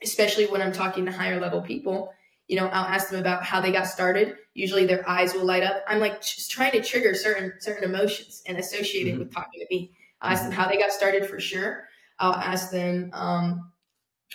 especially 0.02 0.47
when 0.47 0.62
I'm 0.62 0.71
talking 0.71 1.06
to 1.06 1.12
higher 1.12 1.39
level 1.39 1.62
people, 1.62 2.12
you 2.47 2.58
know, 2.58 2.65
I'll 2.67 2.86
ask 2.86 3.10
them 3.10 3.19
about 3.19 3.43
how 3.43 3.62
they 3.62 3.71
got 3.71 3.86
started. 3.86 4.38
Usually 4.56 4.88
their 4.88 5.08
eyes 5.08 5.36
will 5.36 5.45
light 5.45 5.62
up. 5.62 5.84
I'm 5.88 6.00
like 6.00 6.19
just 6.21 6.50
trying 6.50 6.71
to 6.71 6.82
trigger 6.82 7.13
certain 7.13 7.54
certain 7.60 7.84
emotions 7.84 8.41
and 8.47 8.58
associated 8.58 9.13
mm-hmm. 9.13 9.19
with 9.19 9.34
talking 9.34 9.60
to 9.60 9.67
me. 9.69 9.91
I'll 10.19 10.32
ask 10.32 10.41
them 10.41 10.52
how 10.52 10.67
they 10.67 10.80
got 10.80 10.91
started 10.91 11.28
for 11.28 11.39
sure. 11.39 11.84
I'll 12.17 12.34
ask 12.34 12.71
them 12.71 13.12
um, 13.13 13.71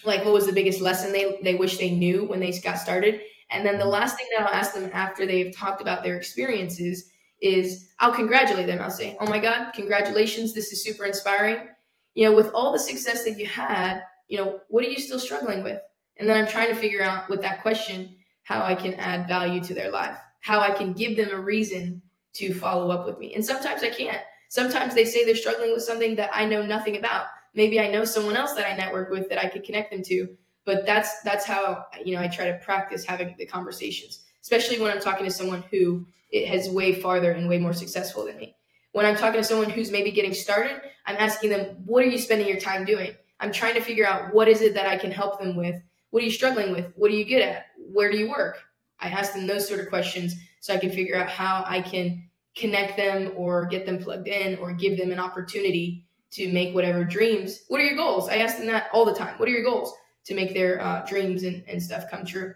like 0.04 0.24
what 0.24 0.32
was 0.32 0.46
the 0.46 0.52
biggest 0.52 0.80
lesson 0.80 1.12
they 1.12 1.40
they 1.42 1.56
wish 1.56 1.76
they 1.76 1.90
knew 1.90 2.24
when 2.26 2.38
they 2.38 2.52
got 2.60 2.78
started. 2.78 3.20
And 3.50 3.66
then 3.66 3.78
the 3.78 3.84
mm-hmm. 3.84 3.94
last 3.94 4.16
thing 4.16 4.28
that 4.36 4.46
I'll 4.46 4.54
ask 4.54 4.74
them 4.74 4.90
after 4.92 5.26
they've 5.26 5.52
talked 5.52 5.80
about 5.80 6.04
their 6.04 6.16
experiences 6.16 7.08
is 7.42 7.90
I'll 7.98 8.14
congratulate 8.14 8.66
them. 8.66 8.80
I'll 8.80 8.90
say, 8.90 9.16
"Oh 9.20 9.26
my 9.26 9.38
God, 9.38 9.72
congratulations! 9.74 10.54
This 10.54 10.72
is 10.72 10.82
super 10.82 11.04
inspiring. 11.04 11.68
You 12.14 12.28
know, 12.28 12.36
with 12.36 12.50
all 12.54 12.72
the 12.72 12.78
success 12.78 13.24
that 13.24 13.38
you 13.38 13.46
had, 13.46 14.02
you 14.28 14.38
know, 14.38 14.60
what 14.68 14.84
are 14.84 14.88
you 14.88 14.98
still 14.98 15.18
struggling 15.18 15.62
with?" 15.62 15.80
And 16.16 16.28
then 16.28 16.36
I'm 16.36 16.50
trying 16.50 16.68
to 16.68 16.74
figure 16.74 17.02
out 17.02 17.28
with 17.28 17.42
that 17.42 17.62
question 17.62 18.16
how 18.44 18.62
I 18.62 18.74
can 18.74 18.94
add 18.94 19.28
value 19.28 19.62
to 19.64 19.74
their 19.74 19.90
life, 19.90 20.16
how 20.40 20.60
I 20.60 20.70
can 20.70 20.92
give 20.92 21.16
them 21.16 21.30
a 21.32 21.40
reason 21.40 22.00
to 22.34 22.54
follow 22.54 22.90
up 22.90 23.06
with 23.06 23.18
me. 23.18 23.34
And 23.34 23.44
sometimes 23.44 23.82
I 23.82 23.90
can't. 23.90 24.22
Sometimes 24.48 24.94
they 24.94 25.04
say 25.04 25.24
they're 25.24 25.34
struggling 25.34 25.72
with 25.72 25.82
something 25.82 26.14
that 26.16 26.30
I 26.32 26.44
know 26.44 26.64
nothing 26.64 26.96
about. 26.96 27.26
Maybe 27.54 27.80
I 27.80 27.88
know 27.88 28.04
someone 28.04 28.36
else 28.36 28.52
that 28.54 28.70
I 28.70 28.76
network 28.76 29.10
with 29.10 29.28
that 29.28 29.42
I 29.42 29.48
could 29.48 29.64
connect 29.64 29.90
them 29.90 30.02
to. 30.04 30.36
But 30.64 30.86
that's 30.86 31.20
that's 31.22 31.44
how 31.44 31.86
you 32.04 32.14
know 32.14 32.22
I 32.22 32.28
try 32.28 32.46
to 32.46 32.58
practice 32.58 33.04
having 33.04 33.34
the 33.36 33.46
conversations, 33.46 34.20
especially 34.42 34.78
when 34.78 34.92
I'm 34.92 35.00
talking 35.00 35.24
to 35.24 35.30
someone 35.30 35.64
who 35.70 36.06
has 36.32 36.70
way 36.70 36.94
farther 36.94 37.32
and 37.32 37.48
way 37.48 37.58
more 37.58 37.72
successful 37.72 38.24
than 38.24 38.36
me. 38.36 38.56
When 38.92 39.06
I'm 39.06 39.16
talking 39.16 39.40
to 39.40 39.46
someone 39.46 39.70
who's 39.70 39.90
maybe 39.90 40.10
getting 40.10 40.34
started, 40.34 40.80
I'm 41.06 41.16
asking 41.16 41.50
them, 41.50 41.76
"What 41.84 42.04
are 42.04 42.08
you 42.08 42.18
spending 42.18 42.48
your 42.48 42.60
time 42.60 42.84
doing?" 42.84 43.14
I'm 43.40 43.52
trying 43.52 43.74
to 43.74 43.80
figure 43.80 44.06
out 44.06 44.32
what 44.32 44.48
is 44.48 44.62
it 44.62 44.74
that 44.74 44.86
I 44.86 44.96
can 44.96 45.10
help 45.10 45.40
them 45.40 45.56
with 45.56 45.82
what 46.12 46.22
are 46.22 46.26
you 46.26 46.32
struggling 46.32 46.72
with? 46.72 46.92
What 46.94 47.10
are 47.10 47.14
you 47.14 47.24
good 47.24 47.40
at? 47.40 47.68
Where 47.90 48.10
do 48.10 48.18
you 48.18 48.28
work? 48.28 48.58
I 49.00 49.08
ask 49.08 49.32
them 49.32 49.46
those 49.46 49.66
sort 49.66 49.80
of 49.80 49.88
questions 49.88 50.34
so 50.60 50.74
I 50.74 50.76
can 50.76 50.90
figure 50.90 51.16
out 51.16 51.30
how 51.30 51.64
I 51.66 51.80
can 51.80 52.28
connect 52.54 52.98
them 52.98 53.32
or 53.34 53.64
get 53.64 53.86
them 53.86 53.98
plugged 53.98 54.28
in 54.28 54.58
or 54.58 54.74
give 54.74 54.98
them 54.98 55.10
an 55.10 55.18
opportunity 55.18 56.04
to 56.32 56.52
make 56.52 56.74
whatever 56.74 57.02
dreams. 57.02 57.62
What 57.68 57.80
are 57.80 57.84
your 57.84 57.96
goals? 57.96 58.28
I 58.28 58.36
ask 58.36 58.58
them 58.58 58.66
that 58.66 58.88
all 58.92 59.06
the 59.06 59.14
time. 59.14 59.38
What 59.38 59.48
are 59.48 59.52
your 59.52 59.64
goals 59.64 59.94
to 60.24 60.34
make 60.34 60.52
their 60.52 60.82
uh, 60.82 61.02
dreams 61.06 61.44
and, 61.44 61.64
and 61.66 61.82
stuff 61.82 62.10
come 62.10 62.26
true? 62.26 62.54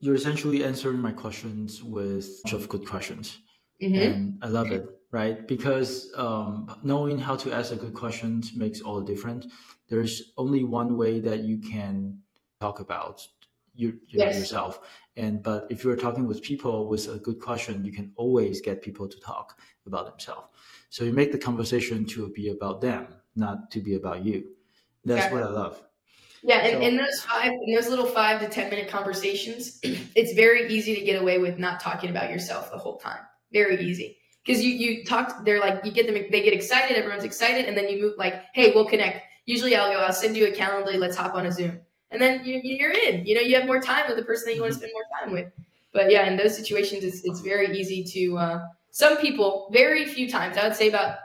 You're 0.00 0.14
essentially 0.14 0.64
answering 0.64 0.98
my 0.98 1.12
questions 1.12 1.82
with 1.82 2.42
bunch 2.44 2.52
of 2.54 2.68
good 2.68 2.86
questions. 2.86 3.38
Mm-hmm. 3.82 3.94
And 3.94 4.38
I 4.42 4.48
love 4.48 4.70
it, 4.70 4.86
right? 5.10 5.46
Because 5.46 6.10
um, 6.16 6.78
knowing 6.82 7.18
how 7.18 7.36
to 7.36 7.52
ask 7.52 7.72
a 7.72 7.76
good 7.76 7.94
question 7.94 8.42
makes 8.54 8.80
all 8.80 9.00
the 9.00 9.04
difference. 9.04 9.46
There's 9.88 10.32
only 10.36 10.64
one 10.64 10.96
way 10.96 11.20
that 11.20 11.40
you 11.40 11.58
can 11.58 12.18
talk 12.60 12.80
about 12.80 13.26
you, 13.74 13.88
you 14.08 14.18
yes. 14.18 14.34
know, 14.34 14.38
yourself. 14.40 14.80
And 15.16 15.42
but 15.42 15.66
if 15.70 15.84
you're 15.84 15.96
talking 15.96 16.26
with 16.26 16.42
people 16.42 16.88
with 16.88 17.08
a 17.08 17.18
good 17.18 17.40
question, 17.40 17.84
you 17.84 17.92
can 17.92 18.12
always 18.16 18.60
get 18.60 18.82
people 18.82 19.08
to 19.08 19.20
talk 19.20 19.58
about 19.86 20.06
themselves. 20.06 20.48
So 20.88 21.04
you 21.04 21.12
make 21.12 21.32
the 21.32 21.38
conversation 21.38 22.06
to 22.06 22.28
be 22.30 22.48
about 22.48 22.80
them, 22.80 23.08
not 23.34 23.70
to 23.72 23.80
be 23.80 23.94
about 23.94 24.24
you. 24.24 24.48
That's 25.04 25.32
what 25.32 25.42
I 25.42 25.48
love. 25.48 25.82
Yeah, 26.46 26.58
and 26.58 26.82
so, 26.82 26.88
in 26.88 26.96
those 26.96 27.20
five, 27.20 27.52
in 27.52 27.74
those 27.74 27.88
little 27.88 28.06
five 28.06 28.40
to 28.40 28.48
ten 28.48 28.70
minute 28.70 28.88
conversations, 28.88 29.80
it's 29.82 30.32
very 30.32 30.72
easy 30.72 30.94
to 30.94 31.00
get 31.02 31.20
away 31.20 31.38
with 31.38 31.58
not 31.58 31.80
talking 31.80 32.08
about 32.08 32.30
yourself 32.30 32.70
the 32.70 32.78
whole 32.78 32.96
time. 32.98 33.20
Very 33.52 33.80
easy 33.80 34.16
because 34.44 34.62
you 34.62 34.70
you 34.70 35.04
talk. 35.04 35.44
They're 35.44 35.60
like 35.60 35.84
you 35.84 35.92
get 35.92 36.06
them. 36.06 36.14
They 36.14 36.42
get 36.42 36.52
excited. 36.52 36.96
Everyone's 36.96 37.24
excited, 37.24 37.66
and 37.66 37.76
then 37.76 37.88
you 37.88 38.00
move 38.00 38.14
like, 38.16 38.44
hey, 38.54 38.72
we'll 38.74 38.86
connect. 38.86 39.22
Usually, 39.44 39.76
I'll 39.76 39.92
go. 39.92 39.98
I'll 39.98 40.12
send 40.12 40.36
you 40.36 40.46
a 40.46 40.52
calendar. 40.52 40.96
Let's 40.96 41.16
hop 41.16 41.34
on 41.34 41.46
a 41.46 41.52
Zoom 41.52 41.80
and 42.10 42.20
then 42.20 42.44
you, 42.44 42.60
you're 42.62 42.92
in. 42.92 43.26
You 43.26 43.34
know, 43.34 43.40
you 43.40 43.56
have 43.56 43.66
more 43.66 43.80
time 43.80 44.04
with 44.08 44.16
the 44.16 44.24
person 44.24 44.46
that 44.46 44.54
you 44.54 44.62
want 44.62 44.72
to 44.74 44.78
mm-hmm. 44.78 44.86
spend 44.86 44.92
more 44.94 45.20
time 45.20 45.32
with. 45.32 45.52
But 45.92 46.10
yeah, 46.10 46.26
in 46.26 46.36
those 46.36 46.56
situations, 46.56 47.04
it's, 47.04 47.22
it's 47.24 47.40
very 47.40 47.76
easy 47.78 48.04
to. 48.04 48.38
Uh, 48.38 48.64
some 48.90 49.16
people, 49.18 49.68
very 49.72 50.06
few 50.06 50.30
times, 50.30 50.56
I 50.56 50.66
would 50.66 50.76
say 50.76 50.88
about 50.88 51.18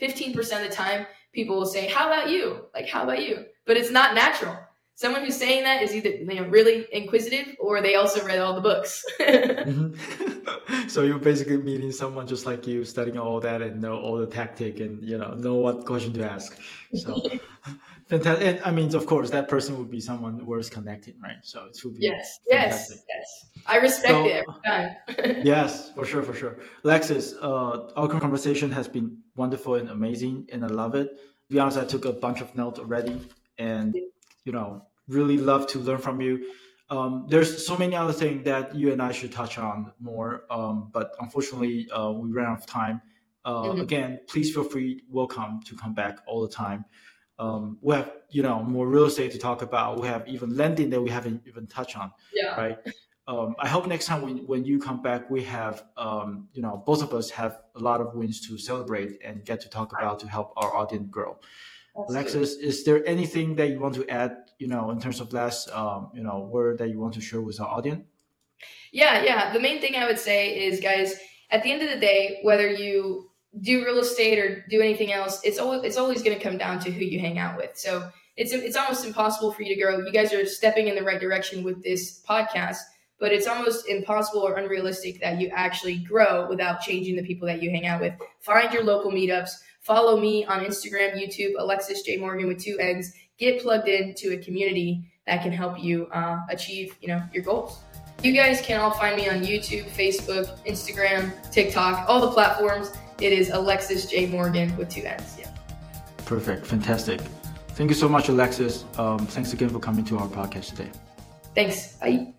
15% 0.00 0.36
of 0.36 0.68
the 0.68 0.74
time, 0.74 1.06
people 1.32 1.56
will 1.56 1.66
say, 1.66 1.88
"How 1.88 2.06
about 2.06 2.30
you?" 2.30 2.66
Like, 2.74 2.88
"How 2.88 3.02
about 3.04 3.22
you?" 3.22 3.44
But 3.66 3.76
it's 3.76 3.90
not 3.90 4.14
natural. 4.14 4.56
Someone 4.94 5.24
who's 5.24 5.36
saying 5.36 5.64
that 5.64 5.82
is 5.82 5.94
either 5.94 6.10
you 6.10 6.34
know 6.34 6.44
really 6.48 6.86
inquisitive 6.92 7.56
or 7.58 7.80
they 7.80 7.94
also 7.94 8.24
read 8.24 8.38
all 8.38 8.54
the 8.54 8.60
books. 8.60 9.04
mm-hmm. 9.20 10.32
So 10.88 11.02
you're 11.02 11.18
basically 11.18 11.58
meeting 11.58 11.92
someone 11.92 12.26
just 12.26 12.46
like 12.46 12.66
you, 12.66 12.84
studying 12.84 13.18
all 13.18 13.40
that 13.40 13.62
and 13.62 13.80
know 13.80 13.96
all 13.98 14.16
the 14.16 14.26
tactic 14.26 14.80
and 14.80 15.02
you 15.02 15.18
know 15.18 15.34
know 15.34 15.54
what 15.54 15.84
question 15.86 16.12
to 16.14 16.30
ask. 16.30 16.58
So 16.94 17.20
fantastic. 18.08 18.46
And 18.46 18.60
I 18.64 18.70
mean, 18.70 18.94
of 18.94 19.06
course, 19.06 19.30
that 19.30 19.48
person 19.48 19.78
would 19.78 19.90
be 19.90 20.00
someone 20.00 20.44
worth 20.44 20.70
connecting, 20.70 21.14
right? 21.22 21.36
So 21.42 21.66
it 21.66 21.78
would 21.84 21.96
be 21.96 22.06
yes, 22.06 22.40
fantastic. 22.50 22.98
yes, 23.08 23.48
yes. 23.54 23.62
I 23.66 23.76
respect 23.78 24.12
so, 24.12 24.26
it 24.26 24.44
every 24.44 24.60
time. 24.66 25.42
yes, 25.44 25.92
for 25.94 26.04
sure, 26.04 26.22
for 26.22 26.34
sure. 26.34 26.58
Lexis, 26.84 27.34
uh, 27.40 27.92
our 27.96 28.08
conversation 28.08 28.70
has 28.70 28.88
been 28.88 29.18
wonderful 29.36 29.76
and 29.76 29.90
amazing, 29.90 30.48
and 30.52 30.64
I 30.64 30.68
love 30.68 30.94
it. 30.94 31.08
To 31.08 31.54
be 31.54 31.58
honest, 31.58 31.78
I 31.78 31.84
took 31.84 32.04
a 32.04 32.12
bunch 32.12 32.40
of 32.40 32.54
notes 32.54 32.78
already, 32.78 33.20
and 33.58 33.94
you 34.44 34.52
know, 34.52 34.86
really 35.08 35.38
love 35.38 35.66
to 35.68 35.78
learn 35.78 35.98
from 35.98 36.20
you. 36.20 36.44
Um, 36.90 37.26
there's 37.28 37.66
so 37.66 37.76
many 37.76 37.96
other 37.96 38.12
things 38.12 38.44
that 38.44 38.74
you 38.74 38.92
and 38.92 39.00
I 39.00 39.12
should 39.12 39.32
touch 39.32 39.58
on 39.58 39.92
more, 39.98 40.44
um, 40.50 40.90
but 40.92 41.14
unfortunately, 41.20 41.88
uh, 41.90 42.12
we 42.12 42.30
ran 42.30 42.46
out 42.46 42.58
of 42.58 42.66
time. 42.66 43.00
Uh, 43.44 43.62
mm-hmm. 43.62 43.80
Again, 43.80 44.20
please 44.28 44.52
feel 44.52 44.64
free, 44.64 45.02
welcome 45.08 45.60
to 45.64 45.76
come 45.76 45.94
back 45.94 46.18
all 46.26 46.42
the 46.42 46.52
time. 46.52 46.84
Um, 47.38 47.78
we 47.80 47.94
have, 47.94 48.12
you 48.30 48.42
know, 48.42 48.62
more 48.62 48.86
real 48.86 49.04
estate 49.04 49.32
to 49.32 49.38
talk 49.38 49.62
about. 49.62 50.00
We 50.00 50.06
have 50.06 50.28
even 50.28 50.56
lending 50.56 50.90
that 50.90 51.00
we 51.00 51.10
haven't 51.10 51.42
even 51.46 51.66
touched 51.66 51.96
on. 51.96 52.12
Yeah. 52.32 52.54
Right. 52.54 52.78
Um, 53.26 53.54
I 53.58 53.68
hope 53.68 53.86
next 53.86 54.06
time 54.06 54.22
when, 54.22 54.38
when 54.46 54.64
you 54.64 54.78
come 54.78 55.00
back, 55.00 55.30
we 55.30 55.42
have, 55.44 55.84
um, 55.96 56.48
you 56.52 56.60
know, 56.60 56.82
both 56.84 57.02
of 57.02 57.14
us 57.14 57.30
have 57.30 57.58
a 57.74 57.78
lot 57.78 58.00
of 58.00 58.14
wins 58.14 58.40
to 58.48 58.58
celebrate 58.58 59.18
and 59.24 59.44
get 59.44 59.60
to 59.62 59.68
talk 59.68 59.92
about 59.92 60.20
to 60.20 60.28
help 60.28 60.52
our 60.56 60.74
audience 60.74 61.08
grow. 61.10 61.38
Alexis, 61.94 62.54
is 62.54 62.84
there 62.84 63.06
anything 63.06 63.56
that 63.56 63.68
you 63.68 63.78
want 63.78 63.94
to 63.96 64.08
add, 64.08 64.36
you 64.58 64.66
know, 64.66 64.90
in 64.90 65.00
terms 65.00 65.20
of 65.20 65.32
last, 65.32 65.70
um, 65.70 66.10
you 66.14 66.22
know, 66.22 66.40
word 66.40 66.78
that 66.78 66.88
you 66.88 66.98
want 66.98 67.14
to 67.14 67.20
share 67.20 67.40
with 67.40 67.60
our 67.60 67.68
audience? 67.68 68.04
Yeah, 68.92 69.22
yeah. 69.22 69.52
The 69.52 69.60
main 69.60 69.80
thing 69.80 69.96
I 69.96 70.06
would 70.06 70.18
say 70.18 70.66
is, 70.66 70.80
guys, 70.80 71.14
at 71.50 71.62
the 71.62 71.70
end 71.70 71.82
of 71.82 71.90
the 71.90 71.98
day, 71.98 72.40
whether 72.42 72.70
you 72.70 73.30
do 73.60 73.84
real 73.84 73.98
estate 73.98 74.38
or 74.38 74.64
do 74.70 74.80
anything 74.80 75.12
else, 75.12 75.40
it's 75.44 75.58
always 75.58 75.82
it's 75.84 75.98
always 75.98 76.22
going 76.22 76.36
to 76.36 76.42
come 76.42 76.56
down 76.56 76.78
to 76.80 76.90
who 76.90 77.04
you 77.04 77.20
hang 77.20 77.38
out 77.38 77.56
with. 77.56 77.70
So 77.74 78.08
it's 78.36 78.52
it's 78.52 78.76
almost 78.76 79.04
impossible 79.04 79.52
for 79.52 79.62
you 79.62 79.74
to 79.74 79.80
grow. 79.80 79.98
You 79.98 80.12
guys 80.12 80.32
are 80.32 80.46
stepping 80.46 80.88
in 80.88 80.94
the 80.94 81.02
right 81.02 81.20
direction 81.20 81.62
with 81.62 81.82
this 81.82 82.22
podcast, 82.26 82.78
but 83.20 83.32
it's 83.32 83.46
almost 83.46 83.88
impossible 83.88 84.42
or 84.42 84.56
unrealistic 84.56 85.20
that 85.20 85.40
you 85.40 85.48
actually 85.48 85.98
grow 85.98 86.48
without 86.48 86.80
changing 86.80 87.16
the 87.16 87.22
people 87.22 87.46
that 87.48 87.62
you 87.62 87.70
hang 87.70 87.86
out 87.86 88.00
with. 88.00 88.14
Find 88.40 88.72
your 88.72 88.84
local 88.84 89.10
meetups. 89.10 89.50
Follow 89.82 90.18
me 90.18 90.44
on 90.44 90.64
Instagram, 90.64 91.14
YouTube, 91.14 91.52
Alexis 91.58 92.02
J 92.02 92.16
Morgan 92.16 92.46
with 92.48 92.62
two 92.62 92.78
N's. 92.78 93.12
Get 93.38 93.60
plugged 93.60 93.88
into 93.88 94.32
a 94.32 94.38
community 94.38 95.04
that 95.26 95.42
can 95.42 95.52
help 95.52 95.82
you 95.82 96.06
uh, 96.12 96.40
achieve, 96.50 96.96
you 97.00 97.08
know, 97.08 97.22
your 97.32 97.42
goals. 97.42 97.80
You 98.22 98.32
guys 98.32 98.60
can 98.62 98.80
all 98.80 98.92
find 98.92 99.16
me 99.16 99.28
on 99.28 99.42
YouTube, 99.42 99.84
Facebook, 99.90 100.46
Instagram, 100.64 101.32
TikTok, 101.50 102.08
all 102.08 102.20
the 102.20 102.30
platforms. 102.30 102.92
It 103.20 103.32
is 103.32 103.50
Alexis 103.50 104.06
J 104.06 104.26
Morgan 104.26 104.76
with 104.76 104.88
two 104.88 105.02
N's. 105.02 105.36
Yeah. 105.38 105.48
Perfect. 106.24 106.64
Fantastic. 106.64 107.20
Thank 107.70 107.90
you 107.90 107.96
so 107.96 108.08
much, 108.08 108.28
Alexis. 108.28 108.84
Um, 108.96 109.26
thanks 109.26 109.52
again 109.52 109.70
for 109.70 109.80
coming 109.80 110.04
to 110.04 110.18
our 110.18 110.28
podcast 110.28 110.76
today. 110.76 110.90
Thanks. 111.54 111.96
Bye. 111.96 112.34